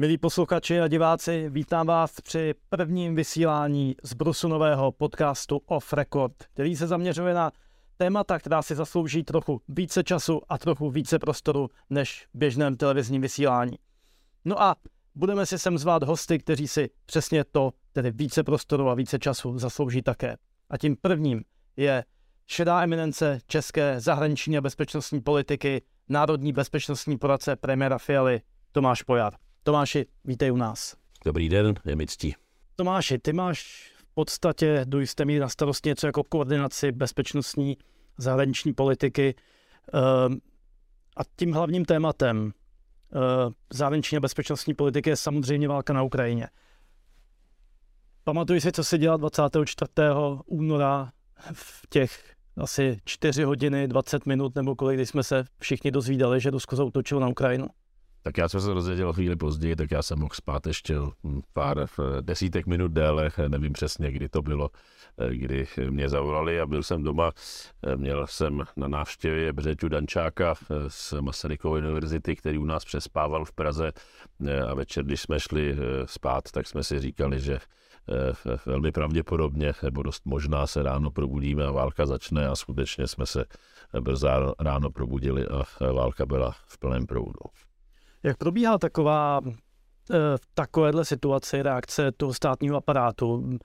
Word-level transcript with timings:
Milí 0.00 0.18
posluchači 0.18 0.80
a 0.80 0.88
diváci, 0.88 1.50
vítám 1.50 1.86
vás 1.86 2.20
při 2.20 2.54
prvním 2.68 3.14
vysílání 3.14 3.96
z 4.02 4.14
Brusunového 4.14 4.92
podcastu 4.92 5.60
Off 5.66 5.92
Record, 5.92 6.32
který 6.54 6.76
se 6.76 6.86
zaměřuje 6.86 7.34
na 7.34 7.52
témata, 7.96 8.38
která 8.38 8.62
si 8.62 8.74
zaslouží 8.74 9.24
trochu 9.24 9.60
více 9.68 10.04
času 10.04 10.40
a 10.48 10.58
trochu 10.58 10.90
více 10.90 11.18
prostoru 11.18 11.68
než 11.90 12.26
v 12.34 12.38
běžném 12.38 12.76
televizním 12.76 13.22
vysílání. 13.22 13.78
No 14.44 14.62
a 14.62 14.76
budeme 15.14 15.46
si 15.46 15.58
sem 15.58 15.78
zvát 15.78 16.02
hosty, 16.02 16.38
kteří 16.38 16.68
si 16.68 16.90
přesně 17.06 17.44
to, 17.44 17.72
tedy 17.92 18.10
více 18.10 18.44
prostoru 18.44 18.88
a 18.88 18.94
více 18.94 19.18
času, 19.18 19.58
zaslouží 19.58 20.02
také. 20.02 20.36
A 20.70 20.78
tím 20.78 20.96
prvním 20.96 21.44
je 21.76 22.04
šedá 22.46 22.82
eminence 22.82 23.38
české 23.46 24.00
zahraniční 24.00 24.58
a 24.58 24.60
bezpečnostní 24.60 25.20
politiky, 25.20 25.82
národní 26.08 26.52
bezpečnostní 26.52 27.18
poradce 27.18 27.56
premiéra 27.56 27.98
Fialy 27.98 28.40
Tomáš 28.72 29.02
Pojar. 29.02 29.49
Tomáši, 29.62 30.06
vítej 30.24 30.52
u 30.52 30.56
nás. 30.56 30.96
Dobrý 31.24 31.48
den, 31.48 31.74
je 31.84 31.96
mi 31.96 32.06
ctí. 32.06 32.34
Tomáši, 32.76 33.18
ty 33.18 33.32
máš 33.32 33.90
v 33.96 34.14
podstatě 34.14 34.84
do 34.84 35.00
jisté 35.00 35.24
míry 35.24 35.40
na 35.40 35.48
starosti 35.48 35.88
něco 35.88 36.06
jako 36.06 36.24
koordinaci 36.24 36.92
bezpečnostní 36.92 37.78
zahraniční 38.18 38.72
politiky 38.72 39.34
ehm, 39.92 40.38
a 41.16 41.20
tím 41.36 41.52
hlavním 41.52 41.84
tématem 41.84 42.52
ehm, 43.12 43.54
zahraniční 43.72 44.16
a 44.16 44.20
bezpečnostní 44.20 44.74
politiky 44.74 45.10
je 45.10 45.16
samozřejmě 45.16 45.68
válka 45.68 45.92
na 45.92 46.02
Ukrajině. 46.02 46.48
Pamatuji 48.24 48.60
si, 48.60 48.72
co 48.72 48.84
se 48.84 48.98
dělal 48.98 49.18
24. 49.18 49.90
února 50.46 51.12
v 51.52 51.86
těch 51.88 52.34
asi 52.56 53.00
4 53.04 53.42
hodiny, 53.42 53.88
20 53.88 54.26
minut 54.26 54.54
nebo 54.54 54.76
kolik, 54.76 54.96
kdy 54.96 55.06
jsme 55.06 55.22
se 55.22 55.44
všichni 55.60 55.90
dozvídali, 55.90 56.40
že 56.40 56.50
Rusko 56.50 56.76
zautočilo 56.76 57.20
na 57.20 57.28
Ukrajinu. 57.28 57.66
Tak 58.22 58.38
já 58.38 58.48
jsem 58.48 58.60
se 58.60 58.74
rozvěděl 58.74 59.12
chvíli 59.12 59.36
později, 59.36 59.76
tak 59.76 59.90
já 59.90 60.02
jsem 60.02 60.18
mohl 60.18 60.34
spát 60.34 60.66
ještě 60.66 60.94
pár 61.52 61.78
eh, 61.78 61.86
desítek 62.20 62.66
minut 62.66 62.92
déle, 62.92 63.30
nevím 63.48 63.72
přesně, 63.72 64.10
kdy 64.10 64.28
to 64.28 64.42
bylo, 64.42 64.70
eh, 65.18 65.34
kdy 65.34 65.66
mě 65.90 66.08
zavolali 66.08 66.60
a 66.60 66.66
byl 66.66 66.82
jsem 66.82 67.02
doma. 67.02 67.32
Eh, 67.86 67.96
měl 67.96 68.26
jsem 68.26 68.64
na 68.76 68.88
návštěvě 68.88 69.52
Břeťu 69.52 69.88
Dančáka 69.88 70.54
z 70.88 71.12
Masarykovy 71.20 71.80
univerzity, 71.80 72.36
který 72.36 72.58
u 72.58 72.64
nás 72.64 72.84
přespával 72.84 73.44
v 73.44 73.52
Praze 73.52 73.92
a 74.68 74.74
večer, 74.74 75.04
když 75.04 75.20
jsme 75.20 75.40
šli 75.40 75.76
spát, 76.04 76.50
tak 76.52 76.66
jsme 76.66 76.84
si 76.84 77.00
říkali, 77.00 77.40
že 77.40 77.58
velmi 78.66 78.92
pravděpodobně, 78.92 79.72
nebo 79.82 80.02
dost 80.02 80.26
možná 80.26 80.66
se 80.66 80.82
ráno 80.82 81.10
probudíme 81.10 81.66
a 81.66 81.70
válka 81.70 82.06
začne 82.06 82.48
a 82.48 82.56
skutečně 82.56 83.06
jsme 83.06 83.26
se 83.26 83.44
brzo 84.00 84.54
ráno 84.58 84.90
probudili 84.90 85.46
a 85.46 85.92
válka 85.92 86.26
byla 86.26 86.50
v 86.66 86.78
plném 86.78 87.06
proudu. 87.06 87.40
Jak 88.22 88.36
probíhá 88.36 88.78
taková 88.78 89.40
eh, 89.44 90.14
v 90.36 90.46
takovéhle 90.54 91.04
situaci 91.04 91.62
reakce 91.62 92.12
toho 92.12 92.34
státního 92.34 92.76
aparátu? 92.76 93.58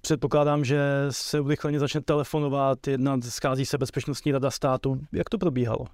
Předpokládám, 0.00 0.64
že 0.64 0.80
se 1.10 1.40
urychleně 1.40 1.78
začne 1.78 2.00
telefonovat, 2.00 2.86
jednat, 2.86 3.24
schází 3.24 3.66
se 3.66 3.78
Bezpečnostní 3.78 4.32
rada 4.32 4.50
státu. 4.50 5.00
Jak 5.12 5.28
to 5.28 5.38
probíhalo? 5.38 5.86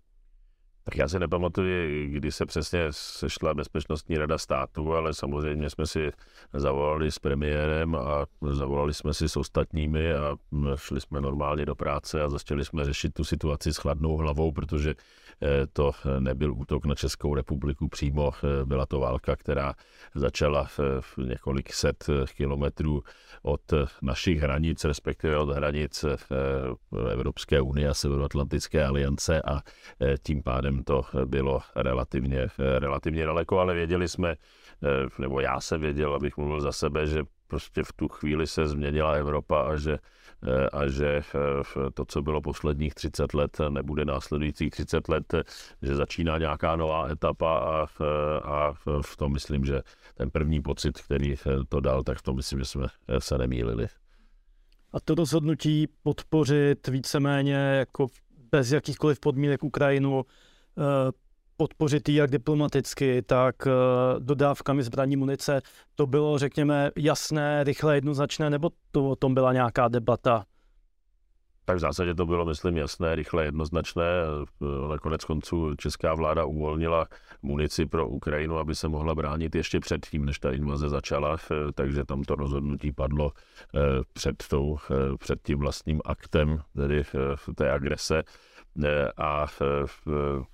Tak 0.84 0.96
já 0.96 1.08
si 1.08 1.18
nepamatuji, 1.18 2.08
kdy 2.08 2.32
se 2.32 2.46
přesně 2.46 2.86
sešla 2.90 3.54
Bezpečnostní 3.54 4.18
rada 4.18 4.38
státu, 4.38 4.92
ale 4.92 5.14
samozřejmě 5.14 5.70
jsme 5.70 5.86
si 5.86 6.10
zavolali 6.54 7.12
s 7.12 7.18
premiérem 7.18 7.94
a 7.94 8.26
zavolali 8.50 8.94
jsme 8.94 9.14
si 9.14 9.28
s 9.28 9.36
ostatními 9.36 10.14
a 10.14 10.36
šli 10.76 11.00
jsme 11.00 11.20
normálně 11.20 11.66
do 11.66 11.74
práce 11.74 12.22
a 12.22 12.28
začali 12.28 12.64
jsme 12.64 12.84
řešit 12.84 13.14
tu 13.14 13.24
situaci 13.24 13.72
s 13.72 13.76
chladnou 13.76 14.16
hlavou, 14.16 14.52
protože 14.52 14.90
eh, 14.90 15.27
to 15.72 15.92
nebyl 16.18 16.52
útok 16.52 16.84
na 16.84 16.94
Českou 16.94 17.34
republiku 17.34 17.88
přímo, 17.88 18.30
eh, 18.34 18.64
byla 18.64 18.86
to 18.86 19.00
válka, 19.00 19.36
která 19.36 19.74
začala 20.14 20.64
v 21.00 21.18
několik 21.18 21.72
set 21.72 22.06
kilometrů 22.36 23.02
od 23.42 23.60
našich 24.02 24.38
hranic, 24.38 24.84
respektive 24.84 25.38
od 25.38 25.50
hranic 25.50 26.04
eh, 26.04 26.16
Evropské 27.12 27.60
unie 27.60 27.88
a 27.88 27.94
Severoatlantické 27.94 28.84
aliance 28.84 29.42
a 29.42 29.60
tím 30.22 30.42
pádem 30.42 30.84
to 30.84 31.02
bylo 31.24 31.60
relativně, 31.76 32.48
relativně 32.78 33.24
daleko, 33.24 33.58
ale 33.58 33.74
věděli 33.74 34.08
jsme, 34.08 34.30
eh, 34.30 34.36
nebo 35.18 35.40
já 35.40 35.60
jsem 35.60 35.80
věděl, 35.80 36.14
abych 36.14 36.36
mluvil 36.36 36.60
za 36.60 36.72
sebe, 36.72 37.06
že 37.06 37.24
prostě 37.48 37.82
v 37.82 37.92
tu 37.92 38.08
chvíli 38.08 38.46
se 38.46 38.66
změnila 38.66 39.12
Evropa 39.12 39.62
a 39.62 39.76
že, 39.76 39.92
eh, 39.92 39.98
a 40.72 40.88
že 40.88 41.06
eh, 41.16 41.90
to, 41.94 42.04
co 42.04 42.22
bylo 42.22 42.40
posledních 42.40 42.94
30 42.94 43.34
let, 43.34 43.58
nebude 43.68 44.04
následujících 44.04 44.70
30 44.70 45.08
let, 45.08 45.34
že 45.82 45.94
začíná 45.94 46.38
nějaká 46.38 46.76
nová 46.76 47.08
etapa 47.08 47.58
a, 47.58 47.88
a 48.42 48.72
v 49.02 49.16
tom 49.16 49.32
myslím, 49.32 49.64
že 49.64 49.82
ten 50.14 50.30
první 50.30 50.62
pocit, 50.62 50.98
který 50.98 51.34
to 51.68 51.80
dal, 51.80 52.02
tak 52.02 52.18
v 52.18 52.22
tom 52.22 52.36
myslím, 52.36 52.58
že 52.58 52.64
jsme 52.64 52.86
se 53.18 53.38
nemýlili. 53.38 53.86
A 54.92 55.00
to 55.00 55.14
rozhodnutí 55.14 55.88
podpořit 56.02 56.88
víceméně 56.88 57.54
jako 57.54 58.06
bez 58.50 58.72
jakýchkoliv 58.72 59.20
podmínek 59.20 59.64
Ukrajinu 59.64 60.24
Eh, 60.78 61.12
podpořit 61.58 62.08
jak 62.08 62.30
diplomaticky, 62.30 63.22
tak 63.22 63.66
eh, 63.66 63.70
dodávkami 64.18 64.82
zbraní 64.82 65.16
munice. 65.16 65.60
To 65.94 66.06
bylo, 66.06 66.38
řekněme, 66.38 66.90
jasné, 66.96 67.64
rychle, 67.64 67.94
jednoznačné, 67.96 68.50
nebo 68.50 68.70
to 68.90 69.10
o 69.10 69.16
tom 69.16 69.34
byla 69.34 69.52
nějaká 69.52 69.88
debata? 69.88 70.44
Tak 71.64 71.76
v 71.76 71.80
zásadě 71.80 72.14
to 72.14 72.26
bylo, 72.26 72.44
myslím, 72.44 72.76
jasné, 72.76 73.14
rychle, 73.14 73.44
jednoznačné. 73.44 74.04
Ale 74.84 74.98
konec 74.98 75.24
konců 75.24 75.74
česká 75.74 76.14
vláda 76.14 76.44
uvolnila 76.44 77.06
munici 77.42 77.86
pro 77.86 78.08
Ukrajinu, 78.08 78.58
aby 78.58 78.74
se 78.74 78.88
mohla 78.88 79.14
bránit 79.14 79.54
ještě 79.54 79.80
předtím, 79.80 80.24
než 80.24 80.38
ta 80.38 80.50
invaze 80.50 80.88
začala, 80.88 81.36
eh, 81.50 81.54
takže 81.74 82.04
tam 82.04 82.22
to 82.22 82.34
rozhodnutí 82.34 82.92
padlo 82.92 83.32
před, 84.12 84.36
tou, 84.50 84.78
před 85.18 85.42
tím 85.42 85.58
vlastním 85.58 86.00
aktem, 86.04 86.60
tedy 86.76 87.02
té 87.54 87.70
agrese 87.70 88.22
a 89.16 89.46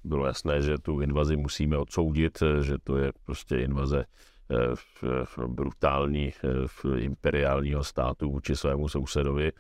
bylo 0.05 0.27
jasné, 0.27 0.63
že 0.63 0.79
tu 0.79 1.01
invazi 1.01 1.37
musíme 1.37 1.79
odsoudit, 1.79 2.43
že 2.61 2.77
to 2.85 2.97
je 2.97 3.13
prostě 3.25 3.57
invaze 3.57 4.05
e, 4.51 5.47
brutální 5.47 6.29
e, 6.29 6.99
imperiálního 6.99 7.85
státu 7.85 8.31
vůči 8.31 8.57
svému 8.57 8.89
sousedovi. 8.89 9.49
E, 9.49 9.53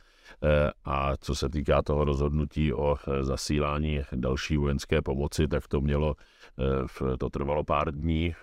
a 0.84 1.16
co 1.16 1.34
se 1.34 1.48
týká 1.48 1.82
toho 1.82 2.04
rozhodnutí 2.04 2.72
o 2.72 2.96
zasílání 3.20 4.00
další 4.12 4.56
vojenské 4.56 5.02
pomoci, 5.02 5.48
tak 5.48 5.68
to 5.68 5.80
mělo, 5.80 6.14
to 7.18 7.30
trvalo 7.30 7.64
pár 7.64 7.94
dní. 7.94 8.34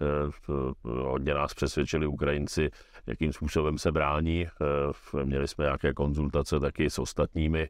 Hodně 0.84 1.34
nás 1.34 1.54
přesvědčili 1.54 2.08
Ukrajinci, 2.08 2.70
jakým 3.08 3.34
způsobem 3.34 3.78
se 3.78 3.92
brání. 3.92 4.48
Měli 5.24 5.48
jsme 5.48 5.66
nějaké 5.66 5.94
konzultace 5.94 6.60
taky 6.60 6.90
s 6.90 7.00
ostatními 7.00 7.70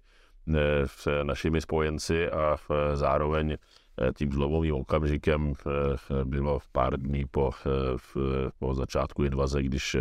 s 0.86 1.24
našimi 1.24 1.62
spojenci 1.62 2.30
a 2.30 2.58
zároveň 2.94 3.52
eh, 3.52 4.12
tím 4.14 4.32
zlomovým 4.32 4.76
okamžikem 4.76 5.54
eh, 5.54 6.26
bylo 6.26 6.60
pár 6.72 7.00
dní 7.00 7.26
po, 7.32 7.52
eh, 7.66 8.50
po 8.60 8.74
začátku 8.74 9.24
invaze, 9.24 9.64
když 9.64 9.98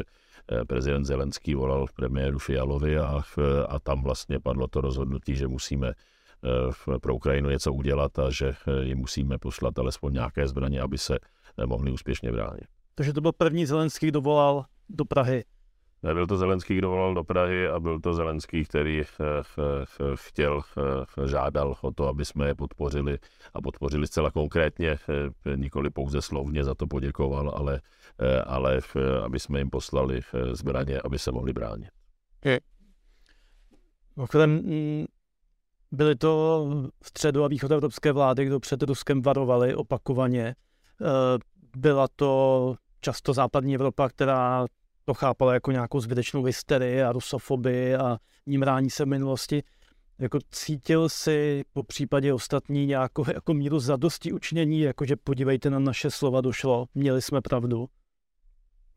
prezident 0.66 1.04
Zelenský 1.04 1.54
volal 1.54 1.86
premiéru 1.96 2.38
Fialovi 2.38 2.98
a, 2.98 3.22
a 3.68 3.78
tam 3.78 4.02
vlastně 4.02 4.40
padlo 4.40 4.66
to 4.66 4.80
rozhodnutí, 4.80 5.36
že 5.36 5.48
musíme 5.48 5.92
pro 7.00 7.14
Ukrajinu 7.14 7.50
něco 7.50 7.72
udělat 7.72 8.18
a 8.18 8.30
že 8.30 8.52
jim 8.82 8.98
musíme 8.98 9.38
poslat 9.38 9.78
alespoň 9.78 10.12
nějaké 10.12 10.48
zbraně, 10.48 10.80
aby 10.80 10.98
se 10.98 11.18
mohli 11.66 11.92
úspěšně 11.92 12.32
bránit. 12.32 12.64
Takže 12.94 13.12
to 13.12 13.20
byl 13.20 13.32
první 13.32 13.66
Zelenský, 13.66 14.06
kdo 14.06 14.20
volal 14.20 14.64
do 14.88 15.04
Prahy 15.04 15.44
Nebyl 16.02 16.26
to 16.26 16.36
Zelenský, 16.36 16.76
kdo 16.76 16.90
volal 16.90 17.14
do 17.14 17.24
Prahy 17.24 17.68
a 17.68 17.80
byl 17.80 18.00
to 18.00 18.14
Zelenský, 18.14 18.64
který 18.64 19.00
eh, 19.00 19.04
eh, 19.58 19.84
chtěl, 20.14 20.60
eh, 21.22 21.28
žádal 21.28 21.74
o 21.80 21.92
to, 21.92 22.08
aby 22.08 22.24
jsme 22.24 22.46
je 22.46 22.54
podpořili 22.54 23.18
a 23.54 23.62
podpořili 23.62 24.06
zcela 24.06 24.30
konkrétně, 24.30 24.98
nikoli 25.56 25.90
pouze 25.90 26.22
slovně 26.22 26.64
za 26.64 26.74
to 26.74 26.86
poděkoval, 26.86 27.52
ale, 27.56 27.80
ale 28.46 28.80
aby 29.24 29.40
jsme 29.40 29.58
jim 29.58 29.70
poslali 29.70 30.20
zbraně, 30.52 31.00
aby 31.00 31.18
se 31.18 31.32
mohli 31.32 31.52
bránit. 31.52 31.88
Mm, 34.46 35.04
byly 35.92 36.16
to 36.16 36.66
středo- 37.04 37.44
a 37.44 37.48
východoevropské 37.48 38.12
vlády, 38.12 38.44
kdo 38.44 38.60
před 38.60 38.82
Ruskem 38.82 39.22
varovali 39.22 39.74
opakovaně. 39.74 40.54
Byla 41.76 42.08
to 42.16 42.74
často 43.00 43.32
západní 43.32 43.74
Evropa, 43.74 44.08
která 44.08 44.66
to 45.04 45.14
chápala 45.14 45.54
jako 45.54 45.72
nějakou 45.72 46.00
zbytečnou 46.00 46.42
hysterii 46.42 47.02
a 47.02 47.12
rusofobii 47.12 47.94
a 47.94 48.18
nímrání 48.46 48.90
se 48.90 49.04
v 49.04 49.08
minulosti. 49.08 49.62
Jako 50.18 50.38
cítil 50.50 51.08
si 51.08 51.64
po 51.72 51.82
případě 51.82 52.34
ostatní 52.34 52.86
nějakou 52.86 53.24
jako 53.34 53.54
míru 53.54 53.78
zadosti 53.78 54.32
učinění, 54.32 54.80
jakože 54.80 55.16
podívejte 55.16 55.70
na 55.70 55.78
naše 55.78 56.10
slova 56.10 56.40
došlo, 56.40 56.86
měli 56.94 57.22
jsme 57.22 57.40
pravdu? 57.40 57.86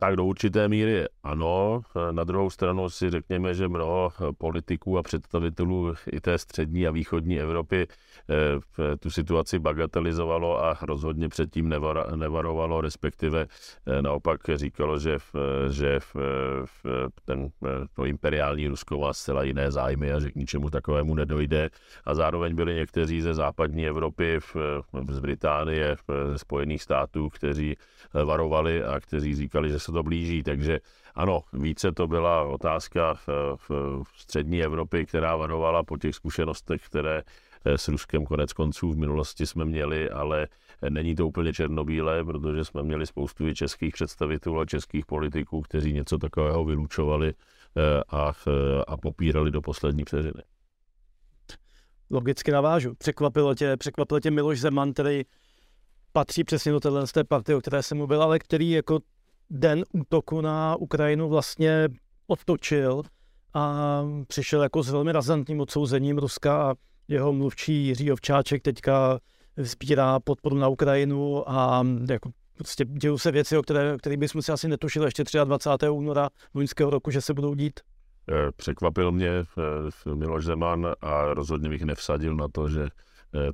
Tak 0.03 0.15
do 0.15 0.25
určité 0.25 0.67
míry 0.67 1.05
ano. 1.23 1.81
Na 2.11 2.23
druhou 2.23 2.49
stranu 2.49 2.89
si 2.89 3.09
řekněme, 3.09 3.53
že 3.53 3.67
mnoho 3.67 4.11
politiků 4.37 4.97
a 4.97 5.03
představitelů 5.03 5.93
i 6.11 6.21
té 6.21 6.37
střední 6.37 6.87
a 6.87 6.91
východní 6.91 7.39
Evropy 7.39 7.87
eh, 7.87 8.97
tu 8.97 9.09
situaci 9.09 9.59
bagatelizovalo 9.59 10.63
a 10.63 10.77
rozhodně 10.81 11.29
předtím 11.29 11.69
nevarovalo, 12.15 12.81
respektive 12.81 13.47
eh, 13.85 14.01
naopak 14.01 14.41
říkalo, 14.55 14.99
že, 14.99 15.17
že 15.69 15.99
ten, 17.25 17.49
to 17.93 18.05
imperiální 18.05 18.67
Rusko 18.67 18.99
má 18.99 19.13
zcela 19.13 19.43
jiné 19.43 19.71
zájmy 19.71 20.11
a 20.11 20.19
že 20.19 20.31
k 20.31 20.35
ničemu 20.35 20.69
takovému 20.69 21.15
nedojde. 21.15 21.69
A 22.05 22.15
zároveň 22.15 22.55
byli 22.55 22.75
někteří 22.75 23.21
ze 23.21 23.33
západní 23.33 23.87
Evropy, 23.87 24.39
z 25.09 25.19
Británie, 25.19 25.95
ze 26.31 26.37
Spojených 26.37 26.81
států, 26.81 27.29
kteří 27.29 27.75
varovali 28.25 28.83
a 28.83 28.99
kteří 28.99 29.35
říkali, 29.35 29.69
že 29.69 29.79
se 29.79 29.92
to 29.93 30.03
blíží, 30.03 30.43
takže 30.43 30.79
ano, 31.15 31.41
více 31.53 31.91
to 31.91 32.07
byla 32.07 32.43
otázka 32.43 33.13
v, 33.13 33.69
v 34.03 34.07
střední 34.15 34.63
Evropy, 34.63 35.05
která 35.05 35.35
varovala 35.35 35.83
po 35.83 35.97
těch 35.97 36.15
zkušenostech, 36.15 36.81
které 36.85 37.21
eh, 37.65 37.77
s 37.77 37.87
Ruskem 37.87 38.25
konec 38.25 38.53
konců 38.53 38.91
v 38.91 38.97
minulosti 38.97 39.45
jsme 39.45 39.65
měli, 39.65 40.09
ale 40.09 40.47
není 40.89 41.15
to 41.15 41.27
úplně 41.27 41.53
černobílé, 41.53 42.23
protože 42.23 42.65
jsme 42.65 42.83
měli 42.83 43.05
spoustu 43.05 43.53
českých 43.53 43.93
představitelů 43.93 44.59
a 44.59 44.65
českých 44.65 45.05
politiků, 45.05 45.61
kteří 45.61 45.93
něco 45.93 46.17
takového 46.17 46.65
vylučovali 46.65 47.33
eh, 47.33 48.03
a, 48.09 48.33
eh, 48.47 48.83
a 48.87 48.97
popírali 48.97 49.51
do 49.51 49.61
poslední 49.61 50.03
vteřiny. 50.03 50.43
Logicky 52.09 52.51
navážu. 52.51 52.95
Překvapilo 52.95 53.55
tě, 53.55 53.77
překvapilo 53.77 54.19
tě 54.19 54.31
Miloš 54.31 54.59
Zeman, 54.59 54.93
který 54.93 55.23
patří 56.11 56.43
přesně 56.43 56.71
do 56.71 56.79
téhle 56.79 57.07
z 57.07 57.11
té 57.11 57.23
party, 57.23 57.53
o 57.53 57.61
které 57.61 57.83
jsem 57.83 57.97
mluvil, 57.97 58.23
ale 58.23 58.39
který 58.39 58.71
jako 58.71 58.99
den 59.53 59.83
útoku 59.91 60.41
na 60.41 60.75
Ukrajinu 60.75 61.29
vlastně 61.29 61.89
odtočil 62.27 63.03
a 63.53 64.03
přišel 64.27 64.63
jako 64.63 64.83
s 64.83 64.89
velmi 64.89 65.11
razantním 65.11 65.59
odsouzením 65.59 66.17
Ruska 66.17 66.69
a 66.69 66.75
jeho 67.07 67.33
mluvčí 67.33 67.73
Jiří 67.87 68.11
Ovčáček 68.11 68.61
teďka 68.61 69.19
sbírá 69.57 70.19
podporu 70.19 70.57
na 70.57 70.67
Ukrajinu 70.67 71.49
a 71.49 71.85
jako 72.09 72.29
prostě 72.57 72.85
dějou 72.85 73.17
se 73.17 73.31
věci, 73.31 73.57
o 73.57 73.61
které, 73.61 73.97
které 73.97 74.17
bychom 74.17 74.41
si 74.41 74.51
asi 74.51 74.67
netušili 74.67 75.05
ještě 75.05 75.23
23. 75.43 75.89
února 75.89 76.29
loňského 76.53 76.89
roku, 76.89 77.11
že 77.11 77.21
se 77.21 77.33
budou 77.33 77.53
dít. 77.53 77.79
Eh, 78.29 78.51
překvapil 78.55 79.11
mě 79.11 79.29
eh, 79.29 80.15
Miloš 80.15 80.45
Zeman 80.45 80.87
a 81.01 81.33
rozhodně 81.33 81.69
bych 81.69 81.81
nevsadil 81.81 82.35
na 82.35 82.47
to, 82.47 82.69
že 82.69 82.87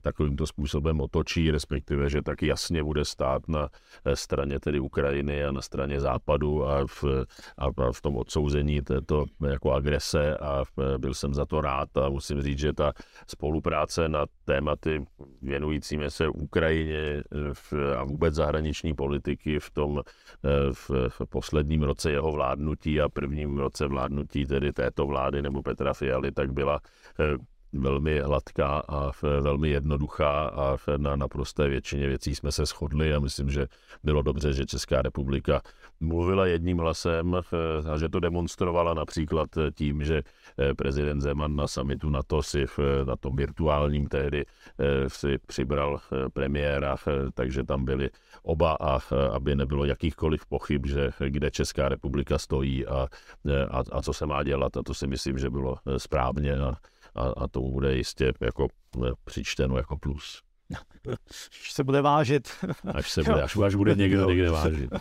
takovýmto 0.01 0.47
způsobem 0.47 1.01
otočí, 1.01 1.51
respektive, 1.51 2.09
že 2.09 2.21
tak 2.21 2.41
jasně 2.41 2.83
bude 2.83 3.05
stát 3.05 3.47
na 3.47 3.69
eh, 4.05 4.15
straně 4.15 4.59
tedy 4.59 4.79
Ukrajiny 4.79 5.45
a 5.45 5.51
na 5.51 5.61
straně 5.61 5.99
západu 5.99 6.65
a 6.65 6.87
v, 6.87 7.03
a 7.57 7.91
v 7.91 8.01
tom 8.01 8.17
odsouzení 8.17 8.81
této 8.81 9.25
jako 9.47 9.71
agrese 9.71 10.37
a 10.37 10.63
byl 10.97 11.13
jsem 11.13 11.33
za 11.33 11.45
to 11.45 11.61
rád 11.61 11.97
a 11.97 12.09
musím 12.09 12.41
říct, 12.41 12.59
že 12.59 12.73
ta 12.73 12.93
spolupráce 13.27 14.09
na 14.09 14.25
tématy 14.45 15.05
věnujícími 15.41 16.11
se 16.11 16.27
Ukrajině 16.27 17.23
eh, 17.73 17.95
a 17.95 18.03
vůbec 18.03 18.35
zahraniční 18.35 18.93
politiky 18.93 19.59
v 19.59 19.71
tom 19.71 20.01
v, 20.73 20.91
v 21.09 21.21
posledním 21.29 21.83
roce 21.83 22.11
jeho 22.11 22.31
vládnutí 22.31 23.01
a 23.01 23.09
prvním 23.09 23.57
roce 23.57 23.87
vládnutí 23.87 24.45
tedy 24.45 24.73
této 24.73 25.07
vlády 25.07 25.41
nebo 25.41 25.61
Petra 25.61 25.93
Fialy, 25.93 26.31
tak 26.31 26.53
byla 26.53 26.79
velmi 27.73 28.19
hladká 28.19 28.83
a 28.87 29.11
velmi 29.21 29.69
jednoduchá 29.69 30.47
a 30.47 30.77
na 30.97 31.15
naprosté 31.15 31.67
většině 31.67 32.07
věcí 32.07 32.35
jsme 32.35 32.51
se 32.51 32.65
shodli 32.65 33.13
a 33.13 33.19
myslím, 33.19 33.49
že 33.49 33.67
bylo 34.03 34.21
dobře, 34.21 34.53
že 34.53 34.65
Česká 34.65 35.01
republika 35.01 35.61
mluvila 35.99 36.45
jedním 36.45 36.77
hlasem 36.77 37.35
a 37.93 37.97
že 37.97 38.09
to 38.09 38.19
demonstrovala 38.19 38.93
například 38.93 39.49
tím, 39.75 40.03
že 40.03 40.21
eh, 40.57 40.73
prezident 40.73 41.21
Zeman 41.21 41.55
na 41.55 41.67
samitu 41.67 42.09
NATO 42.09 42.43
si 42.43 42.65
na 43.05 43.15
tom 43.15 43.35
virtuálním 43.35 44.07
tehdy 44.07 44.45
eh, 44.45 45.09
si 45.09 45.37
přibral 45.37 45.99
eh, 45.99 46.29
premiéra, 46.29 46.95
takže 47.33 47.63
tam 47.63 47.85
byli 47.85 48.09
oba 48.43 48.77
a 48.79 48.99
aby 49.31 49.55
nebylo 49.55 49.85
jakýchkoliv 49.85 50.45
pochyb, 50.45 50.85
že 50.85 51.09
kde 51.27 51.51
Česká 51.51 51.89
republika 51.89 52.37
stojí 52.37 52.87
a, 52.87 53.07
a, 53.69 53.83
a 53.91 54.01
co 54.01 54.13
se 54.13 54.25
má 54.25 54.43
dělat 54.43 54.77
a 54.77 54.83
to 54.83 54.93
si 54.93 55.07
myslím, 55.07 55.37
že 55.37 55.49
bylo 55.49 55.77
správně 55.97 56.57
a 56.57 56.75
a, 57.15 57.21
a 57.21 57.47
tomu 57.47 57.71
bude 57.71 57.95
jistě 57.95 58.33
jako 58.41 58.67
přičteno 59.25 59.77
jako 59.77 59.97
plus. 59.97 60.41
Až 61.61 61.71
se 61.71 61.83
bude 61.83 62.01
vážit. 62.01 62.49
Až, 62.93 63.11
se 63.11 63.23
bude, 63.23 63.43
až, 63.43 63.57
až 63.57 63.75
bude 63.75 63.95
někdo 63.95 64.29
někde 64.29 64.49
vážit. 64.49 64.91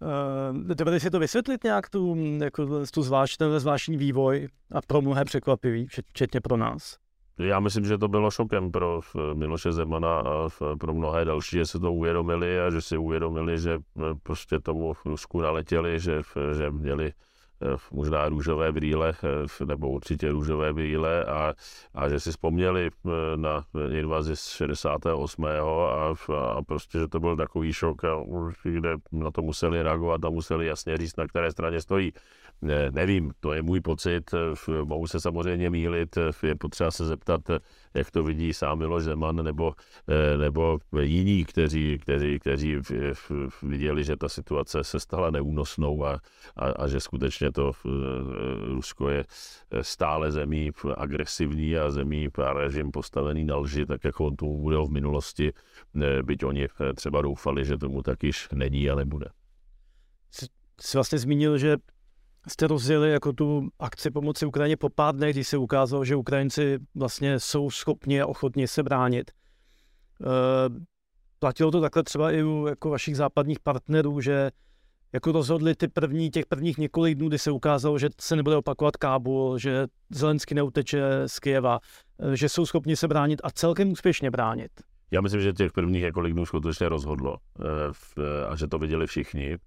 Uh, 0.00 0.74
Dovedeš 0.74 1.02
si 1.02 1.10
to 1.10 1.18
vysvětlit 1.18 1.64
nějak, 1.64 1.90
tu, 1.90 2.16
jako, 2.42 2.86
tu 2.94 3.02
zvlášť, 3.02 3.36
ten 3.36 3.60
zvláštní 3.60 3.96
vývoj 3.96 4.48
a 4.72 4.80
pro 4.86 5.00
mnohé 5.00 5.24
překvapivý, 5.24 5.86
včetně 5.86 6.40
pro 6.40 6.56
nás? 6.56 6.96
Já 7.38 7.60
myslím, 7.60 7.84
že 7.84 7.98
to 7.98 8.08
bylo 8.08 8.30
šokem 8.30 8.70
pro 8.70 9.00
Miloše 9.34 9.72
Zemana 9.72 10.18
a 10.20 10.48
pro 10.80 10.94
mnohé 10.94 11.24
další, 11.24 11.56
že 11.56 11.66
se 11.66 11.78
to 11.78 11.92
uvědomili 11.92 12.60
a 12.60 12.70
že 12.70 12.80
si 12.80 12.96
uvědomili, 12.96 13.58
že 13.58 13.78
prostě 14.22 14.60
tomu 14.60 14.92
Rusku 15.04 15.40
naletěli, 15.40 16.00
že, 16.00 16.22
že 16.56 16.70
měli 16.70 17.12
Eh, 17.12 17.12
možná 17.92 18.28
růžové 18.28 18.72
brýle, 18.72 19.14
eh, 19.60 19.64
nebo 19.64 19.90
určitě 19.90 20.32
růžové 20.32 20.72
brýle 20.72 21.24
a, 21.24 21.54
a 21.94 22.08
že 22.08 22.20
si 22.20 22.30
vzpomněli 22.30 22.90
eh, 22.90 23.10
na 23.36 23.64
invazi 23.98 24.36
z 24.36 24.48
68. 24.48 25.44
A, 25.44 26.14
a 26.56 26.62
prostě, 26.62 26.98
že 26.98 27.08
to 27.08 27.20
byl 27.20 27.36
takový 27.36 27.72
šok, 27.72 28.04
a, 28.04 28.16
kde 28.62 28.96
na 29.12 29.30
to 29.30 29.42
museli 29.42 29.82
reagovat 29.82 30.24
a 30.24 30.30
museli 30.30 30.66
jasně 30.66 30.96
říct, 30.96 31.16
na 31.16 31.26
které 31.26 31.52
straně 31.52 31.80
stojí. 31.80 32.12
Ne, 32.62 32.90
nevím, 32.90 33.32
to 33.40 33.52
je 33.52 33.62
můj 33.62 33.80
pocit, 33.80 34.34
mohu 34.84 35.06
se 35.06 35.20
samozřejmě 35.20 35.70
mílit, 35.70 36.18
je 36.42 36.54
potřeba 36.54 36.90
se 36.90 37.04
zeptat, 37.04 37.40
jak 37.94 38.10
to 38.10 38.22
vidí 38.22 38.52
sám 38.52 38.78
Miloš 38.78 39.04
Zeman 39.04 39.44
nebo, 39.44 39.72
nebo 40.38 40.78
jiní, 41.00 41.44
kteří, 41.44 41.98
kteří, 41.98 42.38
kteří 42.38 42.76
viděli, 43.62 44.04
že 44.04 44.16
ta 44.16 44.28
situace 44.28 44.84
se 44.84 45.00
stala 45.00 45.30
neúnosnou 45.30 46.04
a, 46.04 46.20
a, 46.56 46.66
a 46.66 46.88
že 46.88 47.00
skutečně 47.00 47.52
to 47.52 47.72
Rusko 48.66 49.08
je 49.08 49.24
stále 49.82 50.32
zemí 50.32 50.70
agresivní 50.96 51.76
a 51.76 51.90
zemí 51.90 52.28
a 52.44 52.52
režim 52.52 52.90
postavený 52.90 53.44
na 53.44 53.56
lži, 53.56 53.86
tak 53.86 54.04
jako 54.04 54.26
on 54.26 54.36
tomu 54.36 54.58
bude 54.62 54.76
v 54.76 54.90
minulosti, 54.90 55.52
byť 56.22 56.44
oni 56.44 56.68
třeba 56.94 57.22
doufali, 57.22 57.64
že 57.64 57.78
tomu 57.78 58.02
tak 58.02 58.22
již 58.22 58.48
není 58.52 58.90
a 58.90 58.94
nebude. 58.94 59.26
Jsi 60.80 60.96
vlastně 60.96 61.18
zmínil, 61.18 61.58
že 61.58 61.76
jste 62.48 62.66
rozjeli 62.66 63.10
jako 63.10 63.32
tu 63.32 63.68
akci 63.78 64.10
pomoci 64.10 64.46
Ukrajině 64.46 64.76
po 64.76 64.88
pár 64.88 65.16
dnech, 65.16 65.34
když 65.34 65.48
se 65.48 65.56
ukázalo, 65.56 66.04
že 66.04 66.16
Ukrajinci 66.16 66.78
vlastně 66.94 67.40
jsou 67.40 67.70
schopni 67.70 68.20
a 68.20 68.26
ochotni 68.26 68.68
se 68.68 68.82
bránit. 68.82 69.30
E, 69.30 69.34
platilo 71.38 71.70
to 71.70 71.80
takhle 71.80 72.02
třeba 72.02 72.32
i 72.32 72.42
u 72.42 72.66
jako 72.66 72.90
vašich 72.90 73.16
západních 73.16 73.60
partnerů, 73.60 74.20
že 74.20 74.50
jako 75.12 75.32
rozhodli 75.32 75.74
ty 75.74 75.88
první, 75.88 76.30
těch 76.30 76.46
prvních 76.46 76.78
několik 76.78 77.18
dnů, 77.18 77.28
kdy 77.28 77.38
se 77.38 77.50
ukázalo, 77.50 77.98
že 77.98 78.08
se 78.20 78.36
nebude 78.36 78.56
opakovat 78.56 78.96
Kábul, 78.96 79.58
že 79.58 79.86
Zelensky 80.10 80.54
neuteče 80.54 81.02
z 81.26 81.38
Kijeva, 81.38 81.78
eh, 82.18 82.36
že 82.36 82.48
jsou 82.48 82.66
schopni 82.66 82.96
se 82.96 83.08
bránit 83.08 83.40
a 83.44 83.50
celkem 83.50 83.92
úspěšně 83.92 84.30
bránit. 84.30 84.70
Já 85.10 85.20
myslím, 85.20 85.40
že 85.40 85.52
těch 85.52 85.72
prvních 85.72 86.02
několik 86.02 86.32
dnů 86.32 86.46
skutečně 86.46 86.88
rozhodlo 86.88 87.36
eh, 87.60 88.46
a 88.46 88.56
že 88.56 88.66
to 88.66 88.78
viděli 88.78 89.06
všichni. 89.06 89.58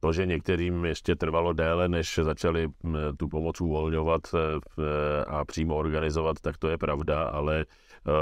To, 0.00 0.12
že 0.12 0.26
některým 0.26 0.84
ještě 0.84 1.16
trvalo 1.16 1.52
déle, 1.52 1.88
než 1.88 2.20
začali 2.22 2.68
tu 3.16 3.28
pomoc 3.28 3.60
uvolňovat 3.60 4.20
e, 4.34 5.24
a 5.24 5.44
přímo 5.44 5.76
organizovat, 5.76 6.40
tak 6.40 6.58
to 6.58 6.68
je 6.68 6.78
pravda, 6.78 7.22
ale 7.22 7.60
e, 7.60 7.64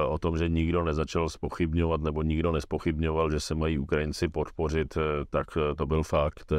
o 0.07 0.19
tom, 0.19 0.39
že 0.39 0.49
nikdo 0.49 0.85
nezačal 0.85 1.29
spochybňovat 1.29 2.01
nebo 2.01 2.23
nikdo 2.23 2.53
nespochybňoval, 2.53 3.31
že 3.31 3.41
se 3.41 3.55
mají 3.55 3.79
Ukrajinci 3.79 4.29
podpořit, 4.29 4.97
e, 4.97 5.01
tak 5.31 5.47
to 5.77 5.87
byl 5.87 6.03
fakt. 6.03 6.53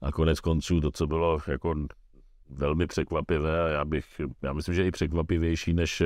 A 0.00 0.12
konec 0.12 0.40
konců 0.40 0.80
to, 0.80 0.90
co 0.90 1.06
bylo 1.06 1.38
jako 1.46 1.74
velmi 2.50 2.86
překvapivé 2.86 3.64
a 3.64 3.68
já 3.68 3.84
bych, 3.84 4.06
já 4.42 4.52
myslím, 4.52 4.74
že 4.74 4.86
i 4.86 4.90
překvapivější 4.90 5.72
než, 5.72 6.02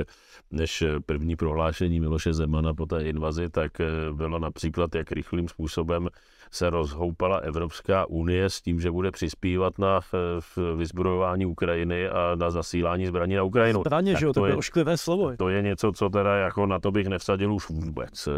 než 0.50 0.84
první 1.06 1.36
prohlášení 1.36 2.00
Miloše 2.00 2.32
Zemana 2.32 2.74
po 2.74 2.86
té 2.86 3.02
invazi, 3.02 3.48
tak 3.50 3.72
bylo 4.12 4.38
například, 4.38 4.94
jak 4.94 5.12
rychlým 5.12 5.48
způsobem 5.48 6.08
se 6.50 6.70
rozhoupala 6.70 7.36
Evropská 7.36 8.06
unie 8.06 8.50
s 8.50 8.60
tím, 8.60 8.80
že 8.80 8.90
bude 8.90 9.10
přispívat 9.10 9.78
na 9.78 10.00
eh, 10.00 10.76
vyzbrojování 10.76 11.46
Ukrajiny 11.46 12.08
a 12.08 12.34
na 12.34 12.50
zasílání 12.50 13.06
zbraní 13.06 13.34
na 13.34 13.42
Ukrajinu. 13.42 13.80
Zbraně, 13.80 14.16
že 14.18 14.26
jo, 14.26 14.32
to 14.32 14.46
je 14.46 14.56
ošklivé 14.56 14.96
slovo. 14.96 15.36
To 15.36 15.48
je 15.48 15.62
něco, 15.62 15.92
co 15.92 16.08
teda 16.08 16.36
jako 16.36 16.66
na 16.66 16.78
to 16.78 16.90
bych 16.90 17.06
nevsadil 17.06 17.54
už 17.54 17.68
vůbec. 17.68 18.28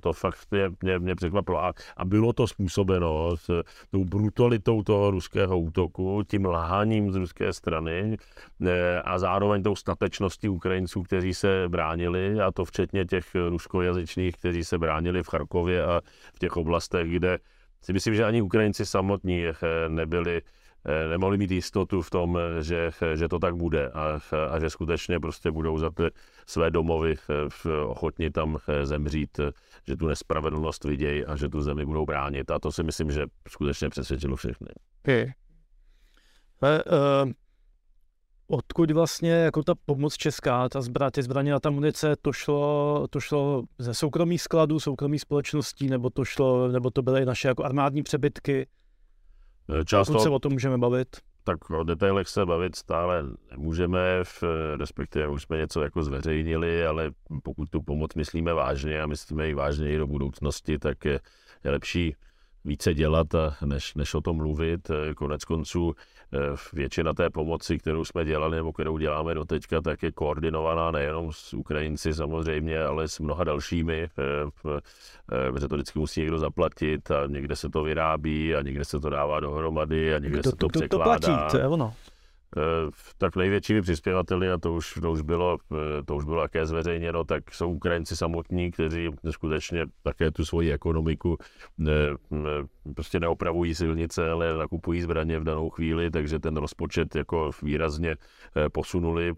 To 0.00 0.12
fakt 0.12 0.38
mě, 0.50 0.70
mě, 0.82 0.98
mě 0.98 1.14
překvapilo. 1.14 1.64
A, 1.64 1.72
a 1.96 2.04
bylo 2.04 2.32
to 2.32 2.46
způsobeno 2.46 3.36
s 3.36 3.62
tou 3.90 4.04
brutalitou 4.04 4.82
toho 4.82 5.10
ruského 5.10 5.58
útoku, 5.58 6.22
tím 6.28 6.46
lháním 6.46 7.12
z 7.12 7.16
ruské 7.16 7.52
strany 7.52 8.16
eh, 8.66 9.02
a 9.02 9.18
zároveň 9.18 9.62
tou 9.62 9.76
statečností 9.76 10.48
Ukrajinců, 10.48 11.02
kteří 11.02 11.34
se 11.34 11.64
bránili, 11.68 12.40
a 12.40 12.52
to 12.52 12.64
včetně 12.64 13.04
těch 13.04 13.24
ruskojazyčných, 13.48 14.36
kteří 14.36 14.64
se 14.64 14.78
bránili 14.78 15.22
v 15.22 15.28
Charkově 15.28 15.84
a 15.84 16.00
v 16.34 16.38
těch 16.38 16.56
oblastech, 16.56 17.10
kde 17.10 17.38
si 17.82 17.92
myslím, 17.92 18.14
že 18.14 18.24
ani 18.24 18.42
Ukrajinci 18.42 18.86
samotní 18.86 19.44
nebyli 19.88 20.42
nemohli 21.10 21.38
mít 21.38 21.50
jistotu 21.50 22.02
v 22.02 22.10
tom, 22.10 22.38
že, 22.60 22.90
že 23.14 23.28
to 23.28 23.38
tak 23.38 23.56
bude 23.56 23.88
a, 23.88 24.20
a 24.50 24.60
že 24.60 24.70
skutečně 24.70 25.20
prostě 25.20 25.50
budou 25.50 25.78
za 25.78 25.90
ty 25.90 26.02
své 26.46 26.70
domovy 26.70 27.14
ochotni 27.86 28.30
tam 28.30 28.58
zemřít, 28.82 29.40
že 29.86 29.96
tu 29.96 30.06
nespravedlnost 30.06 30.84
vidějí 30.84 31.24
a 31.24 31.36
že 31.36 31.48
tu 31.48 31.60
zemi 31.60 31.86
budou 31.86 32.06
bránit. 32.06 32.50
A 32.50 32.58
to 32.58 32.72
si 32.72 32.82
myslím, 32.82 33.10
že 33.10 33.26
skutečně 33.48 33.88
přesvědčilo 33.88 34.36
všechny. 34.36 34.68
Okay. 35.04 35.32
Uh, 36.62 37.32
odkud 38.48 38.90
vlastně 38.90 39.30
jako 39.30 39.62
ta 39.62 39.74
pomoc 39.86 40.16
česká, 40.16 40.68
ta 40.68 40.80
zbra, 40.80 41.10
ty 41.10 41.22
zbraně 41.22 41.54
a 41.54 41.60
ta 41.60 41.70
munice, 41.70 42.16
to 42.22 42.32
šlo, 42.32 43.06
to 43.10 43.20
šlo 43.20 43.62
ze 43.78 43.94
soukromých 43.94 44.42
skladů, 44.42 44.80
soukromých 44.80 45.20
společností, 45.20 45.88
nebo 45.88 46.10
to 46.10 46.24
šlo, 46.24 46.68
nebo 46.68 46.90
to 46.90 47.02
byly 47.02 47.24
naše 47.24 47.48
jako 47.48 47.64
armádní 47.64 48.02
přebytky? 48.02 48.66
Eh, 49.80 49.84
často, 49.84 50.18
se 50.18 50.28
o 50.28 50.38
tom 50.38 50.52
můžeme 50.52 50.78
bavit? 50.78 51.16
Tak 51.44 51.70
o 51.70 51.84
detailech 51.84 52.28
se 52.28 52.46
bavit 52.46 52.76
stále 52.76 53.24
nemůžeme, 53.50 54.24
v, 54.24 54.42
respektive 54.76 55.28
už 55.28 55.42
jsme 55.42 55.56
něco 55.56 55.82
jako 55.82 56.02
zveřejnili, 56.02 56.86
ale 56.86 57.10
pokud 57.42 57.70
tu 57.70 57.82
pomoc 57.82 58.14
myslíme 58.14 58.54
vážně 58.54 59.02
a 59.02 59.06
myslíme 59.06 59.46
ji 59.46 59.54
vážně 59.54 59.92
i 59.92 59.98
do 59.98 60.06
budoucnosti, 60.06 60.78
tak 60.78 61.04
je, 61.04 61.20
je 61.64 61.70
lepší 61.70 62.14
více 62.68 62.94
dělat, 62.94 63.26
než, 63.64 63.94
než 63.94 64.14
o 64.14 64.20
tom 64.20 64.36
mluvit. 64.36 64.90
Konec 65.16 65.44
konců 65.44 65.94
eh, 66.32 66.38
většina 66.72 67.12
té 67.14 67.30
pomoci, 67.30 67.78
kterou 67.78 68.04
jsme 68.04 68.24
dělali 68.24 68.56
nebo 68.56 68.72
kterou 68.72 68.98
děláme 68.98 69.34
do 69.34 69.44
teďka, 69.44 69.80
tak 69.80 70.02
je 70.02 70.12
koordinovaná 70.12 70.90
nejenom 70.90 71.32
s 71.32 71.54
Ukrajinci 71.54 72.14
samozřejmě, 72.14 72.84
ale 72.84 73.08
s 73.08 73.18
mnoha 73.18 73.44
dalšími, 73.44 74.02
eh, 74.02 74.08
eh, 74.76 75.52
protože 75.52 75.68
to 75.68 75.74
vždycky 75.74 75.98
musí 75.98 76.20
někdo 76.20 76.38
zaplatit 76.38 77.10
a 77.10 77.26
někde 77.26 77.56
se 77.56 77.68
to 77.68 77.82
vyrábí 77.82 78.54
a 78.54 78.62
někde 78.62 78.84
se 78.84 79.00
to 79.00 79.10
dává 79.10 79.40
dohromady 79.40 80.14
a 80.14 80.18
někde 80.18 80.42
to, 80.42 80.50
se 80.50 80.56
to, 80.56 80.68
to 80.68 80.78
překládá. 80.78 81.18
To 81.18 81.26
platí, 81.26 81.50
to 81.50 81.58
je 81.58 81.66
ono. 81.66 81.94
Eh, 82.56 82.90
tak 83.18 83.36
největšími 83.36 83.82
přispěvateli, 83.82 84.50
a 84.50 84.58
to 84.58 84.74
už, 84.74 84.98
to 85.00 85.12
už 85.12 85.22
bylo, 85.22 85.58
eh, 85.72 86.02
to 86.04 86.16
už 86.16 86.24
bylo 86.24 86.42
také 86.42 86.66
zveřejněno, 86.66 87.24
tak 87.24 87.54
jsou 87.54 87.72
Ukrajinci 87.72 88.16
samotní, 88.16 88.70
kteří 88.70 89.10
skutečně 89.30 89.86
také 90.02 90.30
tu 90.30 90.44
svoji 90.44 90.72
ekonomiku 90.72 91.36
ne, 91.78 91.92
ne, 92.30 92.50
prostě 92.94 93.20
neopravují 93.20 93.74
silnice, 93.74 94.30
ale 94.30 94.58
nakupují 94.58 95.02
zbraně 95.02 95.38
v 95.38 95.44
danou 95.44 95.70
chvíli, 95.70 96.10
takže 96.10 96.38
ten 96.38 96.56
rozpočet 96.56 97.16
jako 97.16 97.50
výrazně 97.62 98.10
eh, 98.56 98.68
posunuli 98.68 99.34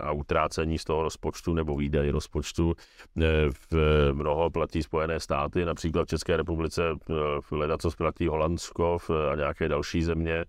a 0.00 0.12
utrácení 0.12 0.78
z 0.78 0.84
toho 0.84 1.02
rozpočtu 1.02 1.54
nebo 1.54 1.76
výdaje 1.76 2.12
rozpočtu 2.12 2.74
v 3.70 4.12
mnoho 4.12 4.50
platí 4.50 4.82
Spojené 4.82 5.20
státy, 5.20 5.64
například 5.64 6.04
v 6.04 6.08
České 6.08 6.36
republice 6.36 6.82
hledat, 7.50 7.82
co 7.82 7.90
platí 7.90 8.26
Holandsko 8.26 8.98
a 9.32 9.34
nějaké 9.34 9.68
další 9.68 10.02
země, 10.02 10.44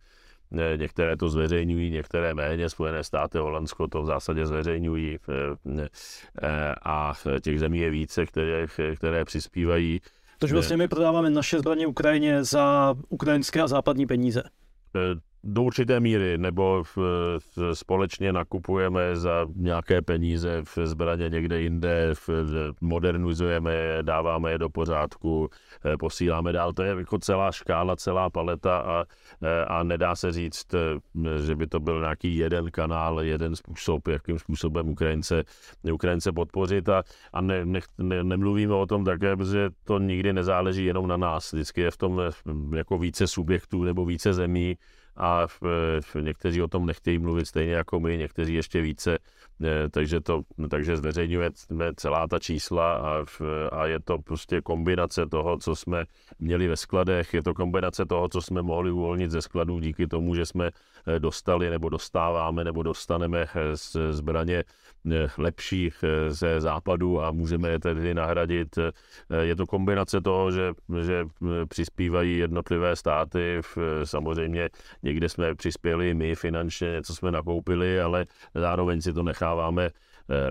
Některé 0.78 1.18
to 1.18 1.30
zveřejňují, 1.30 1.90
některé 1.90 2.34
méně. 2.34 2.70
Spojené 2.70 3.04
státy, 3.04 3.38
Holandsko 3.38 3.88
to 3.88 4.02
v 4.02 4.06
zásadě 4.06 4.46
zveřejňují 4.46 5.16
eh, 5.16 5.88
eh, 6.42 6.76
a 6.86 7.14
těch 7.42 7.60
zemí 7.60 7.80
je 7.80 7.90
více, 7.90 8.26
které, 8.26 8.68
které 8.96 9.26
přispívají. 9.26 10.02
Takže 10.40 10.56
vlastně 10.56 10.78
my 10.78 10.88
prodáváme 10.88 11.30
naše 11.30 11.60
zbraně 11.60 11.88
Ukrajině 11.88 12.44
za 12.44 12.96
ukrajinské 13.10 13.62
a 13.62 13.68
západní 13.68 14.06
peníze. 14.06 14.44
Do 15.48 15.64
určité 15.64 16.00
míry, 16.00 16.38
nebo 16.38 16.84
v, 16.84 16.98
v, 17.40 17.76
společně 17.76 18.34
nakupujeme 18.34 19.16
za 19.16 19.46
nějaké 19.56 20.02
peníze 20.02 20.62
v 20.64 20.78
zbraně 20.88 21.30
někde 21.30 21.62
jinde, 21.62 22.10
v, 22.14 22.30
modernizujeme 22.82 23.74
je, 23.74 24.04
dáváme 24.04 24.52
je 24.52 24.58
do 24.58 24.70
pořádku, 24.70 25.50
eh, 25.86 25.98
posíláme 25.98 26.52
dál. 26.52 26.74
To 26.74 26.84
je 26.84 26.96
jako 26.98 27.20
celá 27.20 27.52
škála, 27.52 27.96
celá 27.96 28.30
paleta 28.30 28.78
a, 28.78 29.06
eh, 29.44 29.66
a 29.66 29.84
nedá 29.84 30.16
se 30.16 30.32
říct, 30.32 30.74
eh, 30.74 31.40
že 31.46 31.56
by 31.56 31.68
to 31.68 31.80
byl 31.80 32.00
nějaký 32.00 32.38
jeden 32.38 32.72
kanál, 32.72 33.22
jeden 33.22 33.56
způsob, 33.56 34.08
jakým 34.08 34.40
způsobem 34.40 34.90
Ukrajince, 34.90 35.44
Ukrajince 35.94 36.32
podpořit 36.32 36.90
a, 36.90 37.04
a 37.34 37.42
ne, 37.42 37.66
ne, 37.66 37.80
ne, 37.98 38.24
nemluvíme 38.24 38.74
o 38.74 38.86
tom 38.86 39.06
také, 39.06 39.36
protože 39.36 39.70
to 39.84 40.00
nikdy 40.00 40.34
nezáleží 40.34 40.86
jenom 40.86 41.08
na 41.08 41.18
nás. 41.18 41.54
Vždycky 41.54 41.82
je 41.82 41.92
v 41.92 41.98
tom 41.98 42.22
jako 42.76 42.98
více 42.98 43.28
subjektů 43.28 43.84
nebo 43.84 44.06
více 44.06 44.34
zemí, 44.34 44.78
a 45.16 45.48
v, 45.48 45.62
v, 46.02 46.16
někteří 46.22 46.62
o 46.62 46.68
tom 46.68 46.86
nechtějí 46.86 47.18
mluvit 47.18 47.46
stejně 47.46 47.74
jako 47.74 48.00
my, 48.00 48.18
někteří 48.18 48.54
ještě 48.54 48.82
více, 48.82 49.18
takže, 49.92 50.22
to, 50.22 50.42
takže 50.70 50.98
zveřejňujeme 50.98 51.50
celá 51.96 52.28
ta 52.28 52.40
čísla 52.40 52.94
a, 52.94 53.26
a 53.72 53.86
je 53.86 54.00
to 54.00 54.18
prostě 54.18 54.62
kombinace 54.62 55.26
toho, 55.26 55.58
co 55.58 55.76
jsme 55.76 56.06
měli 56.40 56.68
ve 56.68 56.78
skladech, 56.78 57.34
je 57.34 57.44
to 57.44 57.54
kombinace 57.54 58.06
toho, 58.06 58.30
co 58.30 58.42
jsme 58.42 58.62
mohli 58.62 58.92
uvolnit 58.92 59.32
ze 59.32 59.42
skladů 59.42 59.80
díky 59.80 60.08
tomu, 60.08 60.36
že 60.36 60.46
jsme 60.46 60.70
eh, 61.08 61.20
dostali 61.20 61.70
nebo 61.70 61.90
dostáváme 61.90 62.64
nebo 62.64 62.84
dostaneme 62.84 63.46
eh, 63.56 63.78
z 63.78 63.96
zbraně 64.12 64.64
lepší 65.38 65.92
ze 66.28 66.62
západu 66.62 67.22
a 67.22 67.32
můžeme 67.32 67.70
je 67.70 67.80
tedy 67.80 68.14
nahradit. 68.14 68.80
Je 69.42 69.56
to 69.56 69.66
kombinace 69.66 70.22
toho, 70.22 70.52
že, 70.52 70.74
že 71.02 71.26
přispívají 71.70 72.38
jednotlivé 72.38 72.96
státy, 72.96 73.62
samozřejmě 74.04 74.70
Někde 75.06 75.30
jsme 75.30 75.56
přispěli 75.56 76.14
my 76.14 76.36
finančně, 76.36 76.88
něco 76.88 77.16
jsme 77.16 77.32
nakoupili, 77.32 78.02
ale 78.02 78.26
zároveň 78.56 79.02
si 79.02 79.14
to 79.14 79.24
necháváme 79.46 79.90
eh, 80.30 80.50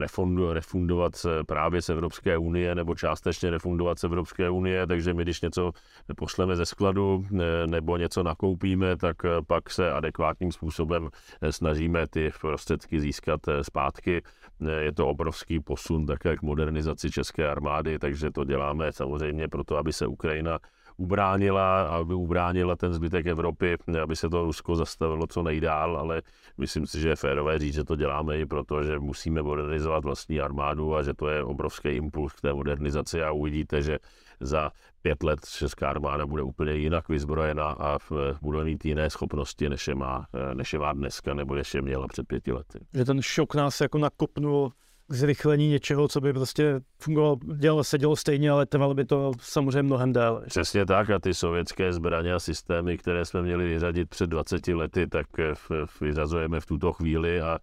refundovat 0.53 1.27
právě 1.47 1.83
z 1.83 1.89
Evropské 1.89 2.39
unie 2.39 2.75
nebo 2.75 2.95
částečně 2.95 3.51
refundovat 3.51 3.99
z 3.99 4.05
Evropské 4.05 4.51
unie, 4.51 4.87
takže 4.87 5.15
my 5.15 5.23
když 5.23 5.41
něco 5.41 5.73
pošleme 6.17 6.57
ze 6.57 6.67
skladu 6.67 7.25
eh, 7.25 7.67
nebo 7.67 7.97
něco 7.97 8.23
nakoupíme, 8.23 8.97
tak 8.97 9.25
eh, 9.25 9.29
pak 9.47 9.71
se 9.71 9.93
adekvátním 9.93 10.53
způsobem 10.53 11.09
snažíme 11.51 12.07
ty 12.07 12.33
prostředky 12.41 13.01
získat 13.01 13.41
zpátky. 13.63 14.23
Je 14.81 14.93
to 14.93 15.09
obrovský 15.09 15.61
posun 15.61 16.07
také 16.07 16.37
k 16.37 16.43
modernizaci 16.43 17.11
české 17.11 17.49
armády, 17.49 17.99
takže 17.99 18.31
to 18.31 18.45
děláme 18.45 18.93
samozřejmě 18.93 19.49
proto, 19.49 19.77
aby 19.77 19.93
se 19.93 20.07
Ukrajina 20.07 20.59
ubránila, 20.97 21.83
aby 21.83 22.15
ubránila 22.15 22.77
ten 22.77 22.93
zbytek 22.93 23.27
Evropy, 23.27 23.77
aby 24.03 24.17
se 24.17 24.29
to 24.29 24.45
Rusko 24.45 24.77
zastavilo 24.77 25.27
co 25.27 25.43
nejdál, 25.43 25.97
ale 25.97 26.23
myslím 26.59 26.87
si, 26.87 27.01
že 27.01 27.09
je 27.09 27.17
férové 27.17 27.59
říct, 27.59 27.75
že 27.75 27.85
to 27.85 27.97
děláme 27.97 28.39
i 28.39 28.47
proto, 28.47 28.83
že 28.83 28.99
musíme 28.99 29.43
modernizovat 29.43 30.05
vlastní 30.05 30.41
armádu 30.41 30.95
a 30.95 31.03
že 31.03 31.15
to 31.15 31.29
je 31.29 31.45
obrovský 31.45 31.89
impuls 31.89 32.33
k 32.33 32.41
té 32.41 32.53
modernizaci 32.53 33.23
a 33.23 33.33
uvidíte, 33.33 33.83
že 33.83 33.99
za 34.41 34.71
pět 35.03 35.23
let 35.23 35.41
česká 35.45 35.91
armáda 35.91 36.27
bude 36.27 36.43
úplně 36.43 36.73
jinak 36.73 37.09
vyzbrojená 37.09 37.67
a 37.69 37.99
bude 38.43 38.65
mít 38.65 38.85
jiné 38.85 39.11
schopnosti, 39.11 39.69
než 39.69 39.89
je 39.89 39.95
má, 39.95 40.27
než 40.55 40.73
je 40.73 40.79
má 40.79 40.93
dneska 40.93 41.35
nebo 41.35 41.55
než 41.55 41.75
je 41.75 41.83
měla 41.83 42.09
před 42.09 42.27
pěti 42.27 42.53
lety. 42.53 42.79
Že 42.95 43.05
ten 43.05 43.23
šok 43.23 43.55
nás 43.55 43.81
jako 43.81 43.99
nakopnul 43.99 44.73
zrychlení 45.09 45.69
něčeho, 45.69 46.09
co 46.09 46.21
by 46.21 46.33
prostě 46.33 46.81
fungovalo, 46.99 47.37
dělo, 47.57 47.85
se 47.85 47.99
dělo 47.99 48.17
stejně, 48.17 48.51
ale 48.51 48.67
trvalo 48.67 48.95
by 48.95 49.05
to 49.05 49.33
samozřejmě 49.41 49.83
mnohem 49.83 50.13
déle. 50.13 50.43
Přesně 50.47 50.87
tak 50.87 51.11
a 51.11 51.19
ty 51.19 51.35
sovětské 51.35 51.93
zbraně 51.93 52.35
a 52.35 52.39
systémy, 52.39 52.99
které 52.99 53.25
jsme 53.25 53.43
měli 53.43 53.69
vyřadit 53.69 54.11
před 54.11 54.27
20 54.27 54.69
lety, 54.69 55.07
tak 55.07 55.27
vyřazujeme 56.01 56.61
v 56.61 56.67
tuto 56.67 56.93
chvíli 56.93 57.41
a 57.41 57.59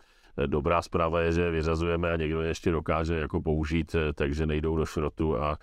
Dobrá 0.45 0.81
zpráva 0.81 1.21
je, 1.21 1.31
že 1.31 1.51
vyřazujeme 1.51 2.13
a 2.13 2.15
někdo 2.15 2.41
je 2.41 2.47
ještě 2.47 2.71
dokáže 2.71 3.15
jako 3.15 3.41
použít, 3.41 3.95
takže 4.15 4.45
nejdou 4.45 4.77
do 4.77 4.85
šrotu 4.85 5.37
a, 5.37 5.57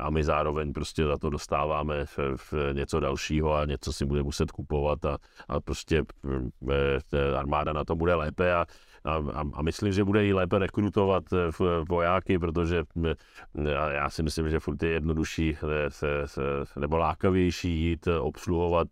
a 0.00 0.10
my 0.10 0.24
zároveň 0.24 0.72
prostě 0.72 1.04
za 1.04 1.18
to 1.18 1.30
dostáváme 1.30 2.06
v, 2.06 2.18
v 2.36 2.54
něco 2.72 3.00
dalšího 3.00 3.54
a 3.54 3.64
něco 3.64 3.92
si 3.92 4.06
bude 4.06 4.22
muset 4.22 4.50
kupovat 4.50 5.04
a, 5.04 5.18
a 5.48 5.60
prostě 5.60 6.02
e, 7.12 7.34
armáda 7.38 7.72
na 7.72 7.84
to 7.84 7.96
bude 7.96 8.14
lépe 8.14 8.54
a 8.54 8.66
a, 9.04 9.14
a, 9.14 9.44
a 9.52 9.62
myslím, 9.62 9.92
že 9.92 10.04
bude 10.04 10.26
i 10.26 10.32
lépe 10.32 10.58
rekrutovat 10.58 11.24
eh, 11.32 11.50
vojáky, 11.88 12.38
protože 12.38 12.84
eh, 13.04 13.14
já 13.90 14.10
si 14.10 14.22
myslím, 14.22 14.50
že 14.50 14.60
furt 14.60 14.82
je 14.82 14.88
jednodušší 14.88 15.56
eh, 15.62 16.80
nebo 16.80 16.96
lákavější 16.96 17.70
jít 17.70 18.08
obsluhovat 18.08 18.88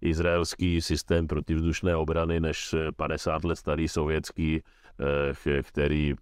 izraelský 0.00 0.80
systém 0.80 1.26
protivzdušné 1.26 1.96
obrany 1.96 2.40
než 2.40 2.74
50 2.96 3.44
let 3.44 3.56
starý 3.56 3.88
sovětský, 3.88 4.62
který, 5.62 6.14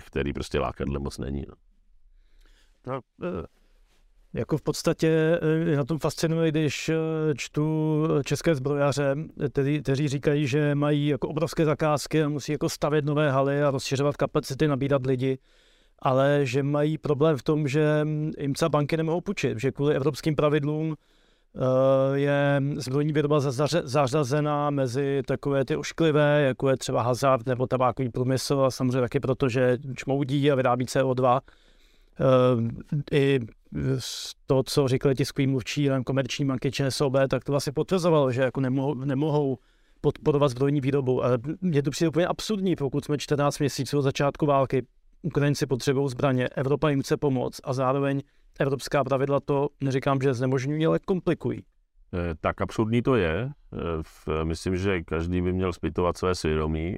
který 0.00 0.32
prostě 0.32 0.60
lákadle 0.60 0.98
moc 0.98 1.18
není. 1.18 1.44
No. 1.48 1.54
Jako 4.34 4.56
v 4.56 4.62
podstatě 4.62 5.38
eh, 5.72 5.76
na 5.76 5.84
tom 5.84 5.98
fascinuje, 5.98 6.50
když 6.50 6.88
eh, 6.88 6.94
čtu 7.36 7.98
české 8.24 8.54
zbrojaře, 8.54 9.16
kteří, 9.50 9.82
kteří 9.82 10.08
říkají, 10.08 10.46
že 10.46 10.74
mají 10.74 11.06
jako 11.06 11.28
obrovské 11.28 11.64
zakázky 11.64 12.22
a 12.22 12.28
musí 12.28 12.52
jako 12.52 12.68
stavět 12.68 13.04
nové 13.04 13.30
haly 13.30 13.62
a 13.62 13.70
rozšiřovat 13.70 14.16
kapacity, 14.16 14.68
nabídat 14.68 15.06
lidi, 15.06 15.38
ale 15.98 16.40
že 16.42 16.62
mají 16.62 16.98
problém 16.98 17.36
v 17.36 17.42
tom, 17.42 17.68
že 17.68 18.06
jim 18.38 18.54
třeba 18.54 18.68
banky 18.68 18.96
nemohou 18.96 19.20
půjčit, 19.20 19.58
že 19.60 19.72
kvůli 19.72 19.94
evropským 19.94 20.36
pravidlům 20.36 20.94
eh, 20.94 22.18
je 22.18 22.62
zbrojní 22.76 23.12
výroba 23.12 23.40
zařazená 23.84 24.70
mezi 24.70 25.22
takové 25.26 25.64
ty 25.64 25.76
ošklivé, 25.76 26.42
jako 26.42 26.68
je 26.68 26.76
třeba 26.76 27.02
hazard 27.02 27.46
nebo 27.46 27.66
tabákový 27.66 28.08
průmysl 28.08 28.60
a 28.60 28.70
samozřejmě 28.70 29.00
taky 29.00 29.20
proto, 29.20 29.48
že 29.48 29.78
čmoudí 29.94 30.50
a 30.50 30.54
vyrábí 30.54 30.84
CO2 30.84 31.40
i 33.12 33.40
to, 34.46 34.62
co 34.62 34.88
říkali 34.88 35.14
tiskový 35.14 35.46
mluvčí 35.46 35.88
komerční 36.06 36.44
banky 36.44 36.70
ČSOB, 36.70 37.12
tak 37.30 37.44
to 37.44 37.52
vlastně 37.52 37.72
potvrzovalo, 37.72 38.32
že 38.32 38.42
jako 38.42 38.60
nemohou, 38.60 38.94
nemohou 38.94 39.58
podporovat 40.00 40.48
zbrojní 40.48 40.80
výrobu. 40.80 41.24
Ale 41.24 41.38
je 41.72 41.82
to 41.82 41.90
přijde 41.90 42.08
úplně 42.08 42.26
absurdní, 42.26 42.76
pokud 42.76 43.04
jsme 43.04 43.18
14 43.18 43.58
měsíců 43.58 43.98
od 43.98 44.02
začátku 44.02 44.46
války, 44.46 44.86
Ukrajinci 45.22 45.66
potřebují 45.66 46.08
zbraně, 46.08 46.48
Evropa 46.48 46.90
jim 46.90 47.02
chce 47.02 47.16
pomoct 47.16 47.60
a 47.64 47.72
zároveň 47.72 48.22
evropská 48.60 49.04
pravidla 49.04 49.40
to, 49.40 49.68
neříkám, 49.80 50.20
že 50.20 50.34
znemožňují, 50.34 50.86
ale 50.86 50.98
komplikují. 50.98 51.62
Eh, 52.14 52.34
tak 52.40 52.60
absurdní 52.60 53.02
to 53.02 53.16
je. 53.16 53.50
Eh, 54.40 54.44
myslím, 54.44 54.76
že 54.76 55.02
každý 55.02 55.42
by 55.42 55.52
měl 55.52 55.72
zpytovat 55.72 56.16
své 56.16 56.34
svědomí. 56.34 56.96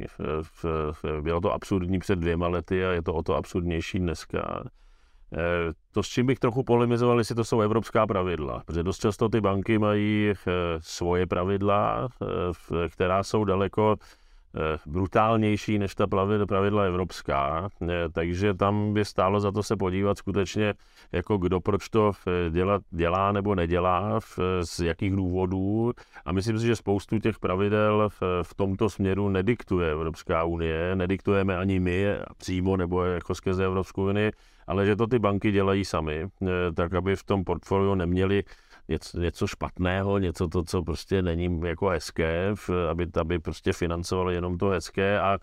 Bylo 1.20 1.40
to 1.40 1.52
absurdní 1.52 1.98
před 1.98 2.18
dvěma 2.18 2.48
lety 2.48 2.86
a 2.86 2.90
je 2.90 3.02
to 3.02 3.14
o 3.14 3.22
to 3.22 3.36
absurdnější 3.36 3.98
dneska. 3.98 4.64
Eh, 5.32 5.72
to, 5.92 6.02
s 6.02 6.08
čím 6.08 6.26
bych 6.26 6.38
trochu 6.38 6.62
polemizoval, 6.62 7.18
jestli 7.18 7.34
to 7.34 7.44
jsou 7.44 7.60
evropská 7.60 8.06
pravidla, 8.06 8.62
protože 8.66 8.82
dost 8.82 8.98
často 8.98 9.28
ty 9.28 9.40
banky 9.40 9.78
mají 9.78 10.32
svoje 10.80 11.26
pravidla, 11.26 12.08
která 12.88 13.22
jsou 13.22 13.44
daleko 13.44 13.96
Eh, 14.56 14.78
brutálnější 14.86 15.78
než 15.78 15.94
ta 15.94 16.06
pravidla 16.46 16.82
evropská, 16.82 17.68
eh, 17.82 18.08
takže 18.12 18.54
tam 18.54 18.94
by 18.94 19.04
stálo 19.04 19.40
za 19.40 19.52
to 19.52 19.62
se 19.62 19.76
podívat 19.76 20.18
skutečně, 20.18 20.74
jako 21.12 21.36
kdo 21.38 21.60
proč 21.60 21.88
to 21.88 22.12
eh, 22.26 22.80
dělá 22.90 23.32
nebo 23.32 23.54
nedělá, 23.54 24.20
z 24.62 24.80
jakých 24.80 25.16
důvodů. 25.16 25.92
A 26.24 26.32
myslím 26.32 26.58
si, 26.58 26.66
že 26.66 26.76
spoustu 26.76 27.18
těch 27.18 27.38
pravidel 27.38 28.08
v, 28.08 28.22
v 28.42 28.54
tomto 28.54 28.90
směru 28.90 29.28
nediktuje 29.28 29.92
Evropská 29.92 30.44
unie, 30.44 30.96
nediktujeme 30.96 31.56
ani 31.56 31.80
my 31.80 32.06
přímo 32.36 32.76
nebo 32.76 33.04
jako 33.04 33.34
skrze 33.34 33.64
Evropskou 33.64 34.08
unii, 34.08 34.32
ale 34.70 34.86
že 34.86 34.96
to 34.96 35.06
ty 35.06 35.18
banky 35.18 35.52
dělají 35.52 35.84
sami, 35.84 36.28
tak 36.74 36.94
aby 36.94 37.16
v 37.16 37.24
tom 37.24 37.44
portfoliu 37.44 37.94
neměli 37.94 38.44
něco, 38.88 39.20
něco 39.20 39.46
špatného, 39.46 40.18
něco 40.18 40.48
to, 40.48 40.62
co 40.62 40.82
prostě 40.82 41.22
není 41.22 41.60
jako 41.64 41.88
hezké, 41.88 42.54
aby, 42.90 43.06
aby 43.20 43.38
prostě 43.38 43.72
financovali 43.72 44.34
jenom 44.34 44.58
to 44.58 44.66
hezké 44.68 45.20
a 45.20 45.38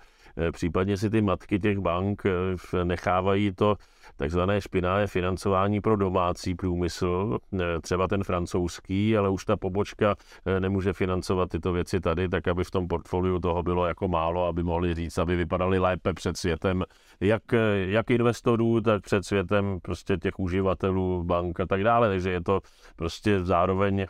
případně 0.52 0.98
si 0.98 1.10
ty 1.10 1.22
matky 1.22 1.60
těch 1.60 1.80
bank 1.80 2.24
e, 2.26 2.86
nechávají 2.86 3.52
to 3.52 3.76
takzvané 4.16 4.62
špinavé 4.62 5.08
financování 5.08 5.82
pro 5.82 5.96
domácí 5.96 6.56
průmysl, 6.56 7.38
e, 7.60 7.82
třeba 7.82 8.08
ten 8.08 8.24
francouzský, 8.24 9.18
ale 9.18 9.30
už 9.30 9.46
ta 9.46 9.58
pobočka 9.58 10.16
nemůže 10.60 10.94
financovat 10.94 11.50
tyto 11.50 11.74
věci 11.74 12.00
tady, 12.00 12.30
tak 12.30 12.48
aby 12.48 12.64
v 12.64 12.72
tom 12.72 12.88
portfoliu 12.88 13.40
toho 13.40 13.64
bylo 13.64 13.86
jako 13.86 14.08
málo, 14.08 14.48
aby 14.48 14.64
mohli 14.64 14.96
říct, 14.96 15.18
aby 15.18 15.36
vypadali 15.36 15.80
lépe 15.80 16.14
před 16.14 16.38
světem, 16.38 16.84
jak, 17.20 17.44
jak 17.86 18.10
investorů, 18.10 18.82
tak 18.82 19.04
před 19.04 19.26
světem 19.26 19.80
prostě 19.82 20.18
těch 20.18 20.40
uživatelů 20.40 21.24
bank 21.24 21.60
a 21.60 21.66
tak 21.66 21.84
dále, 21.84 22.08
takže 22.08 22.32
je 22.32 22.44
to 22.44 22.62
prostě 22.96 23.44
zároveň, 23.44 24.06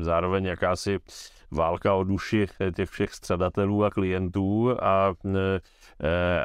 zároveň 0.00 0.44
jakási 0.44 0.98
válka 1.50 1.94
o 1.94 2.04
duši 2.04 2.46
těch 2.76 2.90
všech 2.90 3.14
střadatelů 3.14 3.84
a 3.84 3.90
klientů 3.90 4.76
a, 4.82 5.14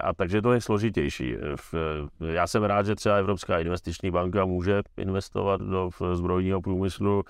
a 0.03 0.13
takže 0.13 0.41
to 0.41 0.53
je 0.53 0.61
složitější. 0.61 1.35
Já 2.19 2.47
jsem 2.47 2.63
rád, 2.63 2.85
že 2.85 2.95
třeba 2.95 3.15
Evropská 3.15 3.59
investiční 3.59 4.11
banka 4.11 4.45
může 4.45 4.81
investovat 4.97 5.61
do 5.61 5.89
zbrojního 6.13 6.61
průmyslu 6.61 7.23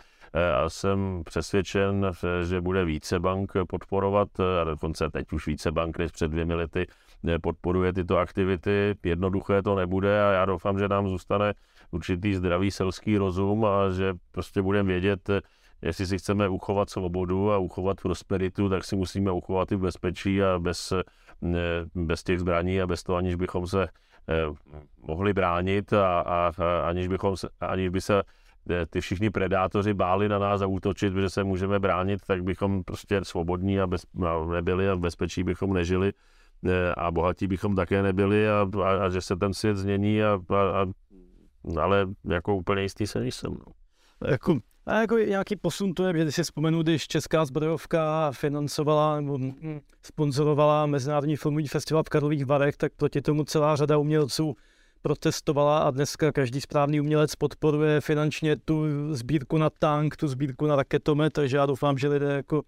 a 0.63 0.70
jsem 0.70 1.22
přesvědčen, 1.25 2.12
že 2.44 2.62
bude 2.62 2.86
více 2.86 3.20
bank 3.20 3.51
podporovat, 3.70 4.27
a 4.62 4.63
dokonce 4.63 5.10
teď 5.10 5.34
už 5.34 5.48
více 5.48 5.72
bank 5.72 5.98
než 5.98 6.12
před 6.12 6.27
dvěmi 6.27 6.53
lety 6.53 6.88
podporuje 7.41 7.94
tyto 7.94 8.17
aktivity. 8.17 8.96
Jednoduché 9.03 9.62
to 9.62 9.75
nebude 9.75 10.24
a 10.24 10.32
já 10.32 10.46
doufám, 10.46 10.79
že 10.79 10.88
nám 10.88 11.10
zůstane 11.10 11.53
určitý 11.91 12.36
zdravý 12.36 12.72
selský 12.72 13.17
rozum 13.17 13.65
a 13.65 13.89
že 13.89 14.13
prostě 14.32 14.62
budeme 14.62 14.88
vědět, 14.88 15.29
jestli 15.82 16.05
si 16.08 16.17
chceme 16.17 16.50
uchovat 16.50 16.89
svobodu 16.89 17.51
a 17.51 17.58
uchovat 17.58 18.01
prosperitu, 18.01 18.70
tak 18.70 18.84
si 18.84 18.96
musíme 18.96 19.32
uchovat 19.32 19.72
i 19.72 19.77
bezpečí 19.77 20.44
a 20.44 20.60
bez, 20.60 20.94
bez 21.96 22.24
těch 22.24 22.39
zbraní 22.39 22.82
a 22.82 22.88
bez 22.88 23.03
toho, 23.03 23.17
aniž 23.17 23.36
bychom 23.36 23.67
se 23.67 23.84
eh, 24.29 24.44
mohli 25.01 25.34
bránit 25.34 25.94
a, 25.94 26.20
a, 26.20 26.51
a 26.58 26.88
aniž, 26.88 27.08
bychom 27.08 27.38
se, 27.38 27.50
aniž 27.60 27.89
by 27.89 28.01
se 28.01 28.24
eh, 28.70 28.85
ty 28.85 29.01
všichni 29.01 29.29
predátoři 29.29 29.94
báli 29.94 30.29
na 30.29 30.40
nás 30.40 30.59
zautočit, 30.59 31.14
že 31.14 31.29
se 31.29 31.44
můžeme 31.44 31.79
bránit, 31.79 32.20
tak 32.27 32.44
bychom 32.44 32.83
prostě 32.83 33.20
svobodní 33.24 33.79
a 33.79 33.88
bez, 33.88 34.05
nebyli 34.51 34.90
a 34.90 34.96
v 34.96 35.00
bezpečí 35.00 35.44
bychom 35.44 35.74
nežili 35.74 36.14
a 36.98 37.11
bohatí 37.11 37.48
bychom 37.48 37.75
také 37.75 38.01
nebyli 38.01 38.50
a, 38.50 38.70
a, 38.83 39.05
a 39.05 39.09
že 39.09 39.22
se 39.22 39.35
ten 39.35 39.53
svět 39.53 39.77
změní, 39.77 40.24
a, 40.24 40.40
a, 40.50 40.81
a, 40.81 40.85
ale 41.81 42.07
jako 42.24 42.55
úplně 42.55 42.81
jistý 42.81 43.07
se 43.07 43.20
nejsem. 43.20 43.51
No. 43.51 43.84
Jako, 44.27 44.59
a 44.85 45.00
jako 45.00 45.18
nějaký 45.18 45.55
posun 45.55 45.94
to 45.94 46.03
je, 46.05 46.14
když 46.14 46.35
si 46.35 46.44
vzpomenu, 46.44 46.83
když 46.83 47.07
Česká 47.07 47.46
zbrojovka 47.46 48.31
financovala 48.31 49.16
nebo 49.22 49.40
sponzorovala 50.03 50.85
Mezinárodní 50.85 51.35
filmový 51.35 51.68
festival 51.68 52.03
v 52.03 52.09
Karlových 52.09 52.46
Varech, 52.46 52.77
tak 52.77 52.92
proti 52.96 53.22
tomu 53.22 53.44
celá 53.44 53.75
řada 53.75 53.98
umělců 53.98 54.55
protestovala 55.01 55.79
a 55.79 55.92
dneska 55.92 56.31
každý 56.31 56.61
správný 56.61 57.01
umělec 57.01 57.35
podporuje 57.35 58.01
finančně 58.01 58.55
tu 58.55 58.85
sbírku 59.11 59.57
na 59.57 59.70
tank, 59.70 60.16
tu 60.16 60.27
sbírku 60.27 60.66
na 60.68 60.75
raketomet, 60.75 61.33
takže 61.33 61.57
já 61.57 61.66
doufám, 61.66 61.98
že 61.98 62.07
lidé 62.07 62.33
jako 62.33 62.61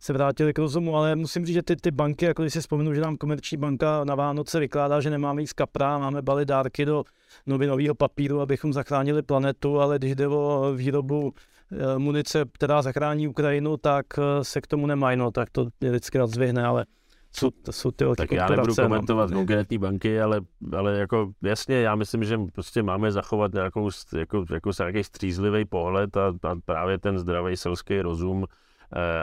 se 0.00 0.12
vrátili 0.12 0.52
k 0.52 0.58
rozumu, 0.58 0.96
ale 0.96 1.16
musím 1.16 1.46
říct, 1.46 1.54
že 1.54 1.62
ty, 1.62 1.76
ty 1.76 1.90
banky, 1.90 2.24
jako 2.24 2.42
když 2.42 2.52
si 2.52 2.60
vzpomenu, 2.60 2.94
že 2.94 3.00
nám 3.00 3.16
komerční 3.16 3.58
banka 3.58 4.04
na 4.04 4.14
Vánoce 4.14 4.60
vykládá, 4.60 5.00
že 5.00 5.10
nemáme 5.10 5.40
jíst 5.40 5.52
kapra, 5.52 5.98
máme 5.98 6.22
bali 6.22 6.46
dárky 6.46 6.84
do 6.84 7.04
novinového 7.46 7.94
papíru, 7.94 8.40
abychom 8.40 8.72
zachránili 8.72 9.22
planetu, 9.22 9.80
ale 9.80 9.98
když 9.98 10.14
jde 10.14 10.28
o 10.28 10.72
výrobu 10.76 11.32
e, 11.72 11.98
munice, 11.98 12.44
která 12.52 12.82
zachrání 12.82 13.28
Ukrajinu, 13.28 13.76
tak 13.76 14.06
e, 14.18 14.44
se 14.44 14.60
k 14.60 14.66
tomu 14.66 14.86
nemají, 14.86 15.16
no, 15.16 15.30
tak 15.30 15.50
to 15.50 15.68
je 15.80 15.90
vždycky 15.90 16.18
nadzvihne, 16.18 16.64
ale 16.64 16.86
jsou, 17.32 17.50
to 17.50 17.72
jsou 17.72 17.90
ty 17.90 18.04
Tak 18.16 18.32
já 18.32 18.48
nebudu 18.48 18.74
no. 18.78 18.84
komentovat 18.84 19.30
no. 19.30 19.36
konkrétní 19.36 19.78
banky, 19.78 20.20
ale, 20.20 20.40
ale 20.76 20.98
jako 20.98 21.32
jasně, 21.42 21.76
já 21.76 21.94
myslím, 21.94 22.24
že 22.24 22.38
prostě 22.52 22.82
máme 22.82 23.12
zachovat 23.12 23.52
nějakou, 23.52 23.90
jako, 24.18 24.44
jako 24.52 24.70
nějaký 24.78 25.04
střízlivý 25.04 25.64
pohled 25.64 26.16
a, 26.16 26.26
a 26.42 26.56
právě 26.64 26.98
ten 26.98 27.18
zdravý 27.18 27.56
selský 27.56 28.00
rozum, 28.00 28.44
Eh, 28.44 28.46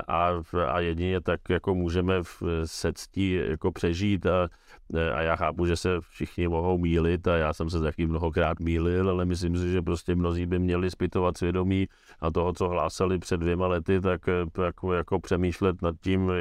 a, 0.08 0.44
a 0.68 0.80
jedině 0.80 1.22
tak 1.22 1.50
jako 1.50 1.76
můžeme 1.76 2.24
v 2.24 2.44
se 2.66 2.94
ctí 2.94 3.34
jako 3.34 3.72
přežít 3.72 4.26
a, 4.26 4.50
eh, 4.94 5.12
a 5.14 5.22
já 5.22 5.36
chápu, 5.36 5.66
že 5.66 5.76
se 5.76 5.90
všichni 6.02 6.48
mohou 6.48 6.78
mílit 6.78 7.28
a 7.28 7.38
já 7.38 7.54
jsem 7.54 7.70
se 7.70 7.82
taky 7.82 8.08
mnohokrát 8.08 8.60
mýlil, 8.60 9.10
ale 9.10 9.26
myslím 9.26 9.58
si, 9.58 9.72
že 9.72 9.82
prostě 9.82 10.16
mnozí 10.16 10.46
by 10.46 10.60
měli 10.60 10.92
zpytovat 10.92 11.38
svědomí 11.38 11.88
a 12.20 12.32
toho, 12.32 12.54
co 12.54 12.70
hlásali 12.70 13.20
před 13.20 13.38
dvěma 13.38 13.68
lety, 13.68 14.02
tak 14.02 14.22
eh, 14.28 14.64
jako, 14.64 14.94
jako 14.94 15.20
přemýšlet 15.20 15.82
nad 15.82 15.96
tím 16.02 16.32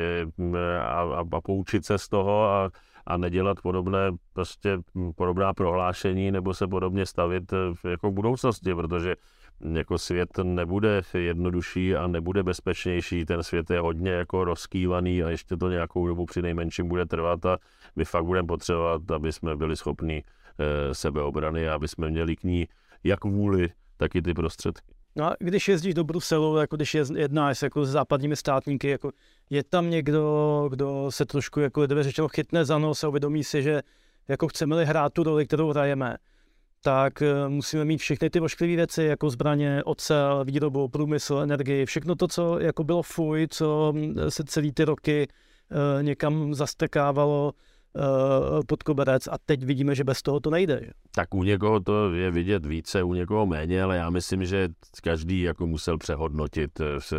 a, 0.80 0.84
a, 0.84 1.24
a 1.32 1.40
poučit 1.40 1.84
se 1.84 1.98
z 1.98 2.08
toho 2.08 2.44
a, 2.44 2.70
a 3.06 3.16
nedělat 3.16 3.60
podobné, 3.62 3.98
prostě 4.32 4.78
podobná 5.16 5.54
prohlášení 5.54 6.30
nebo 6.30 6.54
se 6.54 6.66
podobně 6.66 7.06
stavit 7.06 7.52
jako 7.84 8.10
v 8.10 8.14
budoucnosti, 8.14 8.74
protože 8.74 9.16
jako 9.60 9.98
svět 9.98 10.38
nebude 10.42 11.02
jednodušší 11.18 11.96
a 11.96 12.06
nebude 12.06 12.42
bezpečnější. 12.42 13.24
Ten 13.24 13.42
svět 13.42 13.70
je 13.70 13.80
hodně 13.80 14.10
jako 14.10 14.44
rozkývaný 14.44 15.22
a 15.22 15.30
ještě 15.30 15.56
to 15.56 15.70
nějakou 15.70 16.06
dobu 16.06 16.26
při 16.26 16.42
nejmenším 16.42 16.88
bude 16.88 17.06
trvat 17.06 17.46
a 17.46 17.58
my 17.96 18.04
fakt 18.04 18.24
budeme 18.24 18.46
potřebovat, 18.46 19.10
aby 19.10 19.32
jsme 19.32 19.56
byli 19.56 19.76
schopni 19.76 20.22
e, 20.58 20.94
sebeobrany 20.94 21.68
a 21.68 21.74
aby 21.74 21.88
jsme 21.88 22.10
měli 22.10 22.36
k 22.36 22.44
ní 22.44 22.68
jak 23.04 23.24
vůli, 23.24 23.68
tak 23.96 24.14
i 24.14 24.22
ty 24.22 24.34
prostředky. 24.34 24.94
No 25.16 25.24
a 25.24 25.36
když 25.38 25.68
jezdíš 25.68 25.94
do 25.94 26.04
Bruselu, 26.04 26.56
jako 26.56 26.76
když 26.76 26.94
jednáš 26.94 27.62
jako 27.62 27.84
s 27.84 27.90
západními 27.90 28.36
státníky, 28.36 28.88
jako 28.88 29.10
je 29.50 29.64
tam 29.64 29.90
někdo, 29.90 30.66
kdo 30.70 31.06
se 31.10 31.24
trošku, 31.24 31.60
jako 31.60 31.86
řečeno, 31.86 32.28
chytne 32.28 32.64
za 32.64 32.78
nos 32.78 33.04
a 33.04 33.08
uvědomí 33.08 33.44
si, 33.44 33.62
že 33.62 33.82
jako 34.28 34.48
chceme-li 34.48 34.84
hrát 34.84 35.12
tu 35.12 35.22
roli, 35.22 35.46
kterou 35.46 35.70
hrajeme, 35.70 36.16
tak 36.86 37.22
eh, 37.22 37.48
musíme 37.48 37.84
mít 37.84 37.98
všechny 37.98 38.30
ty 38.30 38.40
ošklivé 38.40 38.76
věci, 38.76 39.02
jako 39.02 39.30
zbraně, 39.30 39.82
ocel, 39.84 40.44
výrobu, 40.44 40.88
průmysl, 40.88 41.38
energii, 41.38 41.86
všechno 41.86 42.14
to, 42.14 42.28
co 42.28 42.58
jako 42.58 42.84
bylo 42.84 43.02
fuj, 43.02 43.46
co 43.50 43.92
hm, 43.96 44.14
se 44.28 44.44
celý 44.44 44.72
ty 44.72 44.84
roky 44.84 45.28
uh, 45.28 46.02
někam 46.02 46.54
zastekávalo 46.54 47.52
uh, 47.52 48.02
pod 48.66 48.82
koberec 48.82 49.26
a 49.26 49.36
teď 49.46 49.64
vidíme, 49.64 49.94
že 49.94 50.04
bez 50.04 50.22
toho 50.22 50.40
to 50.40 50.50
nejde. 50.50 50.90
Tak 51.14 51.34
u 51.34 51.42
někoho 51.42 51.80
to 51.80 52.12
je 52.12 52.30
vidět 52.30 52.66
více, 52.66 53.02
u 53.02 53.14
někoho 53.14 53.46
méně, 53.46 53.82
ale 53.82 53.96
já 53.96 54.10
myslím, 54.10 54.44
že 54.44 54.68
každý 55.02 55.42
jako 55.42 55.66
musel 55.66 55.98
přehodnotit 55.98 56.70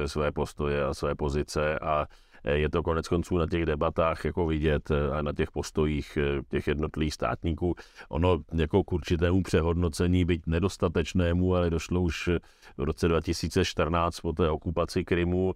své 0.05 0.31
postoje 0.31 0.85
a 0.85 0.93
své 0.93 1.15
pozice 1.15 1.79
a 1.79 2.05
Eh, 2.05 2.26
je 2.53 2.69
to 2.69 2.83
konec 2.83 3.07
konců 3.07 3.37
na 3.37 3.47
těch 3.47 3.65
debatách 3.65 4.25
jako 4.25 4.47
vidět 4.47 4.91
eh, 4.91 5.11
a 5.11 5.21
na 5.21 5.33
těch 5.33 5.51
postojích 5.51 6.17
eh, 6.17 6.41
těch 6.49 6.67
jednotlivých 6.67 7.13
státníků. 7.13 7.75
Ono 8.09 8.39
jako 8.53 8.83
k 8.83 8.93
určitému 8.93 9.43
přehodnocení, 9.43 10.25
byť 10.25 10.41
nedostatečnému, 10.47 11.55
ale 11.55 11.69
došlo 11.69 12.01
už 12.01 12.29
v 12.77 12.83
roce 12.83 13.07
2014 13.07 14.19
po 14.19 14.33
té 14.33 14.49
okupaci 14.49 15.05
Krymu, 15.05 15.53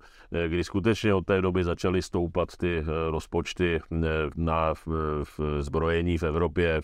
kdy 0.47 0.63
skutečně 0.63 1.13
od 1.13 1.25
té 1.25 1.41
doby 1.41 1.63
začaly 1.63 2.01
stoupat 2.01 2.57
ty 2.57 2.83
rozpočty 3.09 3.79
na 4.35 4.73
zbrojení 5.59 6.17
v 6.17 6.23
Evropě 6.23 6.81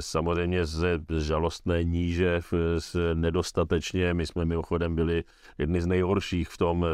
samozřejmě 0.00 0.66
z 0.66 1.00
žalostné 1.18 1.84
níže, 1.84 2.40
s 2.78 3.14
nedostatečně, 3.14 4.14
my 4.14 4.26
jsme 4.26 4.44
mimochodem 4.44 4.94
byli 4.94 5.24
jedni 5.58 5.80
z 5.80 5.86
nejhorších 5.86 6.48
v 6.48 6.58
tom, 6.58 6.86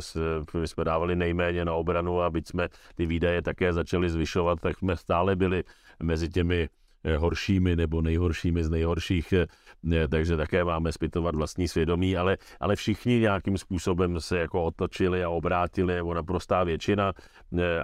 my 0.61 0.69
jsme 0.69 0.85
dávali 0.85 1.17
nejméně 1.17 1.65
na 1.65 1.75
obranu 1.75 2.23
a 2.23 2.31
byť 2.31 2.49
jsme 2.49 2.69
ty 2.95 3.07
výdaje 3.07 3.43
také 3.43 3.73
začali 3.73 4.11
zvyšovat, 4.11 4.61
tak 4.61 4.79
jsme 4.79 4.97
stále 4.97 5.37
byli 5.37 5.65
mezi 6.03 6.29
těmi 6.29 6.69
Eh, 7.05 7.17
horšími 7.17 7.77
nebo 7.77 8.03
nejhoršími 8.03 8.65
z 8.65 8.71
nejhorších, 8.71 9.33
eh, 9.33 9.47
eh, 9.93 10.09
takže 10.09 10.37
také 10.37 10.65
máme 10.65 10.93
zpytovat 10.93 11.35
vlastní 11.35 11.69
svědomí, 11.69 12.17
ale, 12.17 12.37
ale 12.61 12.77
všichni 12.77 13.19
nějakým 13.19 13.59
způsobem 13.59 14.21
se 14.21 14.39
jako 14.39 14.65
otočili 14.65 15.25
a 15.25 15.31
obrátili, 15.31 15.95
nebo 15.95 16.15
naprostá 16.15 16.65
většina 16.65 17.13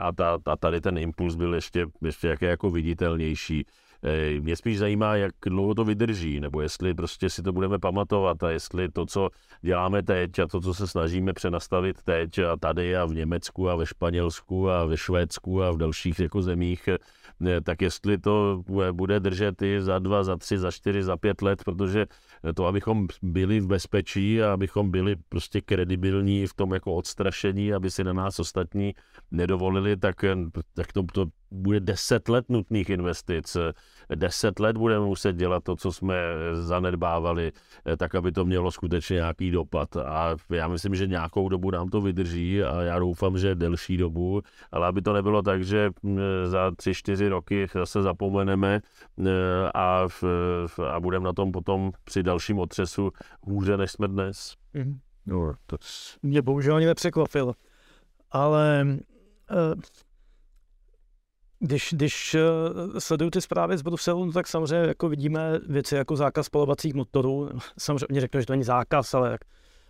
a, 0.01 0.13
ta, 0.13 0.39
a 0.47 0.57
tady 0.57 0.81
ten 0.81 0.99
impuls 0.99 1.35
byl 1.35 1.55
ještě, 1.55 1.87
ještě 2.03 2.37
jako 2.41 2.71
viditelnější. 2.71 3.67
Mě 4.41 4.57
spíš 4.57 4.79
zajímá, 4.79 5.17
jak 5.17 5.33
dlouho 5.47 5.75
to 5.75 5.85
vydrží, 5.85 6.41
nebo 6.41 6.61
jestli 6.61 6.95
prostě 6.95 7.31
si 7.31 7.43
to 7.43 7.53
budeme 7.53 7.79
pamatovat 7.79 8.43
a 8.43 8.51
jestli 8.51 8.89
to, 8.89 9.07
co 9.07 9.31
děláme 9.63 10.03
teď 10.03 10.39
a 10.39 10.47
to, 10.47 10.61
co 10.61 10.75
se 10.75 10.87
snažíme 10.87 11.33
přenastavit 11.33 12.03
teď 12.03 12.39
a 12.39 12.57
tady 12.57 12.97
a 12.97 13.05
v 13.05 13.15
Německu 13.15 13.71
a 13.71 13.77
ve 13.77 13.87
Španělsku 13.87 14.71
a 14.71 14.85
ve 14.85 14.97
Švédsku 14.97 15.63
a 15.63 15.71
v 15.71 15.77
dalších 15.77 16.19
jako 16.21 16.43
zemích, 16.43 16.89
tak 17.65 17.83
jestli 17.83 18.19
to 18.19 18.63
bude 18.93 19.21
držet 19.21 19.63
i 19.63 19.83
za 19.83 19.99
dva, 19.99 20.25
za 20.25 20.37
tři, 20.37 20.59
za 20.59 20.71
čtyři, 20.71 21.03
za 21.03 21.17
pět 21.17 21.43
let, 21.43 21.65
protože 21.65 22.07
to, 22.55 22.67
abychom 22.67 23.07
byli 23.23 23.61
v 23.61 23.67
bezpečí 23.67 24.43
a 24.43 24.53
abychom 24.53 24.91
byli 24.91 25.17
prostě 25.29 25.61
kredibilní 25.61 26.47
v 26.47 26.55
tom 26.55 26.75
jako 26.75 26.95
odstrašení, 26.95 27.73
aby 27.73 27.91
si 27.91 28.05
na 28.05 28.13
nás 28.13 28.39
ostatní 28.39 28.95
nedovolili, 29.31 29.97
tak, 29.97 30.17
tak 30.75 30.93
to, 30.93 31.03
to 31.13 31.27
bude 31.55 31.81
deset 31.81 32.29
let 32.29 32.45
nutných 32.49 32.91
investic. 32.91 33.57
Deset 34.15 34.61
let 34.61 34.77
budeme 34.77 35.05
muset 35.05 35.37
dělat 35.37 35.65
to, 35.65 35.77
co 35.77 35.93
jsme 35.93 36.17
zanedbávali, 36.53 37.53
tak 37.97 38.15
aby 38.15 38.33
to 38.33 38.45
mělo 38.45 38.71
skutečně 38.71 39.15
nějaký 39.15 39.51
dopad. 39.51 39.97
A 39.97 40.37
já 40.51 40.69
myslím, 40.69 40.95
že 40.95 41.07
nějakou 41.07 41.49
dobu 41.49 41.71
nám 41.71 41.89
to 41.89 42.01
vydrží 42.01 42.63
a 42.63 42.83
já 42.83 42.99
doufám, 42.99 43.39
že 43.39 43.55
delší 43.55 43.97
dobu, 43.97 44.43
ale 44.73 44.87
aby 44.87 45.03
to 45.03 45.13
nebylo 45.13 45.43
tak, 45.43 45.65
že 45.65 45.91
za 46.45 46.71
tři, 46.71 46.95
čtyři 46.95 47.29
roky 47.29 47.67
zase 47.75 48.03
zapomeneme 48.03 48.81
a, 49.75 50.07
a 50.91 51.01
budeme 51.01 51.25
na 51.25 51.33
tom 51.33 51.53
potom 51.53 51.93
při 52.05 52.23
dalším 52.23 52.59
otřesu 52.59 53.11
hůře, 53.43 53.77
než 53.77 53.91
jsme 53.91 54.09
dnes. 54.09 54.55
Mm. 54.75 54.99
No, 55.27 55.53
to... 55.67 55.77
Mě 56.23 56.43
bohužel 56.43 56.77
ani 56.77 56.87
nepřekvapil. 56.87 57.53
Ale 58.31 58.87
uh 59.51 59.81
když, 61.65 61.89
když 61.93 62.35
uh, 62.35 62.99
sleduju 62.99 63.31
ty 63.31 63.41
zprávy 63.41 63.79
z 63.79 63.83
Bruselu, 63.83 64.25
no 64.25 64.33
tak 64.33 64.49
samozřejmě 64.49 64.87
jako 64.89 65.09
vidíme 65.09 65.59
věci 65.69 65.95
jako 65.95 66.17
zákaz 66.17 66.47
spalovacích 66.47 66.95
motorů. 66.95 67.49
Samozřejmě 67.79 68.21
řeknu, 68.21 68.41
že 68.41 68.47
to 68.47 68.53
není 68.53 68.65
zákaz, 68.65 69.15
ale 69.15 69.39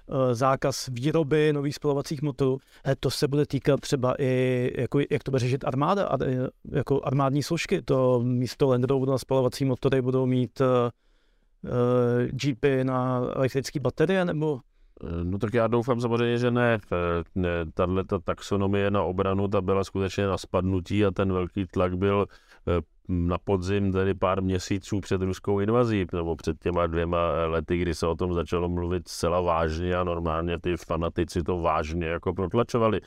uh, 0.06 0.16
zákaz 0.32 0.88
výroby 0.92 1.52
nových 1.52 1.74
spalovacích 1.74 2.22
motorů. 2.22 2.58
E, 2.88 2.96
to 2.96 3.10
se 3.10 3.28
bude 3.28 3.46
týkat 3.46 3.80
třeba 3.80 4.14
i, 4.18 4.70
jako, 4.78 4.98
jak 5.10 5.22
to 5.22 5.30
bude 5.30 5.40
řešit 5.40 5.64
armáda, 5.64 6.06
ar, 6.06 6.20
jako 6.72 7.00
armádní 7.04 7.42
složky. 7.42 7.82
To 7.82 8.20
místo 8.20 8.68
Land 8.68 8.84
Roveru 8.84 9.12
na 9.12 9.18
spalovací 9.18 9.64
motory 9.64 10.02
budou 10.02 10.26
mít 10.26 10.60
uh, 10.60 10.66
jeepy 12.44 12.84
na 12.84 13.22
elektrické 13.34 13.80
baterie, 13.80 14.24
nebo 14.24 14.60
Eh, 14.60 14.73
no 15.22 15.38
tak 15.38 15.54
já 15.54 15.66
doufám 15.66 16.00
samozřejmě, 16.00 16.38
že 16.38 16.50
ne. 16.50 16.78
ne 17.34 17.48
tahle 17.74 18.04
ta 18.04 18.18
taxonomie 18.18 18.90
na 18.90 19.02
obranu, 19.02 19.48
ta 19.48 19.60
byla 19.60 19.84
skutečně 19.84 20.26
na 20.26 20.38
spadnutí 20.38 21.04
a 21.04 21.10
ten 21.10 21.32
velký 21.32 21.66
tlak 21.66 21.96
byl 21.96 22.26
eh, 22.68 22.80
na 23.08 23.38
podzim, 23.38 23.92
tedy 23.92 24.14
pár 24.14 24.42
měsíců 24.42 25.00
před 25.00 25.22
ruskou 25.22 25.60
invazí, 25.60 26.06
nebo 26.12 26.36
před 26.36 26.58
těma 26.58 26.86
dvěma 26.86 27.46
lety, 27.46 27.76
kdy 27.76 27.94
se 27.94 28.06
o 28.06 28.14
tom 28.14 28.34
začalo 28.34 28.68
mluvit 28.68 29.08
zcela 29.08 29.40
vážně 29.40 29.96
a 29.96 30.04
normálně 30.04 30.58
ty 30.60 30.76
fanatici 30.76 31.42
to 31.42 31.58
vážně 31.58 32.06
jako 32.06 32.34
protlačovali. 32.34 33.00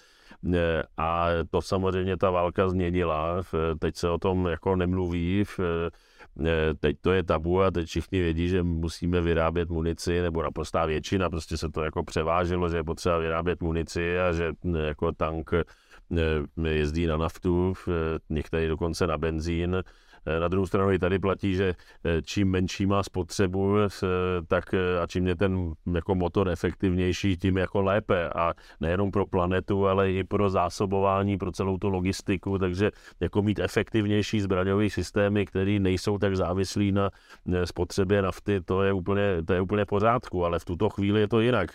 Eh, 0.53 0.83
a 0.97 1.27
to 1.49 1.61
samozřejmě 1.61 2.17
ta 2.17 2.29
válka 2.29 2.69
změnila. 2.69 3.43
Teď 3.79 3.95
se 3.95 4.09
o 4.09 4.17
tom 4.17 4.47
jako 4.47 4.75
nemluví. 4.75 5.43
Eh, 6.45 6.73
teď 6.79 6.97
to 7.01 7.11
je 7.11 7.23
tabu 7.23 7.61
a 7.61 7.71
teď 7.71 7.87
všichni 7.87 8.19
vědí, 8.19 8.49
že 8.49 8.63
musíme 8.63 9.21
vyrábět 9.21 9.69
munici, 9.69 10.21
nebo 10.21 10.43
naprostá 10.43 10.85
většina, 10.85 11.29
prostě 11.29 11.57
se 11.57 11.69
to 11.69 11.83
jako 11.83 12.03
převáželo, 12.03 12.69
že 12.69 12.77
je 12.77 12.83
potřeba 12.83 13.17
vyrábět 13.17 13.61
munici 13.61 14.19
a 14.19 14.31
že 14.33 14.53
eh, 14.75 14.79
jako 14.79 15.11
tank 15.11 15.51
eh, 15.53 15.63
jezdí 16.69 17.05
na 17.05 17.17
naftu, 17.17 17.73
některý 18.29 18.67
dokonce 18.67 19.07
na 19.07 19.17
benzín, 19.17 19.75
Eh, 19.75 19.83
na 20.39 20.47
druhou 20.47 20.67
stranu 20.67 20.91
i 20.91 20.99
tady 20.99 21.19
platí, 21.19 21.55
že 21.55 21.75
eh, 22.05 22.21
čím 22.21 22.51
menší 22.51 22.85
má 22.85 23.03
spotřebu, 23.03 23.77
eh, 23.79 23.89
tak 24.47 24.73
a 24.73 25.07
čím 25.07 25.27
je 25.27 25.35
ten 25.35 25.73
jako 25.95 26.15
motor 26.15 26.49
efektivnější, 26.49 27.37
tím 27.37 27.57
jako 27.57 27.81
lépe. 27.81 28.29
A 28.29 28.53
nejenom 28.79 29.11
pro 29.11 29.25
planetu, 29.25 29.87
ale 29.87 30.11
i 30.11 30.23
pro 30.23 30.49
zásobování, 30.49 31.37
pro 31.37 31.51
celou 31.51 31.77
tu 31.77 31.89
logistiku. 31.89 32.57
Takže 32.57 32.91
jako 33.19 33.41
mít 33.41 33.59
efektivnější 33.59 34.41
zbraňové 34.41 34.89
systémy, 34.89 35.45
které 35.45 35.79
nejsou 35.79 36.17
tak 36.17 36.35
závislí 36.35 36.91
na 36.91 37.09
spotřebě 37.65 38.21
nafty, 38.21 38.61
to 38.61 38.83
je 38.83 38.93
úplně, 38.93 39.43
to 39.45 39.53
je 39.53 39.61
úplně 39.61 39.85
pořádku, 39.85 40.45
ale 40.45 40.59
v 40.59 40.65
tuto 40.65 40.89
chvíli 40.89 41.19
je 41.19 41.27
to 41.27 41.39
jinak. 41.39 41.71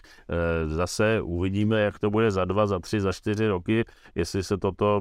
Zase 0.66 1.20
uvidíme, 1.20 1.80
jak 1.80 1.98
to 1.98 2.10
bude 2.10 2.30
za 2.30 2.44
dva, 2.44 2.66
za 2.66 2.78
tři, 2.78 3.00
za 3.00 3.12
čtyři 3.12 3.48
roky, 3.48 3.84
jestli 4.14 4.44
se 4.44 4.58
toto, 4.58 5.00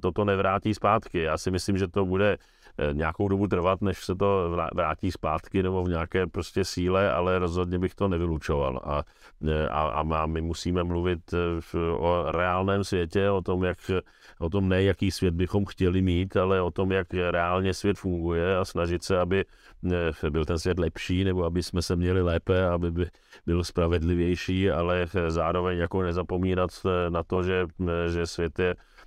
toto 0.00 0.24
nevrátí 0.24 0.74
zpátky. 0.74 1.18
Já 1.18 1.38
si 1.38 1.50
myslím, 1.50 1.78
že 1.78 1.88
to 1.88 2.04
bude 2.04 2.36
Eh, 2.36 2.55
nějakou 2.92 3.28
dobu 3.28 3.46
trvat, 3.46 3.82
než 3.82 4.04
se 4.04 4.14
to 4.14 4.56
vrátí 4.74 5.12
zpátky 5.12 5.62
nebo 5.62 5.84
v 5.84 5.88
nějaké 5.88 6.26
prostě 6.26 6.64
síle, 6.64 7.12
ale 7.12 7.38
rozhodně 7.38 7.78
bych 7.78 7.94
to 7.94 8.08
nevylučoval. 8.08 8.80
A, 8.84 9.02
eh, 9.48 9.68
a, 9.68 10.04
a 10.22 10.26
my 10.26 10.40
musíme 10.40 10.84
mluvit 10.84 11.34
eh, 11.34 11.78
o 11.78 12.32
reálném 12.32 12.84
světě, 12.84 13.30
o 13.30 13.42
tom, 13.42 13.64
jak, 13.64 13.78
o 14.38 14.50
tom 14.50 14.68
ne, 14.68 14.82
jaký 14.82 15.10
svět 15.10 15.34
bychom 15.34 15.64
chtěli 15.64 16.02
mít, 16.02 16.36
ale 16.36 16.62
o 16.62 16.70
tom, 16.70 16.92
jak 16.92 17.14
reálně 17.14 17.74
svět 17.74 17.98
funguje 17.98 18.56
a 18.56 18.64
snažit 18.64 19.02
se, 19.02 19.18
aby 19.20 19.44
byl 20.30 20.44
ten 20.44 20.58
svět 20.58 20.78
lepší, 20.78 21.24
nebo 21.24 21.44
aby 21.44 21.62
jsme 21.62 21.82
se 21.82 21.96
měli 21.96 22.22
lépe, 22.22 22.68
aby 22.68 22.90
by 22.90 23.06
byl 23.46 23.64
spravedlivější, 23.64 24.70
ale 24.70 25.06
zároveň 25.28 25.78
jako 25.78 26.02
nezapomínat 26.02 26.70
na 27.08 27.22
to, 27.22 27.42
že, 27.42 27.66
že 28.10 28.26
svět 28.26 28.58
je 28.58 28.74
Eh, 28.74 29.05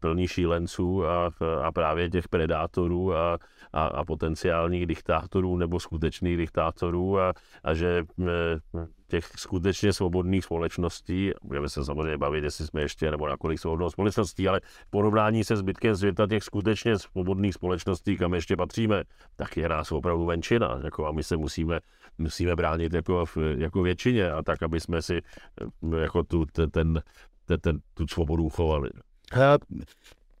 plný 0.00 0.28
šílenců 0.28 1.06
a, 1.06 1.30
a 1.62 1.72
právě 1.72 2.10
těch 2.10 2.28
predátorů 2.28 3.14
a, 3.14 3.38
a, 3.72 3.86
a 3.86 4.04
potenciálních 4.04 4.86
diktátorů 4.86 5.56
nebo 5.56 5.80
skutečných 5.80 6.36
diktátorů 6.36 7.18
a, 7.20 7.32
a 7.64 7.74
že 7.74 8.04
eh, 8.22 8.86
těch 9.08 9.26
skutečně 9.36 9.92
svobodných 9.92 10.44
společností, 10.44 11.30
budeme 11.42 11.68
se 11.68 11.84
samozřejmě 11.84 12.18
bavit, 12.18 12.44
jestli 12.44 12.66
jsme 12.66 12.80
ještě 12.80 13.10
nebo 13.10 13.28
na 13.28 13.36
kolik 13.36 13.58
svobodnou 13.58 13.90
společností, 13.90 14.48
ale 14.48 14.60
v 14.64 14.90
porovnání 14.90 15.44
se 15.44 15.56
zbytkem 15.56 15.96
světa 15.96 16.26
těch 16.26 16.44
skutečně 16.44 16.98
svobodných 16.98 17.54
společností, 17.54 18.16
kam 18.16 18.34
ještě 18.34 18.56
patříme, 18.56 19.04
tak 19.36 19.56
je 19.56 19.68
nás 19.68 19.92
opravdu 19.92 20.24
menšina. 20.24 20.80
Jako 20.84 21.06
a 21.06 21.12
my 21.12 21.22
se 21.22 21.36
musíme, 21.36 21.80
musíme 22.18 22.56
bránit 22.56 22.92
jako, 22.92 23.24
jako 23.56 23.82
většině 23.82 24.30
a 24.30 24.42
tak, 24.42 24.62
aby 24.62 24.80
jsme 24.80 25.02
si 25.02 25.16
eh, 25.16 26.00
jako 26.00 26.22
tu, 26.22 26.46
ten, 26.46 26.70
ten, 26.70 27.60
ten, 27.60 27.78
tu 27.94 28.06
svobodu 28.06 28.44
uchovali. 28.44 28.90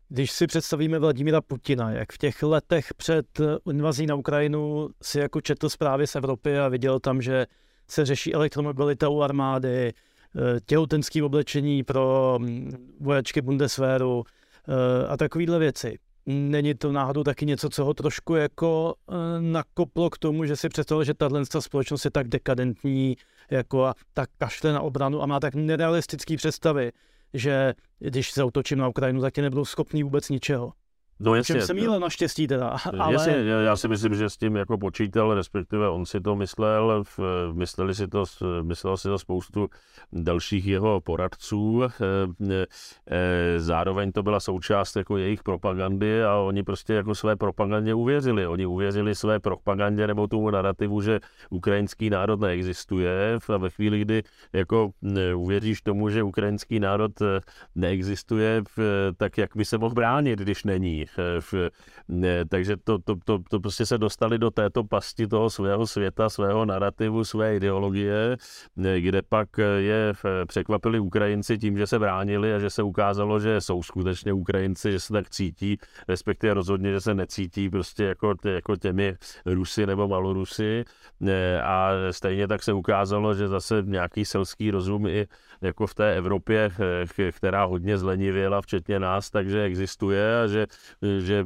Když 0.08 0.30
si 0.30 0.46
představíme 0.46 0.98
Vladimíra 0.98 1.40
Putina, 1.40 1.90
jak 1.90 2.12
v 2.12 2.18
těch 2.18 2.42
letech 2.42 2.94
před 2.94 3.26
invazí 3.70 4.06
na 4.06 4.14
Ukrajinu 4.14 4.88
si 5.02 5.18
jako 5.18 5.40
četl 5.40 5.68
zprávy 5.68 6.06
z 6.06 6.16
Evropy 6.16 6.58
a 6.58 6.68
viděl 6.68 7.00
tam, 7.00 7.22
že 7.22 7.46
se 7.88 8.04
řeší 8.04 8.34
elektromobilita 8.34 9.08
u 9.08 9.20
armády, 9.20 9.92
eh, 9.92 10.60
těhotenské 10.66 11.22
oblečení 11.22 11.84
pro 11.84 12.36
mm, 12.40 12.94
vojačky 13.00 13.42
Bundeswehru 13.42 14.24
eh, 14.68 15.06
a 15.08 15.16
takovéhle 15.16 15.58
věci. 15.58 15.98
Není 16.26 16.74
to 16.74 16.92
náhodou 16.92 17.22
taky 17.22 17.46
něco, 17.46 17.68
co 17.68 17.84
ho 17.84 17.94
trošku 17.94 18.34
jako 18.34 18.94
eh, 19.08 19.14
nakoplo 19.40 20.10
k 20.10 20.18
tomu, 20.18 20.44
že 20.44 20.56
si 20.56 20.68
představil, 20.68 21.04
že 21.04 21.14
tahle 21.14 21.42
společnost 21.58 22.04
je 22.04 22.10
tak 22.10 22.28
dekadentní 22.28 23.16
jako 23.50 23.84
a 23.84 23.94
tak 24.12 24.30
kašle 24.38 24.72
na 24.72 24.80
obranu 24.80 25.22
a 25.22 25.26
má 25.26 25.40
tak 25.40 25.54
nerealistické 25.54 26.36
představy, 26.36 26.92
že 27.34 27.74
když 27.98 28.34
zautočím 28.34 28.78
na 28.78 28.88
Ukrajinu, 28.88 29.20
tak 29.20 29.34
tě 29.34 29.42
nebudou 29.42 29.64
schopní 29.64 30.02
vůbec 30.02 30.28
ničeho. 30.28 30.72
No 31.20 31.34
jasně. 31.34 31.62
jsem 31.62 31.76
mýlil 31.76 32.00
naštěstí 32.00 32.46
teda. 32.46 32.68
Ale... 32.98 33.12
Jasně, 33.12 33.32
já 33.64 33.76
si 33.76 33.88
myslím, 33.88 34.14
že 34.14 34.30
s 34.30 34.36
tím 34.36 34.56
jako 34.56 34.78
počítal, 34.78 35.34
respektive 35.34 35.88
on 35.88 36.06
si 36.06 36.20
to 36.20 36.36
myslel, 36.36 37.04
mysleli 37.52 37.94
si 37.94 38.08
to, 38.08 38.24
myslel 38.62 38.96
si 38.96 39.08
to 39.08 39.18
spoustu 39.18 39.68
dalších 40.12 40.66
jeho 40.66 41.00
poradců. 41.00 41.82
Eh, 41.84 42.66
eh, 43.10 43.60
zároveň 43.60 44.12
to 44.12 44.22
byla 44.22 44.40
součást 44.40 44.96
jako 44.96 45.16
jejich 45.16 45.42
propagandy 45.42 46.24
a 46.24 46.36
oni 46.36 46.62
prostě 46.62 46.94
jako 46.94 47.14
své 47.14 47.36
propagandě 47.36 47.94
uvěřili. 47.94 48.46
Oni 48.46 48.66
uvěřili 48.66 49.14
své 49.14 49.40
propagandě 49.40 50.06
nebo 50.06 50.26
tomu 50.26 50.50
narrativu, 50.50 51.00
že 51.00 51.20
ukrajinský 51.50 52.10
národ 52.10 52.40
neexistuje 52.40 53.38
a 53.54 53.56
ve 53.56 53.70
chvíli, 53.70 54.00
kdy 54.00 54.22
jako 54.52 54.90
uvěříš 55.34 55.82
tomu, 55.82 56.10
že 56.10 56.22
ukrajinský 56.22 56.80
národ 56.80 57.22
eh, 57.22 57.40
neexistuje, 57.74 58.62
tak 59.16 59.38
jak 59.38 59.56
by 59.56 59.64
se 59.64 59.78
mohl 59.78 59.94
bránit, 59.94 60.38
když 60.38 60.64
není 60.64 61.03
není. 61.18 62.44
Takže 62.48 62.76
to, 62.76 62.98
to, 62.98 63.16
to, 63.24 63.38
to 63.50 63.60
prostě 63.60 63.86
se 63.86 63.98
dostali 63.98 64.38
do 64.38 64.50
této 64.50 64.84
pasti 64.84 65.26
toho 65.26 65.50
svého 65.50 65.86
světa, 65.86 66.28
svého 66.28 66.64
narrativu, 66.64 67.24
své 67.24 67.56
ideologie, 67.56 68.36
kde 68.98 69.22
pak 69.22 69.48
je 69.78 70.12
překvapili 70.46 71.00
Ukrajinci 71.00 71.58
tím, 71.58 71.78
že 71.78 71.86
se 71.86 71.98
bránili 71.98 72.54
a 72.54 72.58
že 72.58 72.70
se 72.70 72.82
ukázalo, 72.82 73.40
že 73.40 73.60
jsou 73.60 73.82
skutečně 73.82 74.32
Ukrajinci, 74.32 74.92
že 74.92 75.00
se 75.00 75.12
tak 75.12 75.30
cítí, 75.30 75.78
respektive 76.08 76.54
rozhodně, 76.54 76.92
že 76.92 77.00
se 77.00 77.14
necítí 77.14 77.70
prostě 77.70 78.04
jako, 78.04 78.34
jako 78.44 78.76
těmi 78.76 79.16
Rusy 79.46 79.86
nebo 79.86 80.08
Malorusy 80.08 80.84
a 81.62 81.90
stejně 82.10 82.48
tak 82.48 82.62
se 82.62 82.72
ukázalo, 82.72 83.34
že 83.34 83.48
zase 83.48 83.82
nějaký 83.86 84.24
selský 84.24 84.70
rozum 84.70 85.06
i 85.06 85.26
jako 85.60 85.86
v 85.86 85.94
té 85.94 86.14
Evropě, 86.14 86.70
která 87.32 87.64
hodně 87.64 87.98
zlenivěla, 87.98 88.62
včetně 88.62 89.00
nás, 89.00 89.30
takže 89.30 89.62
existuje 89.62 90.42
a 90.42 90.46
že, 90.46 90.66
že 91.18 91.44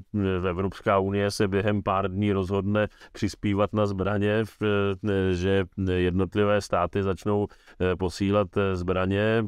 Evropská 0.48 0.98
unie 0.98 1.30
se 1.30 1.48
během 1.48 1.82
pár 1.82 2.10
dní 2.10 2.32
rozhodne 2.32 2.88
přispívat 3.12 3.72
na 3.72 3.86
zbraně, 3.86 4.44
že 5.32 5.64
jednotlivé 5.92 6.60
státy 6.60 7.02
začnou 7.02 7.46
posílat 7.98 8.48
zbraně, 8.74 9.44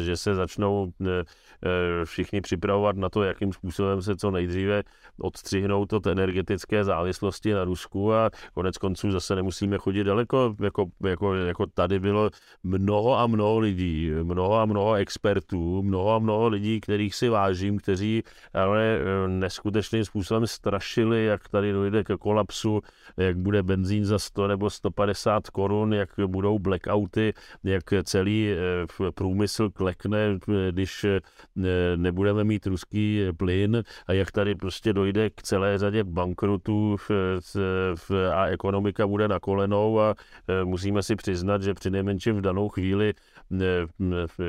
že 0.00 0.16
se 0.16 0.34
začnou 0.34 0.92
všichni 2.04 2.40
připravovat 2.40 2.96
na 2.96 3.08
to, 3.08 3.22
jakým 3.22 3.52
způsobem 3.52 4.02
se 4.02 4.16
co 4.16 4.30
nejdříve 4.30 4.82
odstřihnout 5.20 5.92
od 5.92 6.06
energetické 6.06 6.84
závislosti 6.84 7.52
na 7.52 7.64
Rusku 7.64 8.14
a 8.14 8.30
konec 8.54 8.78
konců 8.78 9.10
zase 9.10 9.34
nemusíme 9.34 9.78
chodit 9.78 10.04
daleko, 10.04 10.54
jako, 10.60 10.86
jako, 11.04 11.34
jako 11.34 11.66
tady 11.66 12.00
bylo 12.00 12.30
mnoho 12.62 13.18
a 13.18 13.26
mnoho 13.26 13.58
lidí, 13.58 14.10
mnoho 14.22 14.54
a 14.60 14.64
mnoho 14.64 14.94
expertů, 14.94 15.82
mnoho 15.82 16.14
a 16.14 16.18
mnoho 16.18 16.48
lidí, 16.48 16.80
kterých 16.80 17.14
si 17.14 17.28
vážím, 17.28 17.78
kteří 17.78 18.22
ale 18.54 18.98
eh, 18.98 19.28
neskutečným 19.28 20.04
způsobem 20.04 20.46
strašili, 20.46 21.24
jak 21.24 21.48
tady 21.48 21.72
dojde 21.72 22.04
ke 22.04 22.16
kolapsu, 22.16 22.80
jak 23.16 23.36
bude 23.36 23.62
benzín 23.62 24.04
za 24.04 24.18
100 24.18 24.48
nebo 24.48 24.70
150 24.70 25.50
korun, 25.50 25.94
jak 25.94 26.10
budou 26.26 26.58
blackouty, 26.58 27.32
jak 27.64 27.84
celý 28.04 28.50
eh, 28.50 29.12
průmysl 29.14 29.70
klekne, 29.70 30.38
když 30.70 31.04
eh, 31.04 31.20
nebudeme 31.96 32.44
mít 32.44 32.66
ruský 32.66 33.26
plyn 33.36 33.82
a 34.06 34.12
jak 34.12 34.32
tady 34.32 34.54
prostě 34.54 34.92
dojde 34.92 35.30
k 35.30 35.42
celé 35.42 35.78
řadě 35.78 36.04
bankrutů 36.04 36.96
a 38.34 38.46
ekonomika 38.46 39.06
bude 39.06 39.28
na 39.28 39.40
kolenou 39.40 40.00
a 40.00 40.14
musíme 40.64 41.02
si 41.02 41.16
přiznat, 41.16 41.62
že 41.62 41.74
při 41.74 41.90
nejmenším 41.90 42.36
v 42.36 42.40
danou 42.40 42.68
chvíli 42.68 43.14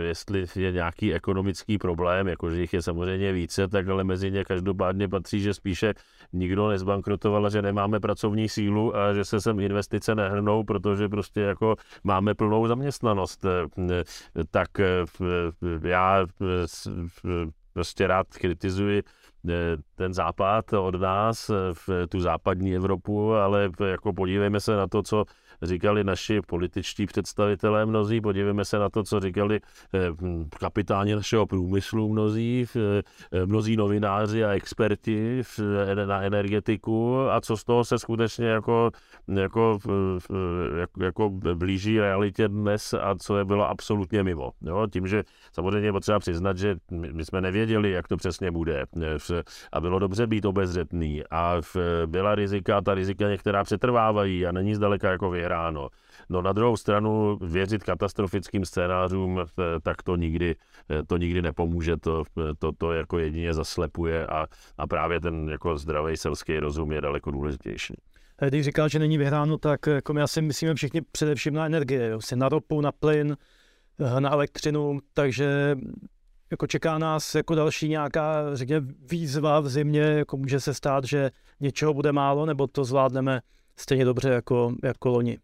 jestli 0.08 0.46
je 0.56 0.72
nějaký 0.72 1.14
ekonomický 1.14 1.78
problém, 1.78 2.28
jakože 2.28 2.62
jich 2.62 2.74
je 2.74 2.82
samozřejmě 2.82 3.34
více, 3.34 3.68
tak 3.68 3.88
ale 3.88 4.04
mezi 4.04 4.32
ně 4.32 4.44
každopádně 4.44 5.08
patří, 5.08 5.42
že 5.42 5.54
spíše 5.54 5.94
nikdo 6.34 6.70
nezbankrotoval, 6.70 7.50
že 7.50 7.62
nemáme 7.62 8.00
pracovní 8.00 8.50
sílu 8.50 8.96
a 8.96 9.14
že 9.14 9.26
se 9.26 9.42
sem 9.42 9.60
investice 9.60 10.16
nehrnou, 10.16 10.64
protože 10.64 11.10
prostě 11.10 11.42
jako 11.42 11.76
máme 12.04 12.36
plnou 12.36 12.68
zaměstnanost. 12.68 13.46
Tak 14.52 14.70
já 15.84 16.26
prostě 17.74 18.08
rád 18.08 18.28
kritizuji 18.28 19.04
ten 19.96 20.14
západ 20.14 20.74
od 20.74 20.96
nás, 20.96 21.52
v 21.74 22.08
tu 22.10 22.20
západní 22.20 22.76
Evropu, 22.76 23.34
ale 23.34 23.70
jako 23.86 24.14
podívejme 24.14 24.60
se 24.60 24.76
na 24.76 24.88
to, 24.88 25.04
co 25.04 25.26
říkali 25.62 26.04
naši 26.04 26.42
političtí 26.42 27.06
představitelé 27.06 27.86
mnozí, 27.86 28.22
podívejme 28.22 28.66
se 28.66 28.80
na 28.80 28.90
to, 28.90 29.04
co 29.04 29.20
říkali 29.20 29.60
eh, 29.94 30.00
kapitáni 30.60 31.16
našeho 31.16 31.46
průmyslu 31.46 32.10
mnozí, 32.10 32.66
eh, 33.32 33.46
mnozí 33.46 33.76
novináři 33.78 34.46
a 34.46 34.52
experti 34.52 35.42
na 36.06 36.22
energetiku 36.22 37.20
a 37.30 37.42
co 37.42 37.58
z 37.58 37.64
toho 37.64 37.86
se 37.86 38.00
skutečně 38.00 38.48
jako, 38.48 38.92
jako, 39.28 39.80
jako, 40.80 41.04
jako 41.04 41.30
blíží 41.54 42.00
realitě 42.00 42.48
dnes 42.48 42.94
a 42.94 43.16
co 43.16 43.38
je 43.38 43.46
bylo 43.46 43.70
absolutně 43.70 44.24
mimo. 44.24 44.52
Jo? 44.62 44.88
Tím, 44.92 45.08
že 45.08 45.24
samozřejmě 45.52 45.92
potřeba 45.92 46.20
přiznat, 46.20 46.58
že 46.58 46.76
my 46.92 47.26
jsme 47.26 47.42
nevěděli, 47.42 47.92
jak 47.92 48.08
to 48.08 48.18
přesně 48.18 48.52
bude 48.52 48.86
eh, 49.02 49.44
a 49.74 49.82
bylo 49.82 50.00
dobře 50.00 50.28
být 50.28 50.46
obezřetný 50.46 51.24
a 51.32 51.62
byla 52.06 52.36
rizika, 52.36 52.82
ta 52.82 52.94
rizika 52.94 53.30
některá 53.30 53.64
přetrvávají 53.64 54.46
a 54.46 54.52
není 54.52 54.76
zdaleka 54.76 55.12
jako 55.12 55.30
vyhra 55.30 55.49
vyhráno. 55.50 55.90
No 56.30 56.42
na 56.42 56.54
druhou 56.54 56.78
stranu 56.78 57.38
věřit 57.42 57.84
katastrofickým 57.84 58.66
scénářům, 58.66 59.40
eh, 59.40 59.64
tak 59.84 60.04
to 60.04 60.16
nikdy, 60.16 60.56
eh, 60.90 61.04
to 61.04 61.18
nikdy 61.18 61.42
nepomůže, 61.42 61.98
to, 61.98 62.24
to, 62.60 62.72
to 62.72 62.92
jako 62.94 63.20
jedině 63.20 63.54
zaslepuje 63.54 64.28
a, 64.28 64.48
a 64.78 64.88
právě 64.88 65.20
ten 65.20 65.50
jako 65.50 65.78
zdravý 65.78 66.18
selský 66.18 66.60
rozum 66.60 66.92
je 66.92 67.02
daleko 67.02 67.32
důležitější. 67.32 67.94
Když 68.50 68.66
říkal, 68.66 68.90
že 68.90 69.00
není 69.00 69.18
vyhráno, 69.18 69.58
tak 69.58 69.88
jako 69.88 70.14
my 70.14 70.22
asi 70.22 70.42
myslíme 70.42 70.76
všichni 70.76 71.02
především 71.02 71.54
na 71.54 71.66
energie, 71.66 72.10
jo? 72.10 72.20
na 72.36 72.50
ropu, 72.50 72.82
na 72.82 72.92
plyn, 72.92 73.38
eh, 74.00 74.22
na 74.22 74.32
elektřinu, 74.32 75.00
takže 75.14 75.76
jako 76.52 76.68
čeká 76.68 76.98
nás 76.98 77.36
jako 77.36 77.56
další 77.56 77.90
nějaká, 77.90 78.56
řekněme, 78.56 78.88
výzva 79.12 79.60
v 79.60 79.70
zimě, 79.70 80.02
jako 80.02 80.38
může 80.38 80.60
se 80.60 80.74
stát, 80.74 81.04
že 81.04 81.32
něčeho 81.60 81.94
bude 81.94 82.12
málo, 82.12 82.46
nebo 82.46 82.68
to 82.68 82.84
zvládneme 82.84 83.42
stejně 83.80 84.06
dobře 84.06 84.30
jako, 84.30 84.74
jako 84.84 85.10
loni. 85.10 85.38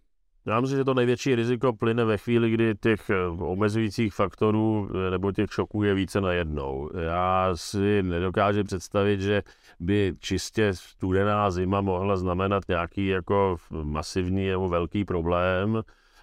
Já 0.47 0.61
myslím, 0.61 0.77
že 0.77 0.83
to 0.83 0.93
největší 0.93 1.35
riziko 1.35 1.73
plyne 1.73 2.05
ve 2.05 2.17
chvíli, 2.17 2.49
kdy 2.49 2.75
těch 2.75 3.09
eh, 3.09 3.27
omezujících 3.27 4.13
faktorů 4.13 4.89
eh, 5.07 5.11
nebo 5.11 5.31
těch 5.31 5.53
šoků 5.53 5.83
je 5.83 5.93
více 5.93 6.21
na 6.21 6.31
jednou. 6.31 6.89
Já 6.99 7.51
si 7.55 8.03
nedokážu 8.03 8.63
představit, 8.63 9.21
že 9.21 9.43
by 9.79 10.13
čistě 10.19 10.73
studená 10.73 11.51
zima 11.51 11.81
mohla 11.81 12.17
znamenat 12.17 12.63
nějaký 12.69 13.07
jako 13.07 13.57
masivní 13.83 14.49
nebo 14.49 14.69
velký 14.69 15.05
problém, 15.05 15.81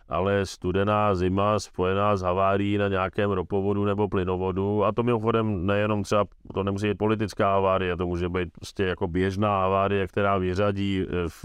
ale 0.09 0.47
studená 0.47 1.15
zima 1.15 1.59
spojená 1.59 2.17
s 2.17 2.23
havárií 2.23 2.79
na 2.79 2.89
nějakém 2.89 3.31
ropovodu 3.31 3.85
nebo 3.85 4.09
plynovodu, 4.09 4.85
a 4.85 4.93
to 4.93 5.03
mimochodem 5.03 5.67
nejenom 5.67 6.03
třeba, 6.03 6.25
to 6.55 6.63
nemusí 6.63 6.89
být 6.89 6.99
politická 6.99 7.53
havárie, 7.53 7.97
to 7.97 8.07
může 8.07 8.29
být 8.29 8.53
prostě 8.53 8.85
jako 8.85 9.09
běžná 9.09 9.49
havárie, 9.61 10.07
která 10.07 10.39
vyřadí 10.39 11.03
eh, 11.03 11.29
v 11.29 11.45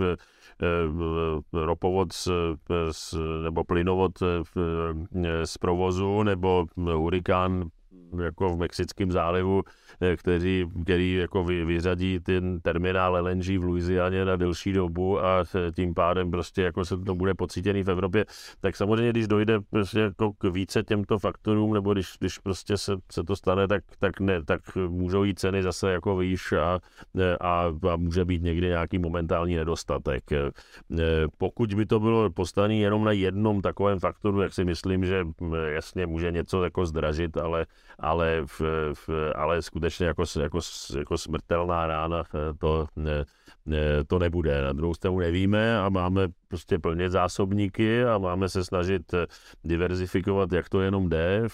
ropovod 1.54 2.14
z, 2.14 2.28
z, 2.92 3.16
nebo 3.44 3.64
plynovod 3.64 4.12
z 5.46 5.58
provozu 5.58 6.24
nebo 6.24 6.66
hurikán 6.76 7.70
jako 8.24 8.50
v 8.50 8.58
Mexickém 8.58 9.12
zálivu, 9.12 9.64
eh, 10.02 10.18
kteří, 10.18 10.66
který 10.84 11.14
jako 11.14 11.44
vy, 11.44 11.66
vyřadí 11.66 12.20
ten 12.20 12.60
terminál 12.62 13.18
LNG 13.24 13.58
v 13.58 13.64
Louisianě 13.64 14.26
na 14.26 14.36
delší 14.36 14.74
dobu 14.74 15.20
a 15.20 15.44
tím 15.76 15.94
pádem 15.94 16.32
prostě 16.32 16.62
jako 16.62 16.86
se 16.86 16.98
to 16.98 17.16
bude 17.16 17.34
pocítěný 17.34 17.84
v 17.84 17.90
Evropě, 17.90 18.26
tak 18.60 18.76
samozřejmě, 18.76 19.10
když 19.10 19.28
dojde 19.28 19.60
prostě 19.70 20.00
jako 20.00 20.34
k 20.34 20.44
více 20.44 20.84
těmto 20.84 21.20
faktorům, 21.20 21.74
nebo 21.74 21.94
když, 21.94 22.08
když 22.20 22.38
prostě 22.38 22.78
se, 22.78 22.96
se 23.12 23.24
to 23.24 23.36
stane, 23.36 23.68
tak, 23.68 23.84
tak, 24.00 24.20
ne, 24.20 24.44
tak 24.44 24.62
můžou 24.76 25.24
jít 25.24 25.40
ceny 25.40 25.64
zase 25.64 25.92
jako 25.92 26.18
výš 26.18 26.52
a, 26.52 26.80
a, 27.42 27.64
a 27.92 27.96
může 27.96 28.26
být 28.26 28.42
někdy 28.42 28.68
nějaký 28.68 29.00
momentální 29.00 29.56
nedostatek. 29.56 30.24
Eh, 30.32 30.52
pokud 31.38 31.74
by 31.74 31.86
to 31.86 32.00
bylo 32.00 32.30
postavené 32.30 32.76
jenom 32.76 33.04
na 33.04 33.12
jednom 33.12 33.62
takovém 33.62 34.00
faktoru, 34.00 34.42
jak 34.42 34.54
si 34.54 34.66
myslím, 34.66 35.06
že 35.06 35.24
hm, 35.24 35.54
jasně 35.54 36.08
může 36.08 36.32
něco 36.32 36.64
jako 36.64 36.86
zdražit, 36.86 37.38
ale 37.38 37.66
ale, 38.00 38.42
v, 38.46 38.62
v, 38.94 39.10
ale 39.36 39.62
skutečně 39.62 40.06
jako, 40.06 40.24
jako, 40.42 40.60
jako 40.98 41.18
smrtelná 41.18 41.88
rána 41.88 42.24
eh, 42.36 42.54
to, 42.60 42.88
ne, 42.96 43.26
ne, 43.66 44.04
to 44.08 44.20
nebude. 44.20 44.62
Na 44.62 44.74
druhou 44.74 44.94
stranu 44.94 45.20
nevíme 45.20 45.80
a 45.80 45.90
máme 45.90 46.28
prostě 46.48 46.80
plnit 46.80 47.12
zásobníky 47.12 48.06
a 48.06 48.18
máme 48.18 48.50
se 48.50 48.66
snažit 48.66 49.14
eh, 49.14 49.28
diverzifikovat, 49.64 50.52
jak 50.52 50.70
to 50.70 50.82
jenom 50.82 51.10
jde. 51.10 51.48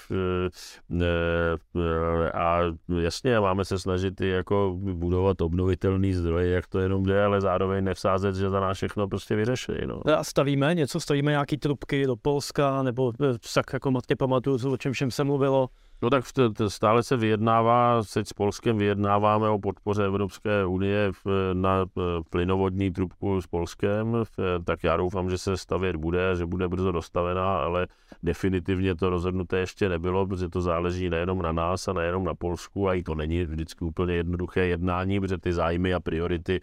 A 2.34 2.60
jasně, 3.02 3.40
máme 3.40 3.66
se 3.66 3.80
snažit 3.80 4.22
i 4.22 4.28
jako 4.28 4.76
budovat 4.78 5.42
obnovitelný 5.42 6.14
zdroje, 6.14 6.50
jak 6.50 6.68
to 6.68 6.80
jenom 6.80 7.04
jde, 7.04 7.24
ale 7.24 7.42
zároveň 7.42 7.84
nevsázet, 7.84 8.36
že 8.36 8.50
za 8.50 8.60
nás 8.60 8.78
všechno 8.78 9.08
prostě 9.08 9.36
vyřeší. 9.36 9.72
No. 9.86 10.02
A 10.18 10.24
stavíme 10.24 10.76
něco, 10.76 11.00
stavíme 11.00 11.32
nějaký 11.32 11.58
trubky 11.58 12.06
do 12.06 12.16
Polska, 12.16 12.84
nebo 12.84 13.12
eh, 13.24 13.34
tak 13.54 13.74
jako 13.74 13.92
matně 13.92 14.16
pamatuju, 14.16 14.72
o 14.72 14.78
čem 14.78 14.94
všem 14.94 15.12
se 15.12 15.24
mluvilo, 15.24 15.70
No 16.02 16.10
tak 16.10 16.24
stále 16.68 17.04
se 17.04 17.18
vyjednává, 17.18 18.02
teď 18.14 18.28
s 18.28 18.34
Polskem 18.34 18.78
vyjednáváme 18.78 19.50
o 19.50 19.60
podpoře 19.60 20.06
Evropské 20.06 20.66
unie 20.66 21.12
na 21.54 21.86
plynovodní 22.30 22.92
trubku 22.92 23.42
s 23.42 23.48
Polskem, 23.48 24.24
tak 24.66 24.84
já 24.84 24.98
doufám, 24.98 25.30
že 25.30 25.38
se 25.38 25.58
stavět 25.58 25.96
bude, 25.96 26.36
že 26.36 26.46
bude 26.46 26.68
brzo 26.68 26.92
dostavená, 26.92 27.58
ale 27.58 27.88
definitivně 28.24 28.96
to 28.96 29.10
rozhodnuté 29.10 29.58
ještě 29.58 29.90
nebylo, 29.90 30.28
protože 30.28 30.50
to 30.50 30.62
záleží 30.62 31.10
nejenom 31.10 31.42
na 31.42 31.52
nás 31.52 31.88
a 31.88 31.94
nejenom 31.94 32.24
na 32.24 32.34
Polsku 32.34 32.90
a 32.90 32.94
i 32.94 33.04
to 33.04 33.16
není 33.16 33.44
vždycky 33.44 33.86
úplně 33.86 34.14
jednoduché 34.14 34.66
jednání, 34.66 35.20
protože 35.20 35.38
ty 35.38 35.54
zájmy 35.54 35.94
a 35.94 36.00
priority 36.00 36.62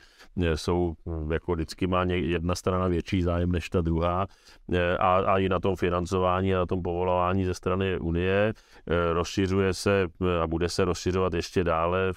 jsou, 0.54 0.94
jako 1.32 1.52
vždycky 1.54 1.86
má 1.86 2.04
jedna 2.04 2.54
strana 2.54 2.88
větší 2.88 3.22
zájem 3.22 3.52
než 3.52 3.70
ta 3.70 3.80
druhá 3.80 4.26
a, 4.98 5.16
a 5.16 5.38
i 5.38 5.48
na 5.48 5.60
tom 5.60 5.76
financování 5.76 6.54
a 6.54 6.58
na 6.58 6.66
tom 6.66 6.82
povolování 6.82 7.44
ze 7.44 7.54
strany 7.54 7.98
Unie 7.98 8.52
rozšiřuje 9.20 9.74
se 9.74 10.08
a 10.42 10.46
bude 10.46 10.68
se 10.68 10.84
rozšiřovat 10.84 11.34
ještě 11.34 11.64
dále 11.64 12.12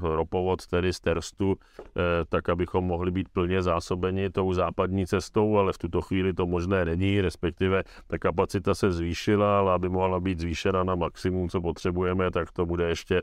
ropovod 0.00 0.66
tedy 0.66 0.92
z 0.92 1.00
Terstu, 1.00 1.54
eh, 1.58 2.00
tak 2.28 2.48
abychom 2.48 2.84
mohli 2.84 3.10
být 3.10 3.28
plně 3.28 3.62
zásobeni 3.62 4.30
tou 4.30 4.52
západní 4.52 5.06
cestou, 5.06 5.58
ale 5.58 5.72
v 5.72 5.78
tuto 5.78 6.00
chvíli 6.00 6.32
to 6.32 6.46
možné 6.46 6.84
není, 6.84 7.20
respektive 7.20 7.82
ta 8.06 8.18
kapacita 8.18 8.74
se 8.74 8.92
zvýšila, 8.92 9.58
ale 9.58 9.72
aby 9.72 9.88
mohla 9.88 10.20
být 10.20 10.40
zvýšena 10.40 10.84
na 10.84 10.94
maximum, 10.94 11.48
co 11.48 11.60
potřebujeme, 11.60 12.30
tak 12.30 12.52
to 12.52 12.66
bude 12.66 12.88
ještě 12.88 13.22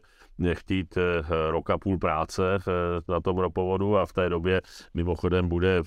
chtít 0.53 0.97
eh, 0.97 1.23
rok 1.51 1.69
a 1.69 1.77
půl 1.77 1.97
práce 1.97 2.43
eh, 2.59 2.61
na 3.07 3.21
tom 3.21 3.37
ropovodu 3.37 3.97
a 3.97 4.05
v 4.05 4.13
té 4.13 4.29
době 4.29 4.61
mimochodem 4.93 5.47
bude 5.47 5.81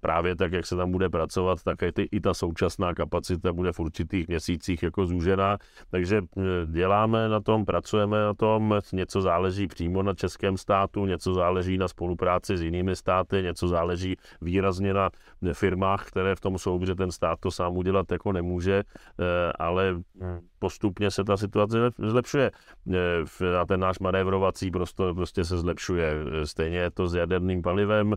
právě 0.00 0.36
tak, 0.36 0.52
jak 0.52 0.66
se 0.66 0.76
tam 0.76 0.92
bude 0.92 1.08
pracovat, 1.08 1.62
tak 1.62 1.78
i 2.10 2.20
ta 2.20 2.34
současná 2.34 2.94
kapacita 2.94 3.52
bude 3.52 3.72
v 3.72 3.80
určitých 3.80 4.28
měsících 4.28 4.82
jako 4.82 5.06
zúžená, 5.06 5.58
takže 5.90 6.22
děláme 6.66 7.28
na 7.28 7.40
tom, 7.40 7.64
pracujeme 7.64 8.20
na 8.20 8.34
tom, 8.34 8.80
něco 8.92 9.22
záleží 9.22 9.66
přímo 9.66 10.02
na 10.02 10.14
českém 10.14 10.56
státu, 10.56 11.06
něco 11.06 11.34
záleží 11.34 11.78
na 11.78 11.88
spolupráci 11.88 12.56
s 12.56 12.62
jinými 12.62 12.96
státy, 12.96 13.42
něco 13.42 13.68
záleží 13.68 14.16
výrazně 14.40 14.94
na 14.94 15.10
firmách, 15.52 16.06
které 16.06 16.34
v 16.34 16.40
tom 16.40 16.58
jsou, 16.58 16.84
že 16.84 16.94
ten 16.94 17.10
stát 17.10 17.38
to 17.40 17.50
sám 17.50 17.76
udělat 17.76 18.12
jako 18.12 18.32
nemůže, 18.32 18.82
eh, 18.82 19.52
ale 19.58 19.94
postupně 20.60 21.10
se 21.10 21.24
ta 21.24 21.36
situace 21.36 21.76
zlepšuje. 21.98 22.50
Eh, 22.92 23.56
a 23.60 23.66
ten 23.66 23.80
náš 23.80 23.98
manévrovací 23.98 24.70
prostor 24.70 25.14
prostě 25.14 25.44
se 25.44 25.58
zlepšuje. 25.58 26.14
Stejně 26.44 26.78
je 26.78 26.90
to 26.90 27.08
s 27.08 27.14
jaderným 27.14 27.62
palivem. 27.62 28.14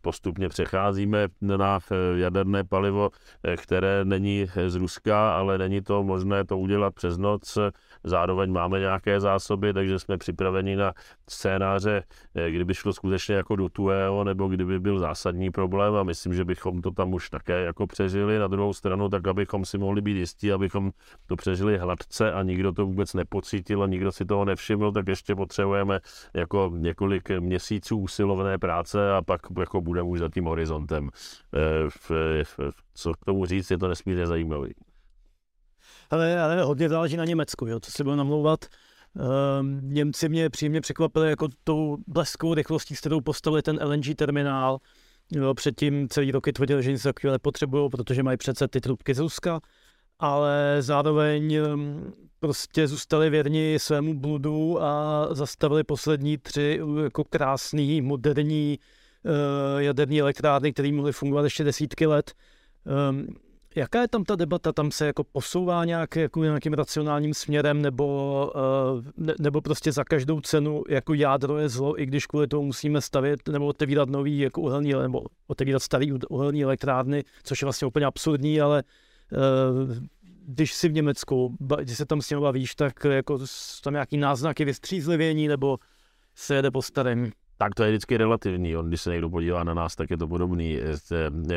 Postupně 0.00 0.48
přecházíme 0.48 1.28
na 1.40 1.78
jaderné 2.14 2.64
palivo, 2.64 3.10
které 3.56 4.04
není 4.04 4.46
z 4.66 4.74
Ruska, 4.74 5.36
ale 5.36 5.58
není 5.58 5.80
to 5.80 6.02
možné 6.02 6.44
to 6.44 6.58
udělat 6.58 6.94
přes 6.94 7.18
noc. 7.18 7.58
Zároveň 8.04 8.52
máme 8.52 8.80
nějaké 8.80 9.20
zásoby, 9.20 9.72
takže 9.72 9.98
jsme 9.98 10.18
připraveni 10.18 10.76
na 10.76 10.92
scénáře, 11.28 12.02
eh, 12.34 12.50
kdyby 12.50 12.74
šlo 12.74 12.92
skutečně 12.92 13.34
jako 13.34 13.56
do 13.56 13.68
tuého, 13.68 14.24
nebo 14.24 14.48
kdyby 14.48 14.80
byl 14.80 14.98
zásadní 14.98 15.50
problém 15.50 15.94
a 15.94 16.02
myslím, 16.02 16.34
že 16.34 16.44
bychom 16.44 16.82
to 16.82 16.90
tam 16.90 17.14
už 17.14 17.30
také 17.30 17.60
jako 17.64 17.86
přežili. 17.86 18.38
Na 18.38 18.46
druhou 18.46 18.72
stranu, 18.72 19.08
tak 19.08 19.28
abychom 19.28 19.64
si 19.64 19.78
mohli 19.78 20.02
být 20.02 20.16
jistí, 20.16 20.52
abychom 20.52 20.90
to 21.26 21.36
přežili 21.36 21.78
hladce 21.78 22.32
a 22.32 22.42
nikdo 22.42 22.72
to 22.72 22.86
vůbec 22.86 23.14
nepocítil 23.14 23.82
a 23.82 23.86
nikdo 23.86 24.12
si 24.12 24.24
toho 24.24 24.44
nevšiml, 24.44 24.92
tak 24.92 25.08
ještě 25.08 25.34
potřebujeme 25.34 26.00
jako 26.34 26.70
několik 26.74 27.30
měsíců 27.30 27.98
usilovné 27.98 28.58
práce 28.58 29.12
a 29.12 29.22
pak 29.22 29.40
jako 29.58 29.80
budeme 29.80 30.08
už 30.08 30.18
za 30.18 30.28
tím 30.28 30.44
horizontem. 30.44 31.10
Eh, 31.54 32.44
co 32.94 33.14
k 33.14 33.24
tomu 33.24 33.46
říct, 33.46 33.70
je 33.70 33.78
to 33.78 33.88
nesmírně 33.88 34.26
zajímavý. 34.26 34.74
Ale, 36.14 36.40
ale 36.40 36.62
hodně 36.62 36.88
záleží 36.88 37.16
na 37.16 37.24
Německu, 37.24 37.66
jo, 37.66 37.80
co 37.80 37.90
se 37.90 38.04
bude 38.04 38.16
namlouvat. 38.16 38.64
Um, 39.60 39.80
Němci 39.82 40.28
mě 40.28 40.50
příjemně 40.50 40.80
překvapili 40.80 41.30
jako 41.30 41.48
tou 41.64 41.96
bleskou 42.06 42.54
rychlostí, 42.54 42.96
s 42.96 43.00
kterou 43.00 43.20
postavili 43.20 43.62
ten 43.62 43.78
LNG 43.82 44.14
terminál. 44.16 44.78
Jo, 45.32 45.54
předtím 45.54 46.08
celý 46.08 46.32
roky 46.32 46.52
tvrdili, 46.52 46.82
že 46.82 46.92
nic 46.92 47.02
takového 47.02 47.32
nepotřebují, 47.32 47.90
protože 47.90 48.22
mají 48.22 48.38
přece 48.38 48.68
ty 48.68 48.80
trubky 48.80 49.14
z 49.14 49.18
Ruska, 49.18 49.60
ale 50.18 50.76
zároveň 50.80 51.58
um, 51.58 52.12
prostě 52.40 52.88
zůstali 52.88 53.30
věrni 53.30 53.78
svému 53.78 54.20
bludu 54.20 54.82
a 54.82 55.28
zastavili 55.30 55.84
poslední 55.84 56.38
tři 56.38 56.80
jako 57.02 57.24
krásný, 57.24 58.00
moderní 58.00 58.78
uh, 59.24 59.80
jaderní 59.80 60.20
elektrárny, 60.20 60.72
které 60.72 60.92
mohly 60.92 61.12
fungovat 61.12 61.44
ještě 61.44 61.64
desítky 61.64 62.06
let. 62.06 62.32
Um, 63.10 63.26
Jaká 63.76 64.00
je 64.00 64.08
tam 64.08 64.24
ta 64.24 64.36
debata? 64.36 64.72
Tam 64.72 64.90
se 64.90 65.06
jako 65.06 65.24
posouvá 65.24 65.84
nějak, 65.84 66.16
jako 66.16 66.44
nějakým 66.44 66.72
racionálním 66.72 67.34
směrem 67.34 67.82
nebo, 67.82 68.52
uh, 68.96 69.04
ne, 69.16 69.34
nebo 69.40 69.60
prostě 69.60 69.92
za 69.92 70.04
každou 70.04 70.40
cenu 70.40 70.82
jako 70.88 71.14
jádro 71.14 71.58
je 71.58 71.68
zlo, 71.68 72.00
i 72.00 72.06
když 72.06 72.26
kvůli 72.26 72.46
tomu 72.46 72.62
musíme 72.62 73.00
stavět 73.00 73.48
nebo 73.48 73.66
otevírat 73.66 74.08
nový 74.08 74.38
jako 74.38 74.60
uhelný, 74.60 74.92
nebo 74.92 75.22
otevírat 75.46 75.82
starý 75.82 76.12
uhelný 76.12 76.64
elektrárny, 76.64 77.24
což 77.42 77.62
je 77.62 77.66
vlastně 77.66 77.86
úplně 77.86 78.06
absurdní, 78.06 78.60
ale 78.60 78.82
uh, 79.32 79.94
když 80.46 80.74
si 80.74 80.88
v 80.88 80.92
Německu, 80.92 81.56
když 81.82 81.96
se 81.96 82.06
tam 82.06 82.22
s 82.22 82.30
ním 82.30 82.40
bavíš, 82.40 82.74
tak 82.74 83.04
jako 83.04 83.38
tam 83.82 83.92
nějaký 83.92 84.16
náznaky 84.16 84.64
vystřízlivění 84.64 85.48
nebo 85.48 85.78
se 86.34 86.54
jede 86.54 86.70
po 86.70 86.82
starém 86.82 87.30
tak 87.58 87.74
to 87.74 87.82
je 87.82 87.90
vždycky 87.90 88.16
relativní. 88.16 88.76
On, 88.76 88.88
když 88.88 89.00
se 89.00 89.10
někdo 89.10 89.30
podívá 89.30 89.64
na 89.64 89.74
nás, 89.74 89.96
tak 89.96 90.10
je 90.10 90.16
to 90.16 90.28
podobný. 90.28 90.78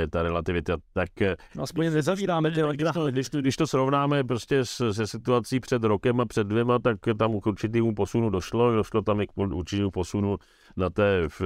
Ta 0.09 0.23
relativita, 0.23 0.77
tak... 0.93 1.09
No, 1.55 1.63
aspoň 1.63 1.93
nezavíráme. 1.93 2.51
Když 2.51 2.91
to, 2.93 3.07
když, 3.07 3.29
to, 3.29 3.41
když 3.41 3.55
to 3.55 3.67
srovnáme 3.67 4.23
prostě 4.23 4.65
se 4.65 5.07
situací 5.07 5.59
před 5.59 5.83
rokem 5.83 6.21
a 6.21 6.25
před 6.25 6.47
dvěma, 6.47 6.79
tak 6.79 6.97
tam 7.17 7.39
k 7.39 7.47
určitému 7.47 7.95
posunu 7.95 8.29
došlo. 8.29 8.75
Došlo 8.75 9.01
tam 9.01 9.21
i 9.21 9.27
k 9.27 9.37
určitému 9.37 9.91
posunu 9.91 10.37
na 10.77 10.89
té 10.89 11.27
v, 11.27 11.41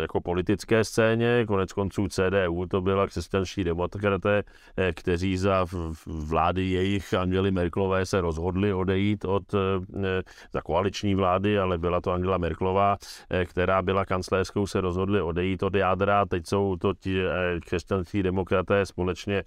jako 0.00 0.20
politické 0.20 0.84
scéně. 0.84 1.44
Konec 1.46 1.72
konců 1.72 2.08
CDU 2.08 2.66
to 2.66 2.80
byla 2.80 3.06
křesťanští 3.06 3.64
demokraté, 3.64 4.42
eh, 4.76 4.92
kteří 4.92 5.36
za 5.36 5.66
vlády 6.06 6.70
jejich 6.70 7.14
Angely 7.14 7.50
Merklové 7.50 8.06
se 8.06 8.20
rozhodli 8.20 8.72
odejít 8.72 9.24
od 9.24 9.54
eh, 9.54 10.22
za 10.52 10.60
koaliční 10.60 11.14
vlády, 11.14 11.58
ale 11.58 11.78
byla 11.78 12.00
to 12.00 12.12
Angela 12.12 12.38
Merklová, 12.38 12.96
eh, 13.30 13.44
která 13.44 13.82
byla 13.82 14.04
kancléřskou, 14.04 14.66
se 14.66 14.80
rozhodli 14.80 15.22
odejít 15.22 15.62
od 15.62 15.74
jádra. 15.74 16.26
Teď 16.26 16.46
jsou 16.46 16.76
to 16.76 16.94
ti 16.94 17.22
křesťanští 17.64 18.22
demokraté 18.22 18.86
společně 18.86 19.44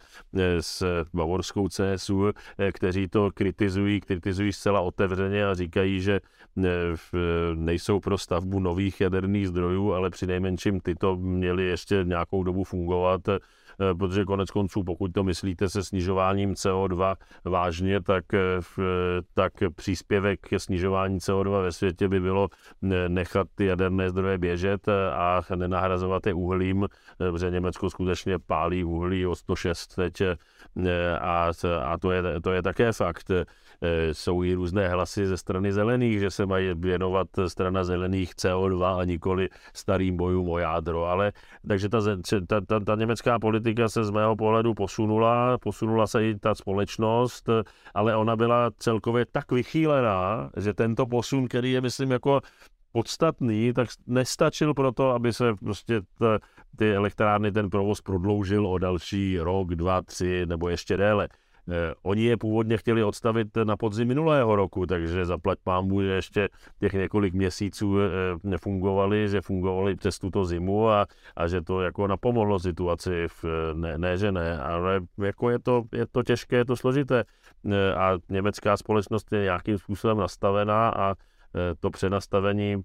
s 0.60 0.84
bavorskou 1.13 1.69
CSU, 1.69 2.32
kteří 2.74 3.08
to 3.08 3.30
kritizují, 3.34 4.02
kritizují 4.02 4.54
zcela 4.54 4.82
otevřeně 4.82 5.46
a 5.46 5.54
říkají, 5.54 6.02
že 6.02 6.19
nejsou 7.56 8.00
pro 8.00 8.17
stavbu 8.17 8.60
nových 8.60 9.02
jaderných 9.24 9.48
zdrojů, 9.48 9.94
ale 9.94 10.10
při 10.10 10.28
nejmenším 10.28 10.80
tyto 10.80 11.16
měly 11.16 11.64
ještě 11.64 12.04
nějakou 12.04 12.44
dobu 12.44 12.64
fungovat, 12.64 13.22
protože 13.98 14.26
konec 14.26 14.52
konců, 14.52 14.84
pokud 14.84 15.14
to 15.14 15.24
myslíte 15.24 15.70
se 15.70 15.84
snižováním 15.84 16.54
CO2 16.54 17.16
vážně, 17.46 18.02
tak, 18.02 18.34
eh, 18.34 18.60
tak 19.34 19.54
příspěvek 19.76 20.40
ke 20.40 20.60
snižování 20.60 21.20
CO2 21.20 21.62
ve 21.62 21.72
světě 21.72 22.08
by 22.08 22.20
bylo 22.20 22.48
nechat 23.08 23.48
ty 23.56 23.66
jaderné 23.66 24.10
zdroje 24.10 24.38
běžet 24.38 24.90
a 25.14 25.42
nenahrazovat 25.56 26.28
je 26.28 26.34
uhlím, 26.34 26.84
eh, 26.84 27.32
protože 27.32 27.52
Německo 27.52 27.90
skutečně 27.90 28.40
pálí 28.40 28.84
uhlí 28.84 29.26
o 29.26 29.36
106 29.36 29.96
teď 29.96 30.22
a, 31.20 31.52
a 31.84 31.98
to, 31.98 32.12
je, 32.12 32.24
to 32.42 32.52
je 32.52 32.62
také 32.62 32.92
fakt. 32.92 33.32
Eh, 33.86 34.14
jsou 34.14 34.44
i 34.44 34.54
různé 34.54 34.88
hlasy 34.88 35.28
ze 35.28 35.38
strany 35.38 35.74
zelených, 35.74 36.20
že 36.20 36.32
se 36.32 36.46
mají 36.46 36.74
věnovat 36.76 37.28
strana 37.48 37.84
zelených 37.84 38.36
CO2 38.36 39.00
a 39.00 39.04
nikoli 39.04 39.50
starým 39.74 40.18
bojům 40.18 40.50
o 40.50 40.58
jádro. 40.58 41.06
Ale 41.06 41.32
takže 41.68 41.90
ta, 41.90 42.00
ta, 42.48 42.62
ta, 42.62 42.80
ta 42.80 42.96
německá 42.96 43.40
politika 43.40 43.62
se 43.88 44.04
z 44.04 44.10
mého 44.10 44.36
pohledu 44.36 44.73
posunula, 44.73 45.58
posunula 45.58 46.08
se 46.08 46.28
i 46.28 46.39
ta 46.39 46.56
společnost, 46.56 47.49
ale 47.93 48.15
ona 48.15 48.36
byla 48.36 48.71
celkově 48.78 49.26
tak 49.32 49.52
vychýlená, 49.52 50.49
že 50.58 50.73
tento 50.73 51.06
posun, 51.06 51.47
který 51.47 51.71
je, 51.71 51.82
myslím, 51.82 52.12
jako 52.12 52.41
podstatný, 52.91 53.73
tak 53.73 53.89
nestačil 54.08 54.73
pro 54.73 54.91
to, 54.91 55.10
aby 55.10 55.34
se 55.34 55.54
prostě 55.54 56.02
t, 56.02 56.39
ty 56.78 56.95
elektrárny, 56.95 57.52
ten 57.52 57.69
provoz 57.69 58.02
prodloužil 58.02 58.67
o 58.67 58.78
další 58.78 59.39
rok, 59.39 59.76
dva, 59.76 60.02
tři 60.02 60.45
nebo 60.45 60.69
ještě 60.69 60.97
déle. 60.97 61.28
Eh, 61.69 61.93
oni 62.04 62.23
je 62.23 62.38
původně 62.38 62.78
chtěli 62.78 63.04
odstavit 63.04 63.47
na 63.63 63.78
podzim 63.78 64.08
minulého 64.08 64.56
roku, 64.56 64.86
takže 64.86 65.26
zaplať 65.26 65.60
pámu, 65.63 66.02
že 66.02 66.08
ještě 66.08 66.49
těch 66.80 66.93
několik 66.93 67.34
měsíců 67.34 67.99
eh, 67.99 68.10
nefungovali, 68.43 69.30
že 69.30 69.41
fungovali 69.41 69.95
přes 69.95 70.19
tuto 70.19 70.45
zimu 70.45 70.89
a, 70.89 71.08
a 71.36 71.47
že 71.47 71.62
to 71.62 71.82
jako 71.82 72.08
napomohlo 72.08 72.60
situaci, 72.60 73.28
v, 73.28 73.45
ne, 73.73 73.97
ne, 73.97 74.17
že 74.17 74.32
ne, 74.32 74.60
ale 74.60 75.02
jako 75.17 75.49
je 75.49 75.60
to, 75.60 75.84
je 75.91 76.06
to 76.12 76.23
těžké, 76.23 76.56
je 76.56 76.65
to 76.65 76.76
složité 76.76 77.23
eh, 77.71 77.93
a 77.95 78.17
německá 78.30 78.78
společnost 78.78 79.32
je 79.32 79.41
nějakým 79.43 79.78
způsobem 79.78 80.17
nastavená 80.17 80.89
a 80.89 81.15
to 81.80 81.89
přenastavení 81.89 82.82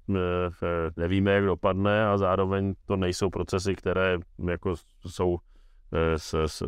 nevíme, 0.96 1.30
jak 1.32 1.44
dopadne 1.44 2.06
a 2.06 2.18
zároveň 2.18 2.74
to 2.86 2.96
nejsou 2.96 3.30
procesy, 3.30 3.74
které 3.74 4.18
jako 4.48 4.74
jsou, 5.06 5.38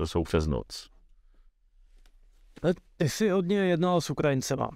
jsou 0.04 0.22
přes 0.22 0.46
noc. 0.46 0.90
Ty 2.96 3.08
jsi 3.08 3.28
hodně 3.28 3.56
jednal 3.56 4.00
s 4.00 4.10
Ukrajincema. 4.10 4.68
Uh, 4.68 4.74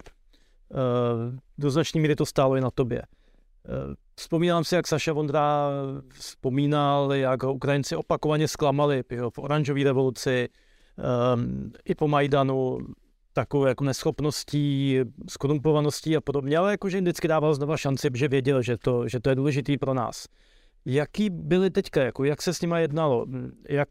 do 1.57 1.71
značné 1.71 2.01
míry 2.01 2.15
to 2.15 2.25
stálo 2.25 2.55
i 2.55 2.61
na 2.61 2.71
tobě. 2.71 3.01
Vzpomínám 4.15 4.63
si, 4.63 4.75
jak 4.75 4.87
Saša 4.87 5.13
Vondra 5.13 5.69
vzpomínal, 6.13 7.13
jak 7.13 7.43
ho 7.43 7.53
Ukrajinci 7.53 7.95
opakovaně 7.95 8.47
zklamali 8.47 9.03
v 9.29 9.39
oranžové 9.39 9.83
revoluci, 9.83 10.49
um, 11.35 11.71
i 11.85 11.95
po 11.95 12.07
Majdanu, 12.07 12.77
takovou 13.33 13.65
jako 13.65 13.83
neschopností, 13.83 14.99
skorumpovaností 15.29 16.17
a 16.17 16.21
podobně, 16.21 16.57
ale 16.57 16.71
jakože 16.71 17.01
vždycky 17.01 17.27
dával 17.27 17.53
znova 17.53 17.77
šanci, 17.77 18.09
že 18.13 18.27
věděl, 18.27 18.61
že 18.61 18.77
to, 18.77 19.07
že 19.07 19.19
to 19.19 19.29
je 19.29 19.35
důležitý 19.35 19.77
pro 19.77 19.93
nás. 19.93 20.25
Jaký 20.85 21.29
byly 21.29 21.69
teďka, 21.69 22.03
jako 22.03 22.23
jak 22.23 22.41
se 22.41 22.53
s 22.53 22.61
nima 22.61 22.79
jednalo, 22.79 23.25
jak, 23.69 23.89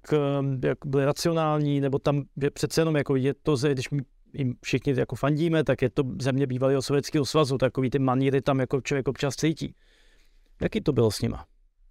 jak 0.65 0.79
byly 0.87 1.05
racionální, 1.05 1.81
nebo 1.81 1.99
tam 1.99 2.23
že 2.43 2.51
přece 2.51 2.81
jenom 2.81 2.97
jako 2.97 3.17
je 3.17 3.35
to, 3.43 3.57
když 3.57 3.89
jim 4.33 4.55
všichni 4.63 4.95
jako 4.97 5.17
fandíme, 5.17 5.65
tak 5.65 5.83
je 5.83 5.91
to 5.91 6.03
země 6.21 6.47
bývalého 6.47 6.83
sovětského 6.83 7.25
svazu, 7.25 7.59
takový 7.59 7.91
ty 7.91 7.99
maníry 7.99 8.43
tam 8.43 8.61
jako 8.61 8.81
člověk 8.81 9.09
občas 9.09 9.37
cítí. 9.37 9.75
Jaký 10.63 10.81
to 10.81 10.93
bylo 10.93 11.11
s 11.11 11.23
nima? 11.23 11.47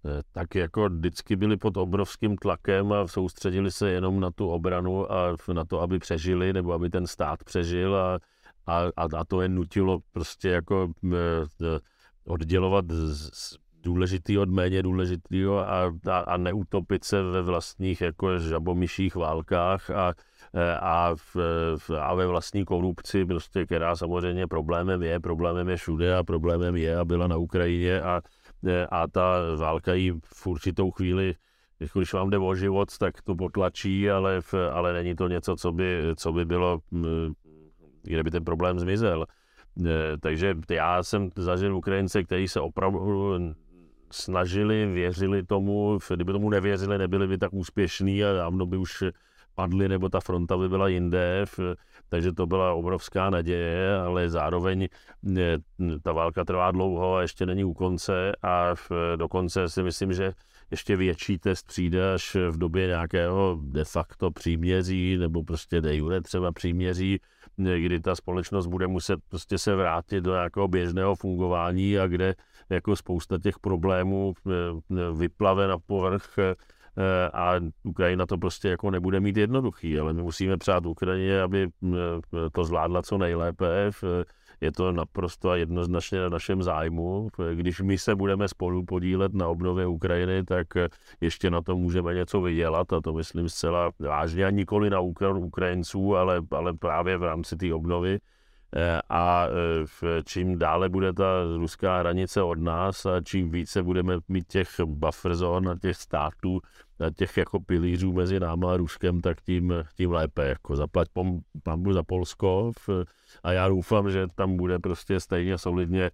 Eh, 0.06 0.22
tak 0.32 0.54
jako 0.54 0.88
vždycky 0.88 1.36
byli 1.36 1.56
pod 1.56 1.76
obrovským 1.76 2.36
tlakem 2.36 2.92
a 2.92 3.08
soustředili 3.08 3.70
se 3.70 3.90
jenom 3.90 4.20
na 4.20 4.30
tu 4.30 4.48
obranu 4.48 5.12
a 5.12 5.36
na 5.52 5.64
to, 5.64 5.80
aby 5.80 5.98
přežili, 5.98 6.52
nebo 6.52 6.72
aby 6.72 6.90
ten 6.90 7.06
stát 7.06 7.44
přežil 7.44 7.96
a, 7.96 8.18
a, 8.66 9.08
a 9.16 9.24
to 9.24 9.40
je 9.40 9.48
nutilo 9.48 9.98
prostě 10.12 10.48
jako 10.48 10.92
eh, 11.12 11.78
oddělovat 12.26 12.84
z, 12.90 13.56
důležitý 13.84 14.38
od 14.38 14.48
méně 14.48 14.82
důležitýho 14.82 15.58
a, 15.58 15.92
a, 16.10 16.18
a 16.18 16.36
neutopit 16.36 17.04
se 17.04 17.22
ve 17.22 17.42
vlastních 17.42 18.00
jako 18.00 18.38
žabomyších 18.38 19.16
válkách 19.16 19.90
a, 19.90 20.14
a, 20.80 21.14
v, 21.14 21.36
v, 21.76 21.90
a 21.90 22.14
ve 22.14 22.26
vlastní 22.26 22.64
korupci, 22.64 23.24
prostě, 23.24 23.66
která 23.66 23.96
samozřejmě 23.96 24.46
problémem 24.46 25.02
je, 25.02 25.20
problémem 25.20 25.68
je 25.68 25.76
všude 25.76 26.16
a 26.16 26.24
problémem 26.24 26.76
je 26.76 26.96
a 26.96 27.04
byla 27.04 27.26
na 27.26 27.36
Ukrajině 27.36 28.00
a, 28.02 28.22
a 28.90 29.06
ta 29.08 29.38
válka 29.56 29.94
jí 29.94 30.12
v 30.24 30.46
určitou 30.46 30.90
chvíli 30.90 31.34
jako 31.80 31.98
když 31.98 32.12
vám 32.12 32.30
jde 32.30 32.38
o 32.38 32.54
život, 32.54 32.98
tak 32.98 33.22
to 33.22 33.34
potlačí, 33.34 34.10
ale, 34.10 34.40
ale 34.72 34.92
není 34.92 35.14
to 35.14 35.28
něco, 35.28 35.56
co 35.56 35.72
by, 35.72 36.02
co 36.16 36.32
by 36.32 36.44
bylo, 36.44 36.78
kde 38.02 38.22
by 38.22 38.30
ten 38.30 38.44
problém 38.44 38.78
zmizel. 38.78 39.26
Takže 40.20 40.54
já 40.70 41.02
jsem 41.02 41.30
zažil 41.36 41.76
Ukrajince, 41.76 42.24
kteří 42.24 42.48
se 42.48 42.60
opravdu 42.60 43.38
snažili, 44.14 44.86
věřili 44.86 45.42
tomu, 45.42 45.98
kdyby 46.14 46.32
tomu 46.32 46.50
nevěřili, 46.50 46.98
nebyli 46.98 47.26
by 47.26 47.38
tak 47.38 47.52
úspěšní 47.52 48.24
a 48.24 48.32
dávno 48.32 48.66
by 48.66 48.76
už 48.76 49.04
padli, 49.54 49.88
nebo 49.88 50.08
ta 50.08 50.20
fronta 50.20 50.56
by 50.56 50.68
byla 50.68 50.88
jinde, 50.88 51.44
takže 52.08 52.32
to 52.32 52.46
byla 52.46 52.72
obrovská 52.72 53.30
naděje, 53.30 53.96
ale 53.96 54.30
zároveň 54.30 54.88
ta 56.02 56.12
válka 56.12 56.44
trvá 56.44 56.70
dlouho 56.70 57.16
a 57.16 57.22
ještě 57.22 57.46
není 57.46 57.64
u 57.64 57.74
konce. 57.74 58.32
A 58.42 58.74
dokonce 59.16 59.68
si 59.68 59.82
myslím, 59.82 60.12
že 60.12 60.32
ještě 60.70 60.96
větší 60.96 61.38
test 61.38 61.66
přijde 61.66 62.14
až 62.14 62.34
v 62.50 62.58
době 62.58 62.86
nějakého 62.86 63.58
de 63.62 63.84
facto 63.84 64.30
příměří 64.30 65.16
nebo 65.16 65.42
prostě 65.42 65.80
de 65.80 65.96
jure 65.96 66.20
třeba 66.20 66.52
příměří, 66.52 67.20
kdy 67.56 68.00
ta 68.00 68.14
společnost 68.14 68.66
bude 68.66 68.86
muset 68.86 69.20
prostě 69.28 69.58
se 69.58 69.76
vrátit 69.76 70.20
do 70.20 70.32
nějakého 70.32 70.68
běžného 70.68 71.14
fungování 71.14 71.98
a 71.98 72.06
kde 72.06 72.34
jako 72.70 72.96
spousta 72.96 73.38
těch 73.38 73.58
problémů 73.58 74.34
vyplave 75.14 75.68
na 75.68 75.78
povrch 75.78 76.38
Eh, 76.96 77.30
a 77.32 77.60
Ukrajina 77.82 78.26
to 78.26 78.38
prostě 78.38 78.68
jako 78.68 78.90
nebude 78.90 79.20
mít 79.20 79.36
jednoduchý, 79.36 79.98
ale 79.98 80.12
my 80.12 80.22
musíme 80.22 80.56
přát 80.56 80.86
Ukrajině, 80.86 81.42
aby 81.42 81.68
eh, 81.84 82.50
to 82.52 82.64
zvládla 82.64 83.02
co 83.02 83.18
nejlépe. 83.18 83.90
Je 84.64 84.72
to 84.72 84.92
naprosto 84.92 85.50
a 85.50 85.56
jednoznačně 85.56 86.20
na 86.20 86.28
našem 86.28 86.62
zájmu. 86.62 87.28
Když 87.54 87.80
my 87.80 87.98
se 87.98 88.14
budeme 88.14 88.48
spolu 88.48 88.84
podílet 88.84 89.34
na 89.34 89.48
obnově 89.48 89.86
Ukrajiny, 89.86 90.44
tak 90.44 90.66
ještě 91.20 91.50
na 91.50 91.62
to 91.62 91.76
můžeme 91.76 92.14
něco 92.14 92.40
vydělat 92.40 92.92
a 92.92 93.00
to 93.00 93.12
myslím 93.12 93.48
zcela 93.48 93.90
vážně 93.98 94.46
a 94.46 94.50
nikoli 94.50 94.90
na 94.90 95.00
úkor 95.00 95.36
Ukrajinců, 95.36 96.16
ale, 96.16 96.42
ale 96.50 96.74
právě 96.74 97.16
v 97.16 97.22
rámci 97.22 97.56
té 97.56 97.74
obnovy. 97.74 98.18
Eh, 98.76 99.00
a 99.08 99.48
čím 100.24 100.58
dále 100.58 100.88
bude 100.88 101.12
ta 101.12 101.44
ruská 101.56 101.98
hranice 101.98 102.42
od 102.42 102.58
nás 102.58 103.06
a 103.06 103.20
čím 103.20 103.50
více 103.50 103.82
budeme 103.82 104.18
mít 104.28 104.48
těch 104.48 104.68
buffer 104.84 105.34
zón 105.34 105.68
a 105.68 105.78
těch 105.78 105.96
států, 105.96 106.60
těch 107.16 107.36
jako 107.36 107.60
pilířů 107.60 108.12
mezi 108.12 108.40
náma 108.40 108.74
a 108.74 108.76
Ruskem, 108.76 109.20
tak 109.20 109.40
tím, 109.40 109.74
tím 109.96 110.12
lépe. 110.12 110.48
Jako 110.48 110.76
zaplať 110.76 111.08
pambu 111.62 111.92
za 111.92 112.02
Polsko 112.02 112.72
a 113.42 113.52
já 113.52 113.68
doufám, 113.68 114.10
že 114.10 114.26
tam 114.34 114.56
bude 114.56 114.78
prostě 114.78 115.20
stejně 115.20 115.58
solidně 115.58 116.10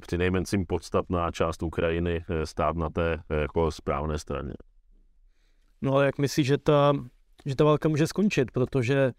při 0.00 0.18
nejmenším 0.18 0.66
podstatná 0.66 1.30
část 1.30 1.62
Ukrajiny 1.62 2.24
eh, 2.28 2.46
stát 2.46 2.76
na 2.76 2.90
té 2.90 3.18
eh, 3.30 3.40
jako 3.40 3.70
správné 3.70 4.18
straně. 4.18 4.52
No 5.82 5.94
ale 5.94 6.06
jak 6.06 6.18
myslíš, 6.18 6.46
že 6.46 6.58
ta, 6.58 6.92
že 7.46 7.56
ta 7.56 7.64
válka 7.64 7.88
může 7.88 8.06
skončit, 8.06 8.50
protože 8.50 9.12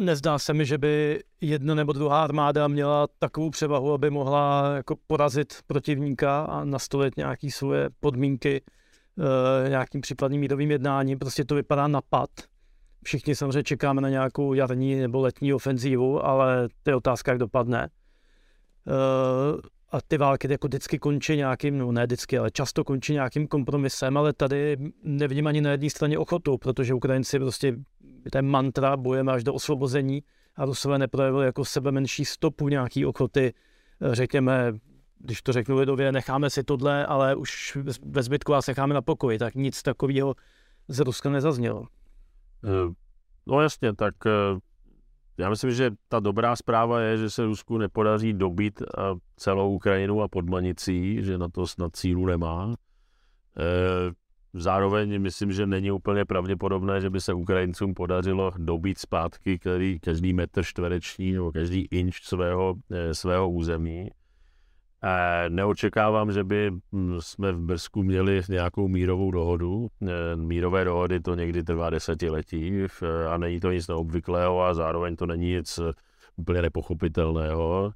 nezdá 0.00 0.38
se 0.38 0.54
mi, 0.54 0.66
že 0.66 0.78
by 0.78 1.22
jedna 1.40 1.74
nebo 1.74 1.92
druhá 1.92 2.24
armáda 2.24 2.68
měla 2.68 3.06
takovou 3.18 3.50
převahu, 3.50 3.92
aby 3.92 4.10
mohla 4.10 4.74
jako 4.76 4.96
porazit 5.06 5.54
protivníka 5.66 6.42
a 6.42 6.64
nastolit 6.64 7.16
nějaké 7.16 7.50
svoje 7.50 7.90
podmínky 8.00 8.62
uh, 9.16 9.68
nějakým 9.68 10.00
případným 10.00 10.40
mírovým 10.40 10.70
jednáním. 10.70 11.18
Prostě 11.18 11.44
to 11.44 11.54
vypadá 11.54 11.88
napad. 11.88 12.30
Všichni 13.04 13.34
samozřejmě 13.34 13.62
čekáme 13.62 14.00
na 14.00 14.08
nějakou 14.08 14.54
jarní 14.54 14.94
nebo 14.94 15.20
letní 15.20 15.54
ofenzívu, 15.54 16.26
ale 16.26 16.68
to 16.82 16.90
je 16.90 16.96
otázka, 16.96 17.30
jak 17.30 17.38
dopadne. 17.38 17.88
Uh, 18.86 19.60
a 19.92 20.00
ty 20.08 20.18
války 20.18 20.48
jako 20.50 20.66
vždycky 20.66 20.98
končí 20.98 21.36
nějakým, 21.36 21.78
no 21.78 21.92
ne 21.92 22.06
vždycky, 22.06 22.38
ale 22.38 22.50
často 22.50 22.84
končí 22.84 23.12
nějakým 23.12 23.46
kompromisem, 23.46 24.16
ale 24.16 24.32
tady 24.32 24.76
nevidím 25.02 25.46
ani 25.46 25.60
na 25.60 25.70
jedné 25.70 25.90
straně 25.90 26.18
ochotu, 26.18 26.58
protože 26.58 26.94
Ukrajinci 26.94 27.38
prostě, 27.38 27.76
to 28.32 28.38
je 28.38 28.42
mantra, 28.42 28.96
bojujeme 28.96 29.32
až 29.32 29.44
do 29.44 29.54
osvobození 29.54 30.22
a 30.56 30.64
Rusové 30.64 30.98
neprojevili 30.98 31.46
jako 31.46 31.64
sebe 31.64 31.92
menší 31.92 32.24
stopu 32.24 32.68
nějaký 32.68 33.06
ochoty, 33.06 33.54
řekněme, 34.12 34.72
když 35.18 35.42
to 35.42 35.52
řeknu 35.52 35.76
lidově, 35.76 36.12
necháme 36.12 36.50
si 36.50 36.64
tohle, 36.64 37.06
ale 37.06 37.34
už 37.34 37.78
ve 38.02 38.22
zbytku 38.22 38.52
vás 38.52 38.66
necháme 38.66 38.94
na 38.94 39.02
pokoji, 39.02 39.38
tak 39.38 39.54
nic 39.54 39.82
takového 39.82 40.34
z 40.88 40.98
Ruska 40.98 41.30
nezaznělo. 41.30 41.86
Eh, 42.64 42.92
no 43.46 43.60
jasně, 43.60 43.94
tak 43.94 44.14
eh, 44.26 44.30
já 45.38 45.50
myslím, 45.50 45.70
že 45.70 45.90
ta 46.08 46.20
dobrá 46.20 46.56
zpráva 46.56 47.00
je, 47.00 47.16
že 47.16 47.30
se 47.30 47.44
Rusku 47.44 47.78
nepodaří 47.78 48.32
dobít 48.32 48.82
celou 49.36 49.74
Ukrajinu 49.74 50.22
a 50.22 50.28
podmanicí, 50.28 51.24
že 51.24 51.38
na 51.38 51.48
to 51.48 51.66
snad 51.66 51.96
cílu 51.96 52.26
nemá. 52.26 52.74
Eh, 54.54 54.60
zároveň 54.60 55.22
myslím, 55.22 55.52
že 55.52 55.66
není 55.66 55.90
úplně 55.90 56.24
pravděpodobné, 56.24 57.00
že 57.00 57.10
by 57.10 57.20
se 57.20 57.32
Ukrajincům 57.32 57.94
podařilo 57.94 58.52
dobít 58.58 58.98
zpátky 58.98 59.58
který, 59.58 60.00
každý 60.00 60.32
metr 60.32 60.62
čtvereční 60.62 61.32
nebo 61.32 61.52
každý 61.52 61.88
inč 61.90 62.22
svého, 62.22 62.74
svého 63.12 63.50
území. 63.50 64.10
Neočekávám, 65.48 66.32
že 66.32 66.44
by 66.44 66.70
hm, 66.92 67.16
jsme 67.20 67.52
v 67.52 67.60
Brzku 67.60 68.02
měli 68.02 68.42
nějakou 68.48 68.88
mírovou 68.88 69.30
dohodu. 69.30 69.88
E, 70.02 70.36
mírové 70.36 70.84
dohody 70.84 71.20
to 71.20 71.34
někdy 71.34 71.62
trvá 71.62 71.90
desetiletí 71.90 72.86
a 73.30 73.38
není 73.38 73.60
to 73.60 73.70
nic 73.70 73.88
neobvyklého 73.88 74.62
a 74.62 74.74
zároveň 74.74 75.16
to 75.16 75.26
není 75.26 75.46
nic 75.46 75.80
úplně 76.36 76.62
nepochopitelného. 76.62 77.92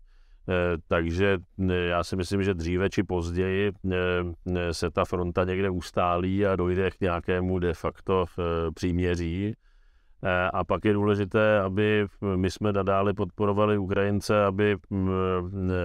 E, 0.48 0.78
takže 0.88 1.38
já 1.68 2.04
si 2.04 2.16
myslím, 2.16 2.42
že 2.42 2.54
dříve 2.54 2.90
či 2.90 3.02
později 3.02 3.72
e, 3.92 4.74
se 4.74 4.90
ta 4.90 5.04
fronta 5.04 5.44
někde 5.44 5.70
ustálí 5.70 6.46
a 6.46 6.56
dojde 6.56 6.90
k 6.90 7.00
nějakému 7.00 7.58
de 7.58 7.74
facto 7.74 8.24
příměří. 8.74 9.54
Eh, 10.26 10.50
a 10.52 10.64
pak 10.64 10.84
je 10.84 10.92
důležité, 10.92 11.60
aby 11.60 12.06
my 12.36 12.50
jsme 12.50 12.72
nadále 12.72 13.14
podporovali 13.14 13.78
Ukrajince, 13.78 14.44
aby, 14.44 14.76
mm, 14.90 15.10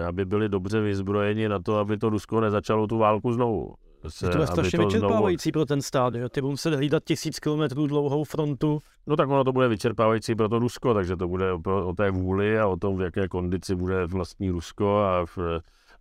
aby 0.08 0.26
byli 0.26 0.50
dobře 0.50 0.82
vyzbrojeni 0.82 1.50
na 1.50 1.60
to, 1.60 1.78
aby 1.78 1.98
to 1.98 2.10
Rusko 2.10 2.42
nezačalo 2.42 2.88
tu 2.88 2.98
válku 2.98 3.34
znovu. 3.34 3.74
Se, 4.08 4.30
to 4.30 4.42
je 4.42 4.48
strašně 4.48 4.80
vyčerpávající 4.80 5.50
znovu... 5.50 5.54
pro 5.54 5.66
ten 5.66 5.82
stát, 5.82 6.16
že 6.16 6.30
ty 6.30 6.42
budou 6.42 6.52
muset 6.52 6.76
hlídat 6.76 7.04
tisíc 7.04 7.40
kilometrů 7.40 7.88
dlouhou 7.88 8.24
frontu. 8.24 8.80
No 9.08 9.16
tak 9.16 9.30
ono 9.30 9.44
to 9.44 9.52
bude 9.52 9.68
vyčerpávající 9.68 10.36
pro 10.36 10.50
to 10.50 10.60
Rusko, 10.60 10.94
takže 10.94 11.16
to 11.16 11.28
bude 11.28 11.54
o, 11.54 11.88
o 11.88 11.94
té 11.94 12.12
vůli 12.12 12.60
a 12.60 12.68
o 12.68 12.78
tom, 12.78 12.98
v 12.98 13.02
jaké 13.02 13.28
kondici 13.28 13.76
bude 13.76 14.06
vlastní 14.06 14.50
Rusko 14.50 14.98
a 14.98 15.26
v, 15.26 15.38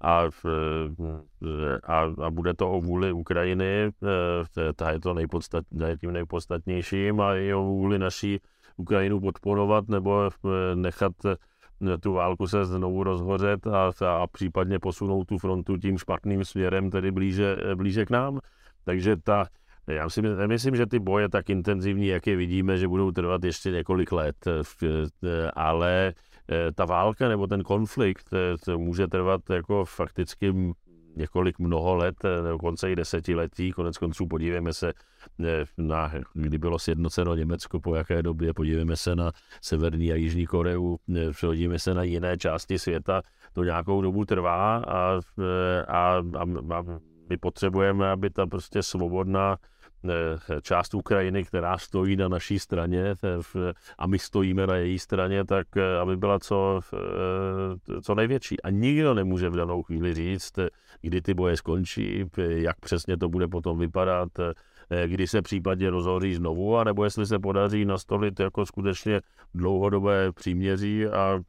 a, 0.01 0.25
a, 1.85 2.01
a 2.25 2.31
bude 2.31 2.55
to 2.55 2.71
o 2.71 2.81
vůli 2.81 3.13
Ukrajiny, 3.13 3.91
eh, 4.59 4.73
ta 4.73 4.91
je 4.91 5.01
to 5.01 5.15
nejpodstat, 5.15 5.65
tím 6.01 6.13
nejpodstatnějším 6.13 7.21
a 7.21 7.35
i 7.35 7.55
o 7.55 7.63
vůli 7.63 7.99
naší 7.99 8.41
Ukrajinu 8.77 9.21
podporovat 9.21 9.89
nebo 9.89 10.31
eh, 10.31 10.77
nechat 10.77 11.13
tu 12.01 12.13
válku 12.13 12.49
se 12.49 12.65
znovu 12.65 13.03
rozhořet 13.03 13.67
a, 13.67 13.93
a 14.07 14.27
případně 14.27 14.79
posunout 14.79 15.25
tu 15.25 15.39
frontu 15.39 15.77
tím 15.77 15.99
špatným 15.99 16.45
směrem, 16.45 16.91
tedy 16.91 17.11
blíže, 17.11 17.57
blíže 17.75 18.07
k 18.07 18.11
nám. 18.11 18.41
Takže 18.85 19.17
ta, 19.17 19.47
já 19.87 20.11
si 20.11 20.23
nemyslím, 20.23 20.77
že 20.77 20.87
ty 20.87 20.99
boje 20.99 21.29
tak 21.29 21.51
intenzivní, 21.51 22.07
jak 22.07 22.27
je 22.27 22.37
vidíme, 22.37 22.79
že 22.79 22.89
budou 22.89 23.11
trvat 23.11 23.45
ještě 23.45 23.71
několik 23.71 24.13
let, 24.13 24.37
ale 25.55 26.15
ta 26.75 26.85
válka 26.85 27.29
nebo 27.29 27.47
ten 27.47 27.63
konflikt 27.63 28.31
může 28.77 29.07
trvat 29.07 29.41
jako 29.51 29.85
fakticky 29.85 30.55
několik 31.19 31.59
mnoho 31.59 31.97
let, 31.97 32.17
dokonce 32.51 32.93
i 32.93 32.97
desetiletí. 32.97 33.73
Konec 33.73 33.99
konců 33.99 34.27
podívejme 34.27 34.73
se 34.73 34.93
na, 35.79 36.13
kdy 36.35 36.59
bylo 36.59 36.79
sjednoceno 36.79 37.35
Německo, 37.35 37.81
po 37.81 37.95
jaké 37.95 38.23
době, 38.23 38.55
podívejme 38.55 38.97
se 38.97 39.17
na 39.17 39.33
Severní 39.63 40.13
a 40.13 40.15
Jižní 40.15 40.47
Koreu, 40.47 40.97
podívejme 41.41 41.79
se 41.79 41.95
na 41.95 42.03
jiné 42.03 42.37
části 42.39 42.79
světa, 42.79 43.23
to 43.53 43.65
nějakou 43.65 44.03
dobu 44.03 44.25
trvá 44.25 44.77
a, 44.77 45.21
a, 45.89 46.23
a, 46.37 46.45
a 46.75 46.85
my 47.31 47.37
potřebujeme, 47.37 48.11
aby 48.11 48.31
ta 48.31 48.47
prostě 48.47 48.83
svobodná 48.83 49.57
část 50.63 50.95
Ukrajiny, 50.95 51.45
která 51.45 51.79
stojí 51.79 52.17
na 52.17 52.29
naší 52.29 52.59
straně 52.59 53.15
a 53.99 54.07
my 54.07 54.19
stojíme 54.19 54.67
na 54.67 54.77
její 54.77 54.99
straně, 54.99 55.45
tak 55.45 55.77
eh, 55.77 55.99
aby 55.99 56.17
byla 56.17 56.39
co, 56.39 56.81
eh, 56.95 58.01
co 58.01 58.15
největší. 58.15 58.63
A 58.63 58.71
nikdo 58.71 59.15
nemůže 59.15 59.49
v 59.49 59.57
danou 59.57 59.83
chvíli 59.83 60.15
říct, 60.15 60.59
kdy 61.01 61.23
ty 61.23 61.35
boje 61.35 61.57
skončí, 61.57 62.25
jak 62.37 62.81
přesně 62.81 63.17
to 63.17 63.29
bude 63.29 63.49
potom 63.49 63.79
vypadat, 63.79 64.29
eh, 64.91 65.09
kdy 65.09 65.27
se 65.27 65.43
případně 65.43 65.91
rozhoří 65.91 66.35
znovu, 66.35 66.77
anebo 66.77 67.05
jestli 67.05 67.27
se 67.27 67.39
podaří 67.39 67.85
nastolit 67.85 68.41
jako 68.41 68.67
skutečně 68.67 69.21
dlouhodobé 69.55 70.33
příměří 70.33 71.07
a, 71.07 71.41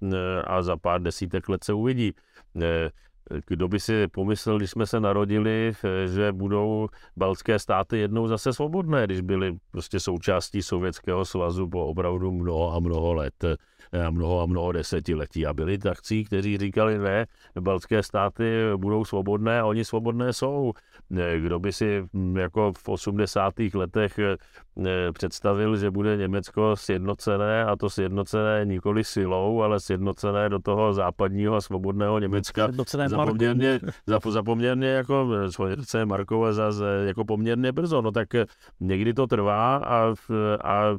a 0.47 0.62
za 0.62 0.78
pár 0.78 1.01
desítek 1.01 1.49
let 1.49 1.64
se 1.64 1.74
uvidí. 1.74 2.14
Kdo 3.48 3.68
by 3.68 3.80
si 3.80 4.08
pomyslel, 4.08 4.58
když 4.58 4.72
jsme 4.72 4.86
se 4.86 5.00
narodili, 5.00 5.74
že 6.06 6.32
budou 6.32 6.88
baltské 7.18 7.60
státy 7.60 7.98
jednou 7.98 8.28
zase 8.28 8.54
svobodné, 8.54 9.06
když 9.06 9.22
byly 9.22 9.58
prostě 9.72 10.00
součástí 10.00 10.62
Sovětského 10.62 11.26
svazu 11.26 11.70
po 11.70 11.86
opravdu 11.86 12.32
mnoho 12.32 12.76
a 12.76 12.80
mnoho 12.80 13.14
let 13.14 13.46
mnoho 14.10 14.42
a 14.42 14.46
mnoho 14.46 14.72
desetiletí. 14.72 15.46
A 15.46 15.54
byli 15.54 15.78
takcí, 15.78 16.24
kteří 16.24 16.58
říkali, 16.58 16.98
ne, 16.98 17.26
baltské 17.60 18.04
státy 18.04 18.64
budou 18.78 19.06
svobodné 19.06 19.60
a 19.60 19.66
oni 19.66 19.86
svobodné 19.86 20.34
jsou. 20.34 20.74
Kdo 21.40 21.60
by 21.60 21.74
si 21.74 22.04
hm, 22.14 22.38
jako 22.38 22.74
v 22.78 22.90
80. 22.90 23.54
letech 23.74 24.20
Eh, 24.86 25.12
představil, 25.12 25.78
že 25.78 25.92
bude 25.92 26.18
Německo 26.18 26.76
sjednocené 26.76 27.66
a 27.66 27.76
to 27.76 27.90
sjednocené 27.90 28.66
nikoli 28.66 29.04
silou, 29.04 29.62
ale 29.62 29.80
sjednocené 29.80 30.50
do 30.50 30.60
toho 30.60 30.94
západního 30.94 31.56
a 31.56 31.62
svobodného 31.62 32.20
Německa. 32.20 32.66
Sjednocené 32.66 33.10
za 33.10 33.26
poměrně, 33.26 33.80
za, 34.08 34.20
za 34.30 34.44
poměrně 34.44 34.88
jako, 34.88 35.30
sjednocené 35.50 36.06
Markové 36.06 36.54
za, 36.54 36.72
jako 37.06 37.26
poměrně 37.26 37.72
brzo. 37.72 38.02
No 38.02 38.12
tak 38.12 38.36
eh, 38.36 38.46
někdy 38.80 39.14
to 39.14 39.28
trvá 39.28 39.76
a, 39.76 40.14
a, 40.64 40.98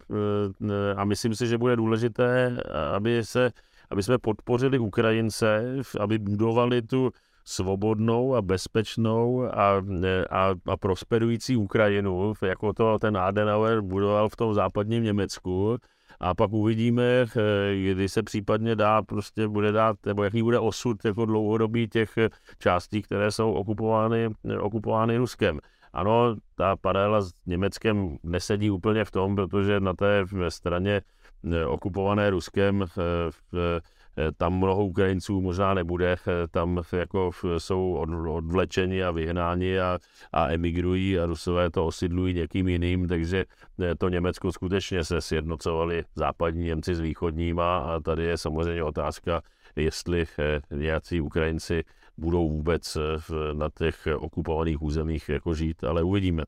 eh, 0.70 0.94
a 0.96 1.04
myslím 1.04 1.34
si, 1.34 1.46
že 1.46 1.58
bude 1.58 1.76
důležité, 1.76 2.56
aby 2.94 3.24
se 3.24 3.50
aby 3.90 4.02
jsme 4.02 4.18
podpořili 4.18 4.78
Ukrajince, 4.78 5.76
aby 6.00 6.18
budovali 6.18 6.82
tu 6.82 7.10
svobodnou 7.44 8.34
a 8.34 8.42
bezpečnou 8.42 9.44
a, 9.44 9.82
a, 10.30 10.54
a 10.66 10.76
prosperující 10.76 11.56
Ukrajinu, 11.56 12.32
jako 12.42 12.72
to 12.72 12.98
ten 12.98 13.16
Adenauer 13.16 13.80
budoval 13.80 14.28
v 14.28 14.36
tom 14.36 14.54
západním 14.54 15.02
Německu. 15.02 15.76
A 16.20 16.34
pak 16.34 16.52
uvidíme, 16.52 17.02
eh, 17.02 17.92
kdy 17.92 18.08
se 18.08 18.22
případně 18.22 18.76
dá, 18.76 19.02
prostě 19.02 19.48
bude 19.48 19.72
dát, 19.72 19.96
nebo 20.06 20.24
jaký 20.24 20.42
bude 20.42 20.58
osud 20.58 21.04
jako 21.04 21.26
dlouhodobý 21.26 21.88
těch 21.88 22.14
částí, 22.58 23.02
které 23.02 23.30
jsou 23.30 23.52
okupovány, 23.52 24.28
okupovány 24.60 25.16
Ruskem. 25.16 25.58
Ano, 25.92 26.36
ta 26.54 26.76
paralela 26.76 27.20
s 27.20 27.32
Německem 27.46 28.16
nesedí 28.22 28.70
úplně 28.70 29.04
v 29.04 29.10
tom, 29.10 29.36
protože 29.36 29.80
na 29.80 29.94
té 29.94 30.24
straně 30.48 30.96
eh, 30.96 31.19
okupované 31.66 32.30
Ruskem 32.30 32.82
eh, 32.82 33.80
Eh, 34.16 34.32
tam 34.36 34.58
mnoho 34.58 34.86
Ukrajinců 34.86 35.40
možná 35.40 35.74
nebude, 35.74 36.12
eh, 36.12 36.48
tam 36.50 36.82
jako 36.92 37.30
jsou 37.58 37.92
odvlečeni 38.28 39.04
a 39.04 39.10
vyhnáni 39.10 39.80
a, 39.80 39.98
a 40.32 40.48
emigrují 40.48 41.18
a 41.18 41.26
Rusové 41.26 41.70
to 41.70 41.86
osidlují 41.86 42.34
někým 42.34 42.68
jiným, 42.68 43.08
takže 43.08 43.44
eh, 43.82 43.94
to 43.94 44.08
Německo 44.08 44.52
skutečně 44.52 45.04
se 45.04 45.20
sjednocovali 45.20 46.04
západní 46.14 46.64
Němci 46.64 46.94
s 46.94 47.00
východníma 47.00 47.78
a 47.78 48.00
tady 48.00 48.24
je 48.24 48.38
samozřejmě 48.38 48.82
otázka, 48.82 49.42
jestli 49.76 50.24
nějací 50.70 51.20
Ukrajinci 51.20 51.84
budou 52.16 52.48
vůbec 52.48 52.98
na 53.52 53.68
těch 53.78 54.08
okupovaných 54.16 54.82
územích 54.82 55.28
jako 55.28 55.54
žít, 55.54 55.84
ale 55.84 56.02
uvidíme. 56.02 56.42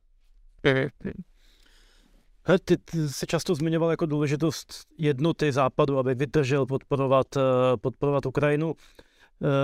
Ty, 2.65 2.77
ty 2.77 3.09
jsi 3.09 3.25
často 3.27 3.55
zmiňoval 3.55 3.91
jako 3.91 4.05
důležitost 4.05 4.73
jednoty 4.97 5.51
západu, 5.51 5.97
aby 5.97 6.15
vydržel 6.15 6.65
podporovat, 6.65 7.27
eh, 7.37 7.41
podporovat 7.77 8.25
Ukrajinu. 8.25 8.75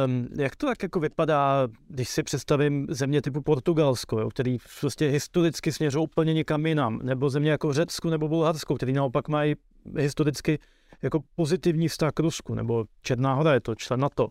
Um, 0.05 0.27
jak 0.39 0.55
to 0.55 0.67
tak 0.67 0.83
jako 0.83 0.99
vypadá, 0.99 1.67
když 1.87 2.09
si 2.09 2.23
představím 2.23 2.87
země 2.89 3.21
typu 3.21 3.41
Portugalsko, 3.41 4.19
jo, 4.19 4.29
který 4.29 4.57
prostě 4.79 5.07
historicky 5.07 5.71
směřují 5.71 6.03
úplně 6.03 6.33
někam 6.33 6.65
jinam, 6.65 6.99
nebo 7.03 7.29
země 7.29 7.51
jako 7.51 7.73
Řecku 7.73 8.09
nebo 8.09 8.27
Bulharsko, 8.27 8.75
který 8.75 8.93
naopak 8.93 9.27
mají 9.27 9.55
historicky 9.97 10.59
jako 11.01 11.19
pozitivní 11.35 11.87
vztah 11.87 12.11
k 12.13 12.19
Rusku, 12.19 12.55
nebo 12.55 12.85
Černá 13.01 13.33
hora 13.33 13.53
je 13.53 13.59
to 13.61 13.75
člen 13.75 13.99
NATO. 13.99 14.27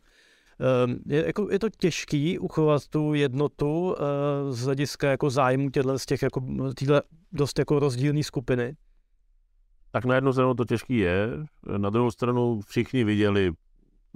Ehm, 0.60 0.98
je, 1.06 1.26
jako, 1.26 1.48
je 1.50 1.58
to 1.58 1.68
těžký 1.68 2.38
uchovat 2.38 2.88
tu 2.88 3.14
jednotu 3.14 3.88
uh, 3.90 3.96
z 4.50 4.64
hlediska 4.64 5.10
jako 5.10 5.30
zájmu 5.30 5.70
těchto 5.70 5.98
z 5.98 6.06
těch 6.06 6.22
jako, 6.22 6.42
týhle 6.76 7.02
dost 7.32 7.58
jako 7.58 7.78
rozdílné 7.78 8.22
skupiny? 8.22 8.76
Tak 9.90 10.04
na 10.04 10.14
jednu 10.14 10.32
stranu 10.32 10.54
to 10.54 10.64
těžký 10.64 10.98
je, 10.98 11.28
na 11.76 11.90
druhou 11.90 12.10
stranu 12.10 12.60
všichni 12.60 13.04
viděli, 13.04 13.52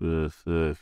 eh, 0.02 0.74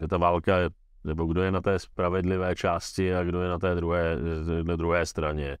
že 0.00 0.08
ta 0.08 0.16
válka, 0.16 0.56
nebo 1.04 1.26
kdo 1.26 1.42
je 1.42 1.50
na 1.50 1.60
té 1.60 1.78
spravedlivé 1.78 2.54
části 2.54 3.14
a 3.14 3.24
kdo 3.24 3.42
je 3.42 3.48
na 3.48 3.58
té 3.58 3.74
druhé, 3.74 4.16
na 4.62 4.76
druhé 4.76 5.06
straně. 5.06 5.58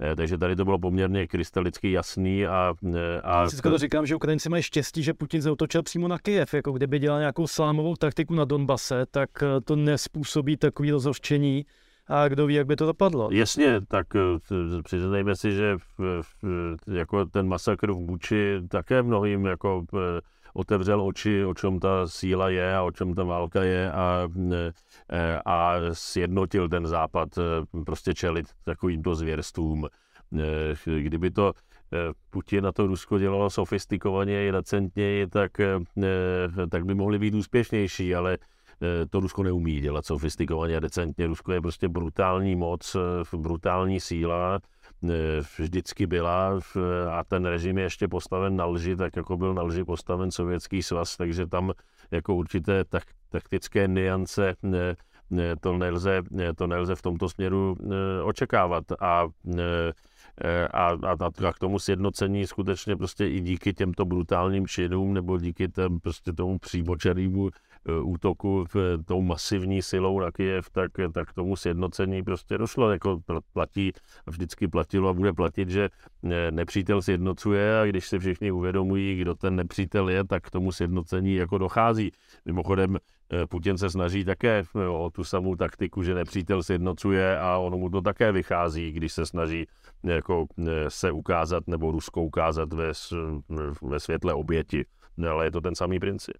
Eh, 0.00 0.16
takže 0.16 0.38
tady 0.38 0.56
to 0.56 0.64
bylo 0.64 0.78
poměrně 0.78 1.26
krystalicky 1.26 1.92
jasný 1.92 2.46
a... 2.46 2.74
Eh, 2.94 3.20
a... 3.20 3.48
Si 3.50 3.62
to 3.62 3.78
říkám, 3.78 4.06
že 4.06 4.16
Ukrajinci 4.16 4.48
mají 4.48 4.62
štěstí, 4.62 5.02
že 5.02 5.14
Putin 5.14 5.42
zautočil 5.42 5.82
přímo 5.82 6.08
na 6.08 6.18
Kyjev, 6.18 6.54
jako 6.54 6.72
kdyby 6.72 6.98
dělal 6.98 7.18
nějakou 7.18 7.46
slámovou 7.46 7.96
taktiku 7.96 8.34
na 8.34 8.44
Donbase, 8.44 9.06
tak 9.10 9.30
eh, 9.42 9.60
to 9.60 9.76
nespůsobí 9.76 10.56
takový 10.56 10.90
rozhořčení 10.90 11.66
a 12.06 12.28
kdo 12.28 12.46
ví, 12.46 12.54
jak 12.54 12.66
by 12.66 12.76
to 12.76 12.86
dopadlo. 12.86 13.28
Jasně, 13.32 13.80
tak 13.88 14.06
přiznejme 14.84 15.36
si, 15.36 15.52
že 15.52 15.76
v, 15.98 16.22
v, 16.22 16.76
jako 16.92 17.24
ten 17.24 17.48
masakr 17.48 17.92
v 17.92 17.98
Buči 17.98 18.60
také 18.68 19.02
mnohým 19.02 19.44
jako 19.44 19.84
otevřel 20.54 21.02
oči, 21.02 21.44
o 21.44 21.54
čem 21.54 21.80
ta 21.80 22.06
síla 22.06 22.48
je 22.48 22.76
a 22.76 22.82
o 22.82 22.90
čem 22.90 23.14
ta 23.14 23.24
válka 23.24 23.62
je 23.62 23.92
a, 23.92 24.28
e, 25.10 25.40
a 25.44 25.74
sjednotil 25.92 26.68
ten 26.68 26.86
západ 26.86 27.38
e, 27.38 27.42
prostě 27.84 28.14
čelit 28.14 28.46
takovýmto 28.64 29.14
zvěrstvům. 29.14 29.86
E, 29.86 31.00
kdyby 31.00 31.30
to 31.30 31.52
Putin 32.30 32.64
na 32.64 32.72
to 32.72 32.86
Rusko 32.86 33.18
dělalo 33.18 33.50
sofistikovaně 33.50 34.48
i 34.48 34.52
decentněji, 34.52 35.26
tak, 35.26 35.52
tak 36.70 36.84
by 36.84 36.94
mohli 36.94 37.18
být 37.18 37.34
úspěšnější, 37.34 38.14
ale 38.14 38.38
to 39.10 39.20
Rusko 39.20 39.42
neumí 39.42 39.80
dělat 39.80 40.06
sofistikovaně 40.06 40.76
a 40.76 40.80
decentně. 40.80 41.26
Rusko 41.26 41.52
je 41.52 41.60
prostě 41.60 41.88
brutální 41.88 42.56
moc, 42.56 42.96
brutální 43.36 44.00
síla, 44.00 44.58
vždycky 45.58 46.06
byla 46.06 46.60
a 47.10 47.24
ten 47.24 47.44
režim 47.44 47.78
je 47.78 47.84
ještě 47.84 48.08
postaven 48.08 48.56
na 48.56 48.66
lži, 48.66 48.96
tak 48.96 49.16
jako 49.16 49.36
byl 49.36 49.54
na 49.54 49.62
lži 49.62 49.84
postaven 49.84 50.30
Sovětský 50.30 50.82
svaz, 50.82 51.16
takže 51.16 51.46
tam 51.46 51.72
jako 52.10 52.34
určité 52.34 52.84
tak, 52.84 53.02
taktické 53.30 53.88
niance 53.88 54.54
to 55.60 55.78
nelze, 55.78 56.22
to 56.56 56.66
nelze 56.66 56.94
v 56.94 57.02
tomto 57.02 57.28
směru 57.28 57.76
očekávat. 58.24 58.84
A, 59.00 59.26
a, 60.72 60.88
a, 60.88 61.16
a 61.46 61.52
k 61.52 61.58
tomu 61.58 61.78
sjednocení 61.78 62.46
skutečně 62.46 62.96
prostě 62.96 63.28
i 63.28 63.40
díky 63.40 63.72
těmto 63.72 64.04
brutálním 64.04 64.66
činům 64.66 65.14
nebo 65.14 65.38
díky 65.38 65.68
tém, 65.68 66.00
prostě 66.00 66.32
tomu 66.32 66.58
přímočarému 66.58 67.50
Eh, 67.50 67.73
útoku 68.02 68.64
tou 69.04 69.22
masivní 69.22 69.82
silou 69.82 70.20
na 70.20 70.32
Kyjev, 70.32 70.70
tak, 70.70 70.90
tak 71.12 71.32
tomu 71.32 71.56
sjednocení 71.56 72.22
prostě 72.22 72.58
došlo. 72.58 72.90
Jako 72.90 73.20
platí, 73.52 73.92
vždycky 74.26 74.68
platilo 74.68 75.08
a 75.08 75.12
bude 75.12 75.32
platit, 75.32 75.68
že 75.68 75.88
eh, 76.24 76.50
nepřítel 76.50 77.02
sjednocuje 77.02 77.80
a 77.80 77.84
když 77.84 78.08
si 78.08 78.18
všichni 78.18 78.50
uvědomují, 78.50 79.16
kdo 79.16 79.34
ten 79.34 79.56
nepřítel 79.56 80.08
je, 80.08 80.24
tak 80.24 80.42
k 80.42 80.50
tomu 80.50 80.72
sjednocení 80.72 81.34
jako 81.34 81.58
dochází. 81.58 82.10
Mimochodem, 82.44 82.96
eh, 83.32 83.46
Putin 83.46 83.78
se 83.78 83.90
snaží 83.90 84.24
také 84.24 84.62
o 84.90 85.10
tu 85.10 85.24
samou 85.24 85.56
taktiku, 85.56 86.02
že 86.02 86.14
nepřítel 86.14 86.62
sjednocuje 86.62 87.38
a 87.38 87.58
ono 87.58 87.78
mu 87.78 87.90
to 87.90 88.00
také 88.00 88.32
vychází, 88.32 88.92
když 88.92 89.12
se 89.12 89.26
snaží 89.26 89.66
jako 90.04 90.46
se 90.88 91.12
ukázat 91.12 91.66
nebo 91.66 91.90
Rusko 91.90 92.22
ukázat 92.22 92.72
ve, 92.72 92.92
ve 93.82 94.00
světle 94.00 94.34
oběti. 94.34 94.84
Ale 95.30 95.46
je 95.46 95.50
to 95.50 95.60
ten 95.60 95.74
samý 95.74 96.00
princip. 96.00 96.34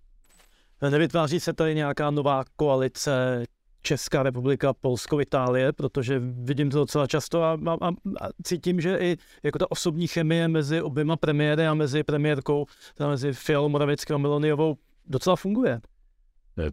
Nevytváří 0.90 1.40
se 1.40 1.52
tady 1.52 1.74
nějaká 1.74 2.10
nová 2.10 2.44
koalice 2.56 3.44
Česká 3.82 4.22
republika, 4.22 4.72
Polsko, 4.72 5.20
Itálie, 5.20 5.72
protože 5.72 6.18
vidím 6.18 6.70
to 6.70 6.78
docela 6.78 7.06
často 7.06 7.42
a, 7.42 7.58
a, 7.80 7.88
a 7.88 8.28
cítím, 8.42 8.80
že 8.80 8.98
i 8.98 9.16
jako 9.42 9.58
ta 9.58 9.70
osobní 9.70 10.06
chemie 10.06 10.48
mezi 10.48 10.82
oběma 10.82 11.16
premiéry 11.16 11.66
a 11.66 11.74
mezi 11.74 12.02
premiérkou, 12.02 12.66
mezi 13.08 13.32
Fialou 13.32 13.68
Moravickým 13.68 14.16
a 14.16 14.18
Meloniovou 14.18 14.76
docela 15.06 15.36
funguje. 15.36 15.80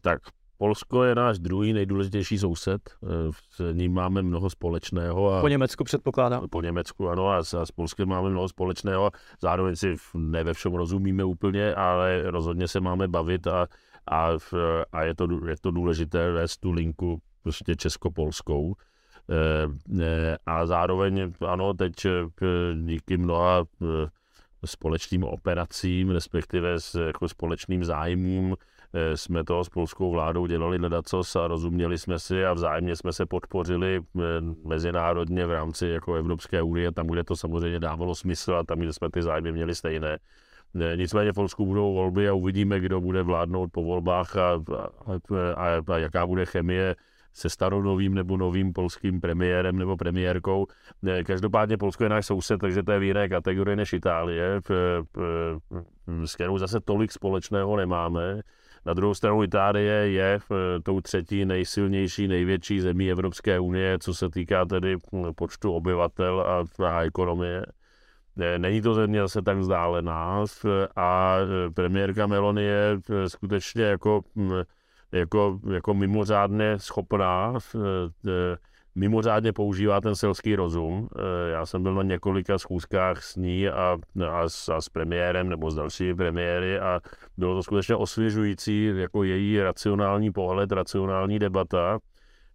Tak 0.01 0.21
Polsko 0.57 1.03
je 1.03 1.15
náš 1.15 1.39
druhý 1.39 1.73
nejdůležitější 1.73 2.37
soused, 2.37 2.89
s 3.51 3.73
ním 3.73 3.93
máme 3.93 4.21
mnoho 4.21 4.49
společného. 4.49 5.33
A 5.33 5.41
po 5.41 5.47
Německu 5.47 5.83
předpokládám. 5.83 6.49
Po 6.49 6.61
Německu, 6.61 7.09
ano, 7.09 7.29
a 7.29 7.43
s, 7.43 7.53
a 7.53 7.65
s 7.65 7.71
Polskem 7.71 8.09
máme 8.09 8.29
mnoho 8.29 8.47
společného. 8.47 9.11
Zároveň 9.41 9.75
si 9.75 9.95
ne 10.15 10.43
ve 10.43 10.53
všem 10.53 10.73
rozumíme 10.73 11.23
úplně, 11.23 11.75
ale 11.75 12.31
rozhodně 12.31 12.67
se 12.67 12.79
máme 12.79 13.07
bavit 13.07 13.47
a, 13.47 13.67
a, 14.07 14.29
a 14.91 15.03
je, 15.03 15.15
to, 15.15 15.47
je 15.47 15.55
to 15.61 15.71
důležité 15.71 16.31
vést 16.31 16.57
tu 16.57 16.71
linku 16.71 17.21
prostě 17.43 17.75
česko-polskou. 17.75 18.73
E, 19.29 20.03
e, 20.03 20.37
a 20.45 20.65
zároveň, 20.65 21.33
ano, 21.47 21.73
teď 21.73 22.05
e, 22.05 22.09
díky 22.83 23.17
mnoha 23.17 23.63
společným 24.65 25.23
operacím, 25.23 26.09
respektive 26.09 26.79
s 26.79 26.95
jako 27.07 27.29
společným 27.29 27.83
zájmům, 27.83 28.55
Eh, 28.93 29.17
jsme 29.17 29.43
to 29.43 29.63
s 29.63 29.69
polskou 29.69 30.11
vládou 30.11 30.45
dělali 30.45 30.77
ledacos 30.77 31.35
a 31.35 31.47
rozuměli 31.47 31.97
jsme 31.97 32.19
si 32.19 32.45
a 32.45 32.53
vzájemně 32.53 32.95
jsme 32.95 33.13
se 33.13 33.25
podpořili 33.25 33.99
eh, 33.99 34.21
mezinárodně 34.65 35.45
v 35.45 35.51
rámci 35.51 35.87
jako 35.87 36.15
Evropské 36.15 36.61
unie, 36.61 36.91
tam, 36.91 37.07
kde 37.07 37.23
to 37.23 37.35
samozřejmě 37.35 37.79
dávalo 37.79 38.15
smysl 38.15 38.55
a 38.55 38.63
tam, 38.63 38.79
kde 38.79 38.93
jsme 38.93 39.09
ty 39.09 39.21
zájmy 39.21 39.51
měli 39.51 39.75
stejné. 39.75 40.19
Nicméně 40.95 41.31
v 41.31 41.35
Polsku 41.35 41.65
budou 41.65 41.93
volby 41.93 42.29
a 42.29 42.33
uvidíme, 42.33 42.79
kdo 42.79 43.01
bude 43.01 43.23
vládnout 43.23 43.69
po 43.71 43.83
volbách 43.83 44.37
a, 44.37 44.51
a, 44.51 44.89
a, 45.55 45.93
a 45.93 45.97
jaká 45.97 46.27
bude 46.27 46.45
chemie 46.45 46.95
se 47.33 47.49
staronovým 47.49 48.13
nebo 48.13 48.37
novým 48.37 48.73
polským 48.73 49.21
premiérem 49.21 49.77
nebo 49.77 49.97
premiérkou. 49.97 50.67
Každopádně 51.23 51.77
Polsko 51.77 52.03
je 52.03 52.09
náš 52.09 52.25
soused, 52.25 52.59
takže 52.61 52.83
to 52.83 52.91
je 52.91 52.99
v 52.99 53.03
jiné 53.03 53.29
kategorii 53.29 53.75
než 53.75 53.93
Itálie, 53.93 54.61
s 56.25 56.35
kterou 56.35 56.57
zase 56.57 56.79
tolik 56.79 57.11
společného 57.11 57.77
nemáme. 57.77 58.41
Na 58.85 58.93
druhou 58.93 59.13
stranu 59.13 59.43
Itálie 59.43 60.11
je 60.11 60.39
eh, 60.51 60.79
tou 60.83 61.01
třetí 61.01 61.45
nejsilnější, 61.45 62.27
největší 62.27 62.79
zemí 62.79 63.11
Evropské 63.11 63.59
unie, 63.59 63.99
co 63.99 64.13
se 64.13 64.29
týká 64.29 64.65
tedy 64.65 64.97
počtu 65.35 65.73
obyvatel 65.73 66.41
a, 66.41 66.85
a 66.87 67.01
ekonomie. 67.01 67.65
Není 68.57 68.81
to 68.81 68.93
země 68.93 69.21
zase 69.21 69.41
tak 69.41 69.57
vzdálená 69.57 70.45
a 70.95 71.37
eh, 71.37 71.69
premiérka 71.69 72.27
Meloni 72.27 72.63
je 72.63 72.99
skutečně 73.27 73.83
jako, 73.83 74.21
jako, 75.11 75.59
jako 75.73 75.93
mimořádně 75.93 76.79
schopná 76.79 77.53
mimořádně 78.95 79.53
používá 79.53 80.01
ten 80.01 80.15
selský 80.15 80.55
rozum. 80.55 81.07
Já 81.51 81.65
jsem 81.65 81.83
byl 81.83 81.93
na 81.93 82.03
několika 82.03 82.57
schůzkách 82.57 83.23
s 83.23 83.35
ní 83.35 83.69
a, 83.69 83.97
a, 84.29 84.49
s, 84.49 84.69
a 84.69 84.81
s 84.81 84.89
premiérem 84.89 85.49
nebo 85.49 85.71
s 85.71 85.75
dalšími 85.75 86.15
premiéry 86.15 86.79
a 86.79 87.01
bylo 87.37 87.55
to 87.55 87.63
skutečně 87.63 87.95
osvěžující 87.95 88.91
jako 88.95 89.23
její 89.23 89.61
racionální 89.61 90.31
pohled, 90.31 90.71
racionální 90.71 91.39
debata. 91.39 91.99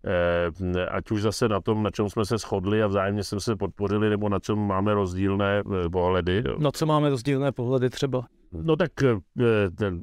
Eh, 0.06 0.86
ať 0.86 1.10
už 1.10 1.22
zase 1.22 1.48
na 1.48 1.60
tom, 1.60 1.82
na 1.82 1.90
čem 1.90 2.08
jsme 2.08 2.24
se 2.24 2.38
shodli 2.38 2.82
a 2.82 2.86
vzájemně 2.86 3.24
jsme 3.24 3.40
se 3.40 3.56
podpořili, 3.56 4.10
nebo 4.10 4.28
na 4.28 4.38
čem 4.38 4.58
máme 4.58 4.94
rozdílné 4.94 5.62
eh, 5.84 5.88
pohledy. 5.88 6.44
Na 6.58 6.70
co 6.70 6.86
máme 6.86 7.10
rozdílné 7.10 7.52
pohledy 7.52 7.90
třeba? 7.90 8.26
No 8.52 8.76
tak 8.76 8.90
ten, 9.78 10.02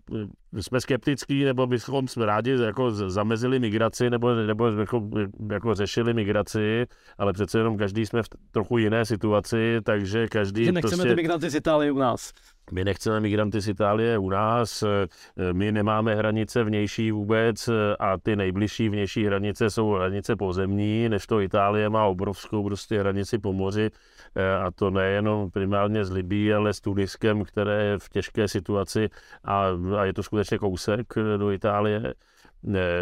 jsme 0.62 0.82
skeptický, 0.82 1.43
nebo 1.43 1.68
bychom 1.68 2.08
jsme 2.08 2.26
rádi 2.26 2.58
jako 2.62 2.91
zamezili 2.91 3.60
migraci, 3.60 4.10
nebo, 4.10 4.34
nebo 4.36 4.68
jako, 4.68 5.10
jako 5.51 5.76
řešili 5.76 6.14
migraci, 6.14 6.86
ale 7.18 7.34
přece 7.34 7.58
jenom 7.58 7.78
každý 7.78 8.06
jsme 8.06 8.24
v 8.24 8.30
trochu 8.51 8.78
jiné 8.78 9.06
situaci, 9.06 9.78
takže 9.84 10.28
každý... 10.28 10.66
Že 10.66 10.72
nechceme 10.72 10.95
prostě... 10.95 11.10
ty 11.10 11.16
migranty 11.16 11.49
z 11.49 11.56
Itálie 11.56 11.91
u 11.91 11.97
nás. 11.97 12.34
My 12.72 12.84
nechceme 12.84 13.20
migranty 13.20 13.61
z 13.61 13.68
Itálie 13.68 14.18
u 14.18 14.30
nás, 14.30 14.84
my 15.53 15.72
nemáme 15.72 16.16
hranice 16.16 16.64
vnější 16.64 17.11
vůbec 17.11 17.70
a 17.99 18.18
ty 18.18 18.36
nejbližší 18.36 18.89
vnější 18.89 19.26
hranice 19.26 19.70
jsou 19.70 19.91
hranice 19.91 20.36
pozemní, 20.36 21.09
než 21.09 21.28
to 21.28 21.41
Itálie 21.41 21.89
má 21.89 22.05
obrovskou 22.05 22.64
prostě 22.64 22.99
hranici 22.99 23.38
po 23.38 23.53
moři 23.53 23.89
a 24.66 24.72
to 24.72 24.89
nejenom 24.89 25.51
primárně 25.51 26.05
s 26.05 26.11
Libí, 26.11 26.53
ale 26.53 26.74
s 26.74 26.82
Tuniskem, 26.82 27.43
které 27.43 27.84
je 27.84 27.99
v 27.99 28.09
těžké 28.09 28.47
situaci 28.47 29.09
a, 29.43 29.68
a 29.97 30.05
je 30.05 30.14
to 30.14 30.24
skutečně 30.24 30.57
kousek 30.57 31.14
do 31.38 31.51
Itálie 31.51 32.14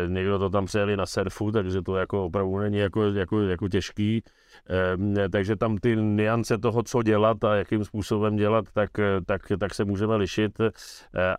někdo 0.07 0.39
to 0.39 0.49
tam 0.49 0.66
přejeli 0.66 0.97
na 0.97 1.05
surfu, 1.05 1.51
takže 1.51 1.82
to 1.82 1.95
jako 1.95 2.26
opravdu 2.26 2.59
není 2.59 2.78
jako, 2.78 3.03
jako, 3.03 3.41
jako 3.41 3.68
těžký. 3.70 4.24
Ehm, 4.70 5.16
takže 5.32 5.56
tam 5.56 5.78
ty 5.78 5.95
niance 5.95 6.58
toho, 6.58 6.84
co 6.84 7.04
dělat 7.04 7.43
a 7.43 7.56
jakým 7.56 7.86
způsobem 7.86 8.36
dělat, 8.36 8.66
tak, 8.74 8.89
tak, 9.26 9.41
tak 9.60 9.74
se 9.74 9.86
můžeme 9.86 10.16
lišit, 10.16 10.60
eh, 10.62 10.72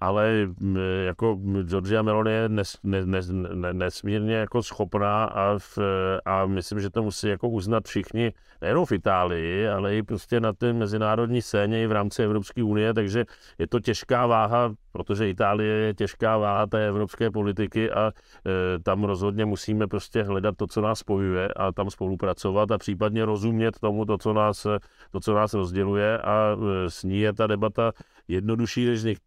ale 0.01 0.47
mm, 0.61 0.77
jako 1.07 1.39
Georgia 1.63 2.03
Meloni 2.03 2.33
je 2.33 2.49
nes, 2.49 2.77
nes, 2.83 3.07
nes, 3.07 3.31
nesmírně 3.73 4.35
jako 4.35 4.63
schopná 4.63 5.25
a, 5.25 5.59
v, 5.59 5.79
a 6.25 6.47
myslím, 6.47 6.81
že 6.81 6.91
to 6.91 7.03
musí 7.03 7.29
jako 7.29 7.49
uznat 7.49 7.89
všichni, 7.89 8.33
nejenom 8.61 8.87
v 8.87 8.93
Itálii, 8.93 9.69
ale 9.69 9.97
i 9.97 10.03
prostě 10.03 10.41
na 10.41 10.53
té 10.53 10.73
mezinárodní 10.73 11.43
scéně 11.43 11.83
i 11.83 11.87
v 11.87 11.93
rámci 11.93 12.23
Evropské 12.23 12.63
unie, 12.63 12.95
takže 12.95 13.25
je 13.59 13.67
to 13.67 13.81
těžká 13.81 14.27
váha, 14.27 14.75
protože 14.93 15.29
Itálie 15.29 15.75
je 15.75 15.95
těžká 15.95 16.39
váha 16.39 16.67
té 16.67 16.89
evropské 16.89 17.31
politiky 17.31 17.91
a 17.91 18.13
e, 18.13 18.79
tam 18.79 19.05
rozhodně 19.05 19.45
musíme 19.45 19.87
prostě 19.87 20.23
hledat 20.23 20.57
to, 20.57 20.67
co 20.67 20.81
nás 20.81 20.99
spojuje 20.99 21.49
a 21.49 21.73
tam 21.73 21.91
spolupracovat 21.91 22.71
a 22.71 22.79
případně 22.79 23.25
rozumět 23.25 23.79
tomu, 23.81 24.05
to, 24.05 24.19
co 24.19 24.33
nás, 24.33 24.67
to, 25.11 25.21
co 25.21 25.35
nás 25.35 25.55
rozděluje 25.55 26.19
a 26.19 26.57
e, 26.87 26.91
s 26.91 27.03
ní 27.03 27.21
je 27.21 27.33
ta 27.33 27.47
debata 27.47 27.93
jednodušší 28.29 28.87
než, 28.87 29.03
než, 29.05 29.19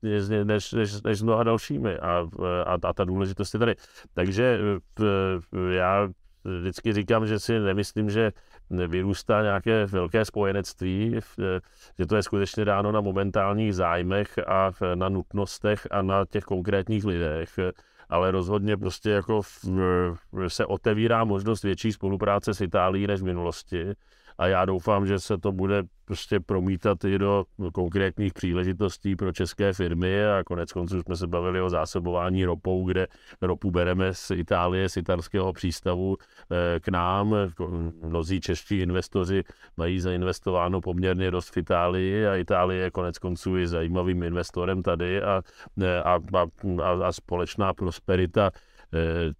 než, 0.46 0.72
než, 0.72 1.02
než 1.02 1.20
s 1.20 1.22
mnoha 1.22 1.44
dalšími 1.44 1.98
a, 1.98 2.28
a, 2.66 2.78
a 2.84 2.94
ta 2.94 3.04
důležitost 3.04 3.54
je 3.54 3.60
tady. 3.60 3.76
Takže 4.14 4.60
e, 5.02 5.76
já 5.76 6.08
vždycky 6.46 6.94
říkám, 6.94 7.28
že 7.28 7.40
si 7.40 7.60
nemyslím, 7.60 8.10
že 8.10 8.32
vyrůstá 8.70 9.42
nějaké 9.42 9.86
velké 9.86 10.26
spojenectví, 10.26 11.20
že 12.00 12.06
to 12.06 12.16
je 12.16 12.24
skutečně 12.24 12.66
dáno 12.66 12.92
na 12.92 13.02
momentálních 13.02 13.76
zájmech 13.76 14.40
a 14.48 14.72
na 14.96 15.10
nutnostech 15.10 15.88
a 15.92 16.02
na 16.02 16.26
těch 16.26 16.44
konkrétních 16.44 17.06
lidech 17.06 17.60
ale 18.10 18.32
rozhodně 18.32 18.78
prostě 18.78 19.10
jako 19.10 19.42
se 20.48 20.66
otevírá 20.66 21.24
možnost 21.24 21.64
větší 21.64 21.92
spolupráce 21.92 22.54
s 22.54 22.62
Itálií 22.62 23.08
než 23.08 23.22
v 23.22 23.26
minulosti 23.26 23.94
a 24.38 24.48
já 24.48 24.66
doufám, 24.66 25.08
že 25.08 25.20
se 25.20 25.38
to 25.38 25.52
bude 25.52 25.84
prostě 26.06 26.40
promítat 26.40 27.04
i 27.04 27.18
do 27.18 27.46
konkrétních 27.74 28.34
příležitostí 28.34 29.16
pro 29.16 29.32
české 29.34 29.74
firmy 29.74 30.26
a 30.26 30.44
konec 30.44 30.72
konců 30.72 31.02
jsme 31.02 31.16
se 31.16 31.28
bavili 31.28 31.62
o 31.62 31.70
zásobování 31.70 32.46
ropou, 32.46 32.86
kde 32.86 33.08
ropu 33.42 33.72
bereme 33.72 34.14
z 34.14 34.32
Itálie, 34.32 34.90
z 34.90 34.98
italského 34.98 35.54
přístavu 35.54 36.18
eh, 36.52 36.80
k 36.80 36.88
nám. 36.88 37.36
Mnozí 38.04 38.42
čeští 38.42 38.80
investoři 38.80 39.44
mají 39.78 40.00
zainvestováno 40.00 40.82
poměrně 40.82 41.32
dost 41.32 41.50
v 41.50 41.58
Itálii 41.58 42.28
a 42.28 42.36
Itálie 42.36 42.84
je 42.84 42.92
konec 42.92 43.18
konců 43.18 43.58
i 43.58 43.68
zajímavým 43.68 44.24
investorem 44.24 44.84
tady 44.84 45.22
a, 45.22 45.42
eh, 45.82 46.02
a, 46.02 46.20
a, 46.84 47.08
a 47.08 47.12
společná 47.12 47.74
prosperita 47.74 48.52
eh, 48.94 49.34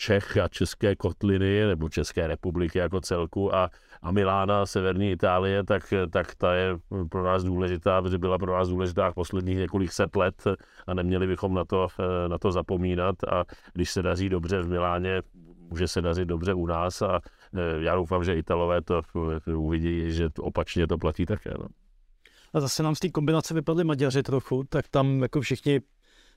Čech 0.00 0.36
a 0.36 0.48
České 0.48 0.96
kotliny 0.96 1.66
nebo 1.66 1.88
České 1.88 2.26
republiky 2.26 2.78
jako 2.78 3.00
celku 3.00 3.54
a, 3.54 3.70
a 4.02 4.10
Milána, 4.10 4.66
severní 4.66 5.10
Itálie, 5.10 5.64
tak, 5.64 5.94
tak 6.10 6.34
ta 6.34 6.54
je 6.54 6.78
pro 7.10 7.22
nás 7.22 7.44
důležitá, 7.44 8.02
protože 8.02 8.18
byla 8.18 8.38
pro 8.38 8.58
nás 8.58 8.68
důležitá 8.68 9.10
v 9.10 9.14
posledních 9.14 9.58
několik 9.58 9.92
set 9.92 10.16
let 10.16 10.42
a 10.86 10.94
neměli 10.94 11.26
bychom 11.26 11.54
na 11.54 11.64
to, 11.64 11.88
na 12.28 12.38
to 12.38 12.52
zapomínat 12.52 13.24
a 13.24 13.44
když 13.72 13.90
se 13.90 14.02
daří 14.02 14.28
dobře 14.28 14.62
v 14.62 14.68
Miláně, 14.68 15.22
může 15.70 15.88
se 15.88 16.02
dařit 16.02 16.24
dobře 16.24 16.54
u 16.54 16.66
nás 16.66 17.02
a 17.02 17.20
e, 17.54 17.82
já 17.82 17.94
doufám, 17.94 18.24
že 18.24 18.34
Italové 18.34 18.82
to 18.82 19.02
uvidí, 19.56 20.12
že 20.12 20.28
opačně 20.38 20.86
to 20.86 20.98
platí 20.98 21.26
také. 21.26 21.50
No. 21.58 21.66
A 22.54 22.60
zase 22.60 22.82
nám 22.82 22.94
z 22.94 23.00
té 23.00 23.08
kombinace 23.08 23.54
vypadly 23.54 23.84
Maďaři 23.84 24.22
trochu, 24.22 24.64
tak 24.68 24.88
tam 24.88 25.22
jako 25.22 25.40
všichni 25.40 25.80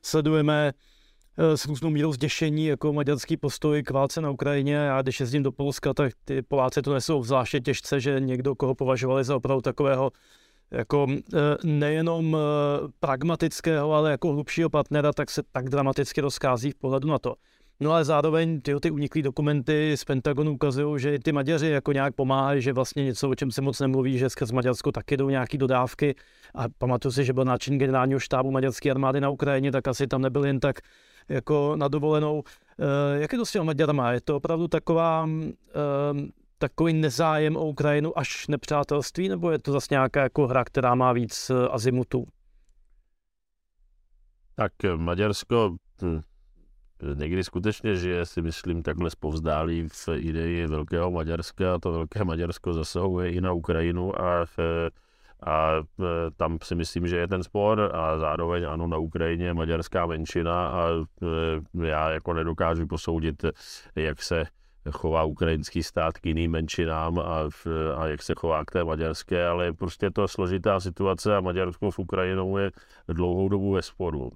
sledujeme 0.02 0.72
s 1.38 1.66
různou 1.66 1.90
mírou 1.90 2.14
zděšení 2.14 2.66
jako 2.66 2.94
maďarský 2.94 3.38
postoj 3.38 3.84
k 3.84 3.92
válce 3.92 4.22
na 4.22 4.30
Ukrajině. 4.30 4.76
Já 4.76 5.02
když 5.02 5.20
jezdím 5.20 5.44
do 5.44 5.52
Polska, 5.52 5.94
tak 5.94 6.14
ty 6.26 6.42
Poláci 6.42 6.82
to 6.82 6.94
nesou 6.94 7.24
zvláště 7.24 7.60
těžce, 7.60 8.00
že 8.00 8.20
někdo, 8.20 8.56
koho 8.56 8.76
považovali 8.76 9.24
za 9.24 9.36
opravdu 9.36 9.62
takového 9.62 10.12
jako 10.72 11.08
eh, 11.12 11.38
nejenom 11.64 12.38
eh, 12.38 12.88
pragmatického, 13.00 13.94
ale 13.94 14.12
jako 14.12 14.32
hlubšího 14.32 14.70
partnera, 14.70 15.14
tak 15.14 15.32
se 15.32 15.44
tak 15.52 15.70
dramaticky 15.70 16.22
rozkází 16.22 16.72
v 16.72 16.76
pohledu 16.76 17.08
na 17.08 17.20
to. 17.20 17.36
No 17.80 17.92
ale 17.92 18.06
zároveň 18.06 18.62
ty, 18.62 18.76
ty 18.80 18.92
uniklé 18.92 19.22
dokumenty 19.22 19.98
z 19.98 20.04
Pentagonu 20.04 20.52
ukazují, 20.54 21.00
že 21.00 21.20
ty 21.20 21.32
Maďaři 21.32 21.68
jako 21.68 21.92
nějak 21.92 22.16
pomáhají, 22.16 22.62
že 22.62 22.74
vlastně 22.74 23.04
něco, 23.04 23.30
o 23.30 23.36
čem 23.36 23.52
se 23.52 23.62
moc 23.62 23.80
nemluví, 23.80 24.18
že 24.18 24.30
skrz 24.30 24.52
Maďarsko 24.52 24.92
taky 24.92 25.18
jdou 25.18 25.30
nějaké 25.30 25.58
dodávky. 25.58 26.16
A 26.56 26.66
pamatuju 26.78 27.12
si, 27.12 27.26
že 27.26 27.34
byl 27.34 27.46
náčin 27.46 27.78
generálního 27.78 28.20
štábu 28.20 28.52
maďarské 28.52 28.92
armády 28.92 29.22
na 29.22 29.30
Ukrajině, 29.30 29.72
tak 29.72 29.88
asi 29.88 30.08
tam 30.08 30.22
nebyl 30.22 30.46
jen 30.46 30.60
tak 30.60 30.80
jako 31.32 31.76
na 31.76 31.88
dovolenou. 31.88 32.44
Eh, 32.80 33.20
jak 33.22 33.34
je 33.34 33.38
to 33.38 33.46
s 33.46 33.52
těmi 33.52 33.66
Maďarama? 33.66 34.12
Je 34.12 34.22
to 34.22 34.36
opravdu 34.36 34.68
taková, 34.68 35.30
eh, 35.30 36.32
takový 36.58 36.94
nezájem 36.94 37.58
o 37.58 37.66
Ukrajinu 37.66 38.18
až 38.20 38.48
nepřátelství, 38.48 39.30
nebo 39.30 39.52
je 39.52 39.60
to 39.60 39.72
zase 39.72 39.88
nějaká 39.92 40.24
jako 40.24 40.48
hra, 40.48 40.64
která 40.64 40.96
má 40.96 41.14
víc 41.14 41.50
eh, 41.50 41.68
azimutů? 41.68 42.26
Tak 44.56 44.72
Maďarsko 44.96 45.76
někdy 47.16 47.44
skutečně 47.44 47.96
žije, 47.96 48.26
si 48.26 48.42
myslím, 48.42 48.84
takhle 48.84 49.10
zpovzdálí 49.10 49.88
v 49.90 50.10
ideji 50.16 50.68
Velkého 50.68 51.12
Maďarska 51.12 51.80
to 51.80 51.92
Velké 51.92 52.24
Maďarsko 52.24 52.74
zasahuje 52.74 53.32
i 53.32 53.42
na 53.42 53.54
Ukrajinu 53.54 54.22
a, 54.22 54.46
a 55.46 55.72
tam 56.38 56.58
si 56.64 56.76
myslím, 56.76 57.08
že 57.08 57.18
je 57.18 57.28
ten 57.28 57.44
spor 57.44 57.92
a 57.94 58.18
zároveň 58.18 58.66
ano, 58.68 58.88
na 58.88 58.98
Ukrajině 58.98 59.46
je 59.46 59.54
maďarská 59.54 60.06
menšina 60.06 60.68
a 60.68 60.88
já 61.84 62.10
jako 62.10 62.34
nedokážu 62.34 62.88
posoudit, 62.88 63.46
jak 63.96 64.22
se 64.22 64.46
chová 64.92 65.24
ukrajinský 65.24 65.84
stát 65.84 66.18
k 66.18 66.26
jiným 66.26 66.52
menšinám 66.52 67.20
a, 67.20 67.50
a 67.96 68.08
jak 68.08 68.22
se 68.22 68.34
chová 68.38 68.66
k 68.66 68.72
té 68.72 68.84
maďarské, 68.84 69.48
ale 69.48 69.74
prostě 69.74 70.06
je 70.06 70.12
to 70.12 70.28
složitá 70.28 70.80
situace 70.80 71.36
a 71.36 71.42
Maďarsko 71.42 71.92
s 71.92 72.00
Ukrajinou 72.00 72.58
je 72.58 72.72
dlouhou 73.08 73.50
dobu 73.50 73.72
ve 73.72 73.82
sporu. 73.82 74.32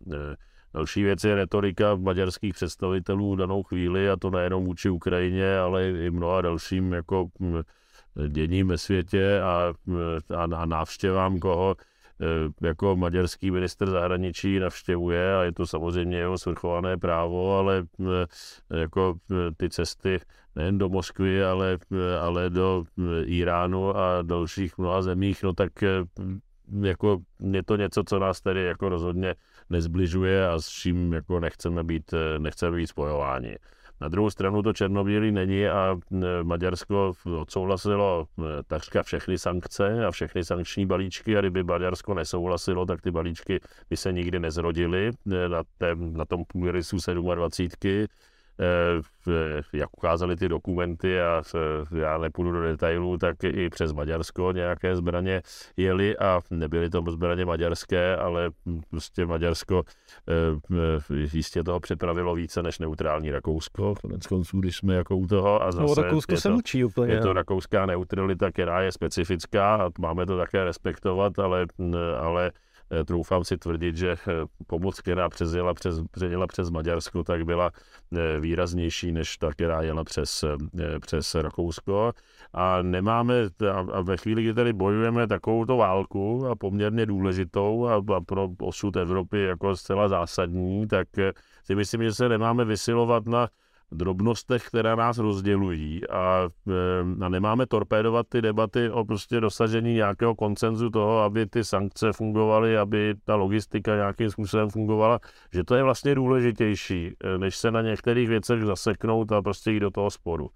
Další 0.73 1.03
věc 1.03 1.23
je 1.23 1.35
retorika 1.35 1.95
maďarských 1.95 2.53
představitelů 2.53 3.33
v 3.33 3.37
danou 3.37 3.63
chvíli 3.63 4.09
a 4.09 4.15
to 4.15 4.29
nejenom 4.29 4.65
vůči 4.65 4.89
Ukrajině, 4.89 5.57
ale 5.57 5.89
i 5.89 6.11
mnoha 6.11 6.41
dalším 6.41 6.93
jako 6.93 7.27
děním 8.27 8.67
ve 8.67 8.77
světě 8.77 9.41
a, 9.41 9.73
a, 10.35 10.43
a 10.43 10.65
návštěvám, 10.65 11.39
koho 11.39 11.75
e, 12.21 12.67
jako 12.67 12.95
maďarský 12.95 13.51
minister 13.51 13.89
zahraničí 13.89 14.59
navštěvuje 14.59 15.35
a 15.35 15.43
je 15.43 15.51
to 15.51 15.67
samozřejmě 15.67 16.17
jeho 16.17 16.37
svrchované 16.37 16.97
právo, 16.97 17.57
ale 17.57 17.85
e, 18.73 18.79
jako 18.79 19.15
e, 19.31 19.51
ty 19.57 19.69
cesty 19.69 20.19
nejen 20.55 20.77
do 20.77 20.89
Moskvy, 20.89 21.43
ale, 21.43 21.77
ale 22.21 22.49
do 22.49 22.83
Iránu 23.25 23.97
a 23.97 24.21
dalších 24.21 24.77
mnoha 24.77 25.01
zemích, 25.01 25.43
no 25.43 25.53
tak 25.53 25.71
jako 26.81 27.17
je 27.51 27.63
to 27.63 27.75
něco, 27.75 28.03
co 28.03 28.19
nás 28.19 28.41
tady 28.41 28.63
jako 28.63 28.89
rozhodně 28.89 29.35
nezbližuje 29.69 30.49
a 30.49 30.59
s 30.59 30.67
čím 30.67 31.13
jako 31.13 31.39
nechceme 31.39 31.83
být, 31.83 32.13
nechceme 32.37 32.77
být 32.77 32.87
spojováni. 32.87 33.55
Na 34.01 34.07
druhou 34.07 34.29
stranu 34.29 34.61
to 34.61 34.73
černobílý 34.73 35.31
není 35.31 35.67
a 35.67 35.97
Maďarsko 36.43 37.13
odsouhlasilo 37.39 38.27
takřka 38.67 39.03
všechny 39.03 39.37
sankce 39.37 40.05
a 40.05 40.11
všechny 40.11 40.43
sankční 40.43 40.85
balíčky 40.85 41.37
a 41.37 41.41
kdyby 41.41 41.63
Maďarsko 41.63 42.13
nesouhlasilo, 42.13 42.85
tak 42.85 43.01
ty 43.01 43.11
balíčky 43.11 43.59
by 43.89 43.97
se 43.97 44.13
nikdy 44.13 44.39
nezrodily 44.39 45.11
na, 45.47 45.63
tém, 45.77 46.17
na 46.17 46.25
tom 46.25 46.43
půdorysu 46.47 46.97
27 47.35 47.85
Eh, 47.85 48.07
jak 49.73 49.89
ukázaly 49.97 50.35
ty 50.35 50.49
dokumenty 50.49 51.21
a 51.21 51.43
já 51.97 52.17
nepůjdu 52.17 52.51
do 52.51 52.63
detailů, 52.63 53.17
tak 53.17 53.43
i 53.43 53.69
přes 53.69 53.93
Maďarsko 53.93 54.51
nějaké 54.51 54.95
zbraně 54.95 55.41
jeli 55.77 56.17
a 56.17 56.39
nebyly 56.51 56.89
to 56.89 57.03
zbraně 57.07 57.45
maďarské, 57.45 58.15
ale 58.15 58.49
prostě 58.89 59.25
Maďarsko 59.25 59.83
eh, 60.29 61.13
jistě 61.33 61.63
toho 61.63 61.79
přepravilo 61.79 62.35
více 62.35 62.63
než 62.63 62.79
neutrální 62.79 63.31
Rakousko. 63.31 63.93
Konec 64.01 64.27
konců, 64.27 64.59
když 64.59 64.77
jsme 64.77 64.95
jako 64.95 65.17
u 65.17 65.27
toho 65.27 65.63
a 65.63 65.71
zase 65.71 66.01
no, 66.01 66.03
Rakousko 66.03 66.37
se 66.37 66.51
učí 66.51 66.83
úplně. 66.83 67.13
Je 67.13 67.19
to 67.19 67.33
rakouská 67.33 67.85
neutralita, 67.85 68.51
která 68.51 68.81
je 68.81 68.91
specifická 68.91 69.75
a 69.75 69.89
máme 69.99 70.25
to 70.25 70.37
také 70.37 70.63
respektovat, 70.63 71.39
ale, 71.39 71.65
ale 72.19 72.51
Eh, 72.51 72.51
troufám 73.05 73.43
si 73.43 73.57
tvrdit, 73.57 73.97
že 73.97 74.11
eh, 74.11 74.31
pomoc, 74.67 74.99
která 74.99 75.29
přezjela 75.29 75.73
přes, 75.73 76.01
přejela 76.11 76.47
přes 76.47 76.69
Maďarsko, 76.69 77.23
tak 77.23 77.45
byla 77.45 77.71
eh, 78.17 78.39
výraznější 78.39 79.11
než 79.11 79.37
ta, 79.37 79.51
která 79.51 79.81
jela 79.81 80.03
přes, 80.03 80.45
přes 81.01 81.35
Rakousko. 81.35 82.11
A 82.53 82.81
nemáme, 82.81 83.35
a 83.93 84.01
ve 84.01 84.17
chvíli, 84.17 84.43
kdy 84.43 84.53
tady 84.53 84.73
bojujeme 84.73 85.27
takovouto 85.27 85.77
válku 85.77 86.47
a 86.47 86.55
poměrně 86.55 87.05
důležitou 87.05 87.87
a, 87.87 88.15
a 88.15 88.21
pro 88.21 88.49
osud 88.61 88.95
Evropy 88.95 89.41
jako 89.43 89.75
zcela 89.75 90.07
zásadní, 90.07 90.87
tak 90.87 91.07
si 91.63 91.75
myslím, 91.75 92.03
že 92.03 92.13
se 92.13 92.29
nemáme 92.29 92.65
vysilovat 92.65 93.25
na 93.25 93.47
drobnostech, 93.91 94.67
které 94.67 94.95
nás 94.95 95.17
rozdělují 95.17 96.07
a, 96.09 96.47
a 97.21 97.29
nemáme 97.29 97.65
torpédovat 97.65 98.27
ty 98.29 98.41
debaty 98.41 98.89
o 98.89 99.05
prostě 99.05 99.39
dosažení 99.39 99.93
nějakého 99.93 100.35
koncenzu 100.35 100.89
toho, 100.89 101.19
aby 101.19 101.45
ty 101.45 101.63
sankce 101.63 102.13
fungovaly, 102.13 102.77
aby 102.77 103.15
ta 103.23 103.35
logistika 103.35 103.95
nějakým 103.95 104.29
způsobem 104.29 104.69
fungovala, 104.69 105.19
že 105.53 105.63
to 105.63 105.75
je 105.75 105.83
vlastně 105.83 106.15
důležitější, 106.15 107.15
e, 107.23 107.37
než 107.37 107.57
se 107.57 107.71
na 107.71 107.81
některých 107.81 108.29
věcech 108.29 108.63
zaseknout 108.63 109.31
a 109.31 109.41
prostě 109.41 109.71
jít 109.71 109.79
do 109.79 109.91
toho 109.91 110.11
sporu. 110.11 110.49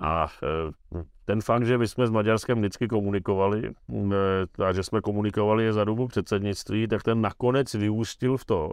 A 0.00 0.26
e, 0.42 1.02
ten 1.24 1.40
fakt, 1.40 1.66
že 1.66 1.78
my 1.78 1.88
jsme 1.88 2.06
s 2.06 2.10
Maďarskem 2.10 2.58
vždycky 2.58 2.88
komunikovali 2.88 3.70
a 4.64 4.72
že 4.72 4.82
jsme 4.82 5.00
komunikovali 5.00 5.64
je 5.64 5.72
za 5.72 5.84
dobu 5.84 6.06
předsednictví, 6.06 6.88
tak 6.88 7.02
ten 7.02 7.20
nakonec 7.20 7.74
vyústil 7.74 8.36
v 8.36 8.44
to, 8.44 8.72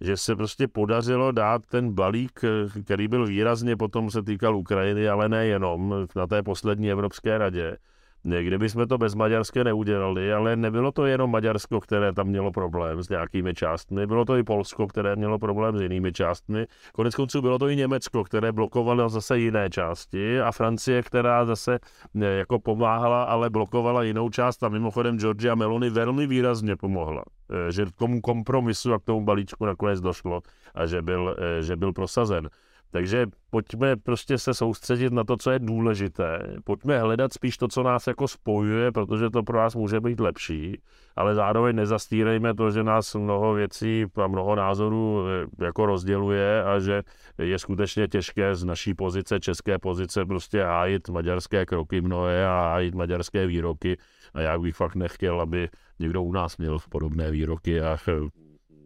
že 0.00 0.16
se 0.16 0.36
prostě 0.36 0.68
podařilo 0.68 1.32
dát 1.32 1.66
ten 1.66 1.92
balík, 1.92 2.40
který 2.84 3.08
byl 3.08 3.26
výrazně 3.26 3.76
potom 3.76 4.10
se 4.10 4.22
týkal 4.22 4.56
Ukrajiny, 4.56 5.08
ale 5.08 5.28
nejenom 5.28 6.06
na 6.16 6.26
té 6.26 6.42
poslední 6.42 6.90
Evropské 6.90 7.38
radě, 7.38 7.76
Kdyby 8.24 8.68
jsme 8.68 8.86
to 8.86 8.98
bez 8.98 9.14
Maďarské 9.14 9.64
neudělali, 9.64 10.32
ale 10.32 10.56
nebylo 10.56 10.92
to 10.92 11.06
jenom 11.06 11.30
Maďarsko, 11.30 11.80
které 11.80 12.12
tam 12.12 12.26
mělo 12.26 12.52
problém 12.52 13.02
s 13.02 13.08
nějakými 13.08 13.54
částmi, 13.54 14.06
bylo 14.06 14.24
to 14.24 14.36
i 14.36 14.42
Polsko, 14.42 14.86
které 14.86 15.16
mělo 15.16 15.38
problém 15.38 15.78
s 15.78 15.80
jinými 15.80 16.12
částmi. 16.12 16.66
Konec 16.92 17.14
konců 17.14 17.42
bylo 17.42 17.58
to 17.58 17.68
i 17.68 17.76
Německo, 17.76 18.24
které 18.24 18.52
blokovalo 18.52 19.08
zase 19.08 19.38
jiné 19.38 19.70
části 19.70 20.40
a 20.40 20.52
Francie, 20.52 21.02
která 21.02 21.44
zase 21.44 21.78
jako 22.14 22.58
pomáhala, 22.58 23.22
ale 23.22 23.50
blokovala 23.50 24.02
jinou 24.02 24.30
část 24.30 24.62
a 24.62 24.68
mimochodem 24.68 25.18
Georgia 25.18 25.54
Meloni 25.54 25.90
velmi 25.90 26.26
výrazně 26.26 26.76
pomohla 26.76 27.22
eh, 27.50 27.72
že 27.72 27.86
k 27.86 27.92
tomu 27.92 28.20
kompromisu 28.20 28.92
a 28.92 28.98
k 28.98 29.04
tomu 29.04 29.24
balíčku 29.24 29.64
nakonec 29.64 30.00
došlo 30.00 30.40
a 30.74 30.86
že 30.86 31.02
byl, 31.02 31.36
eh, 31.38 31.62
že 31.62 31.76
byl 31.76 31.92
prosazen. 31.92 32.48
Takže 32.94 33.26
pojďme 33.50 33.96
prostě 33.96 34.38
se 34.38 34.54
soustředit 34.54 35.12
na 35.12 35.24
to, 35.24 35.36
co 35.36 35.50
je 35.50 35.58
důležité. 35.58 36.56
Pojďme 36.64 36.98
hledat 37.00 37.32
spíš 37.32 37.56
to, 37.56 37.68
co 37.68 37.82
nás 37.82 38.06
jako 38.06 38.28
spojuje, 38.28 38.92
protože 38.92 39.30
to 39.30 39.42
pro 39.42 39.58
nás 39.58 39.74
může 39.74 40.00
být 40.00 40.20
lepší, 40.20 40.80
ale 41.16 41.34
zároveň 41.34 41.76
nezastírejme 41.76 42.54
to, 42.54 42.70
že 42.70 42.82
nás 42.82 43.14
mnoho 43.14 43.54
věcí 43.54 44.06
a 44.14 44.26
mnoho 44.26 44.54
názorů 44.54 45.24
eh, 45.26 45.64
jako 45.64 45.86
rozděluje 45.86 46.64
a 46.64 46.78
že 46.78 47.02
je 47.38 47.58
skutečně 47.58 48.08
těžké 48.08 48.54
z 48.54 48.64
naší 48.64 48.94
pozice, 48.94 49.40
české 49.40 49.78
pozice, 49.78 50.24
prostě 50.24 50.62
hájit 50.62 51.08
maďarské 51.08 51.66
kroky 51.66 52.00
mnohé 52.00 52.46
a 52.46 52.50
hájit 52.50 52.94
maďarské 52.94 53.46
výroky. 53.46 53.96
A 54.34 54.40
já 54.40 54.58
bych 54.58 54.74
fakt 54.74 54.94
nechtěl, 54.94 55.40
aby 55.40 55.68
někdo 55.98 56.22
u 56.22 56.32
nás 56.32 56.56
měl 56.56 56.78
podobné 56.88 57.30
výroky 57.30 57.80
a 57.80 57.96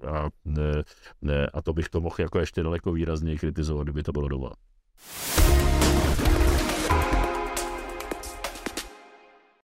a, 0.07 0.29
ne, 0.45 0.83
ne, 1.23 1.47
a 1.47 1.63
to 1.63 1.73
bych 1.73 1.89
to 1.89 2.01
mohl 2.01 2.17
jako 2.19 2.39
ještě 2.39 2.63
daleko 2.63 2.93
výrazněji 2.93 3.39
kritizovat, 3.39 3.83
kdyby 3.83 4.03
to 4.03 4.13
bylo 4.13 4.29
doma. 4.29 4.53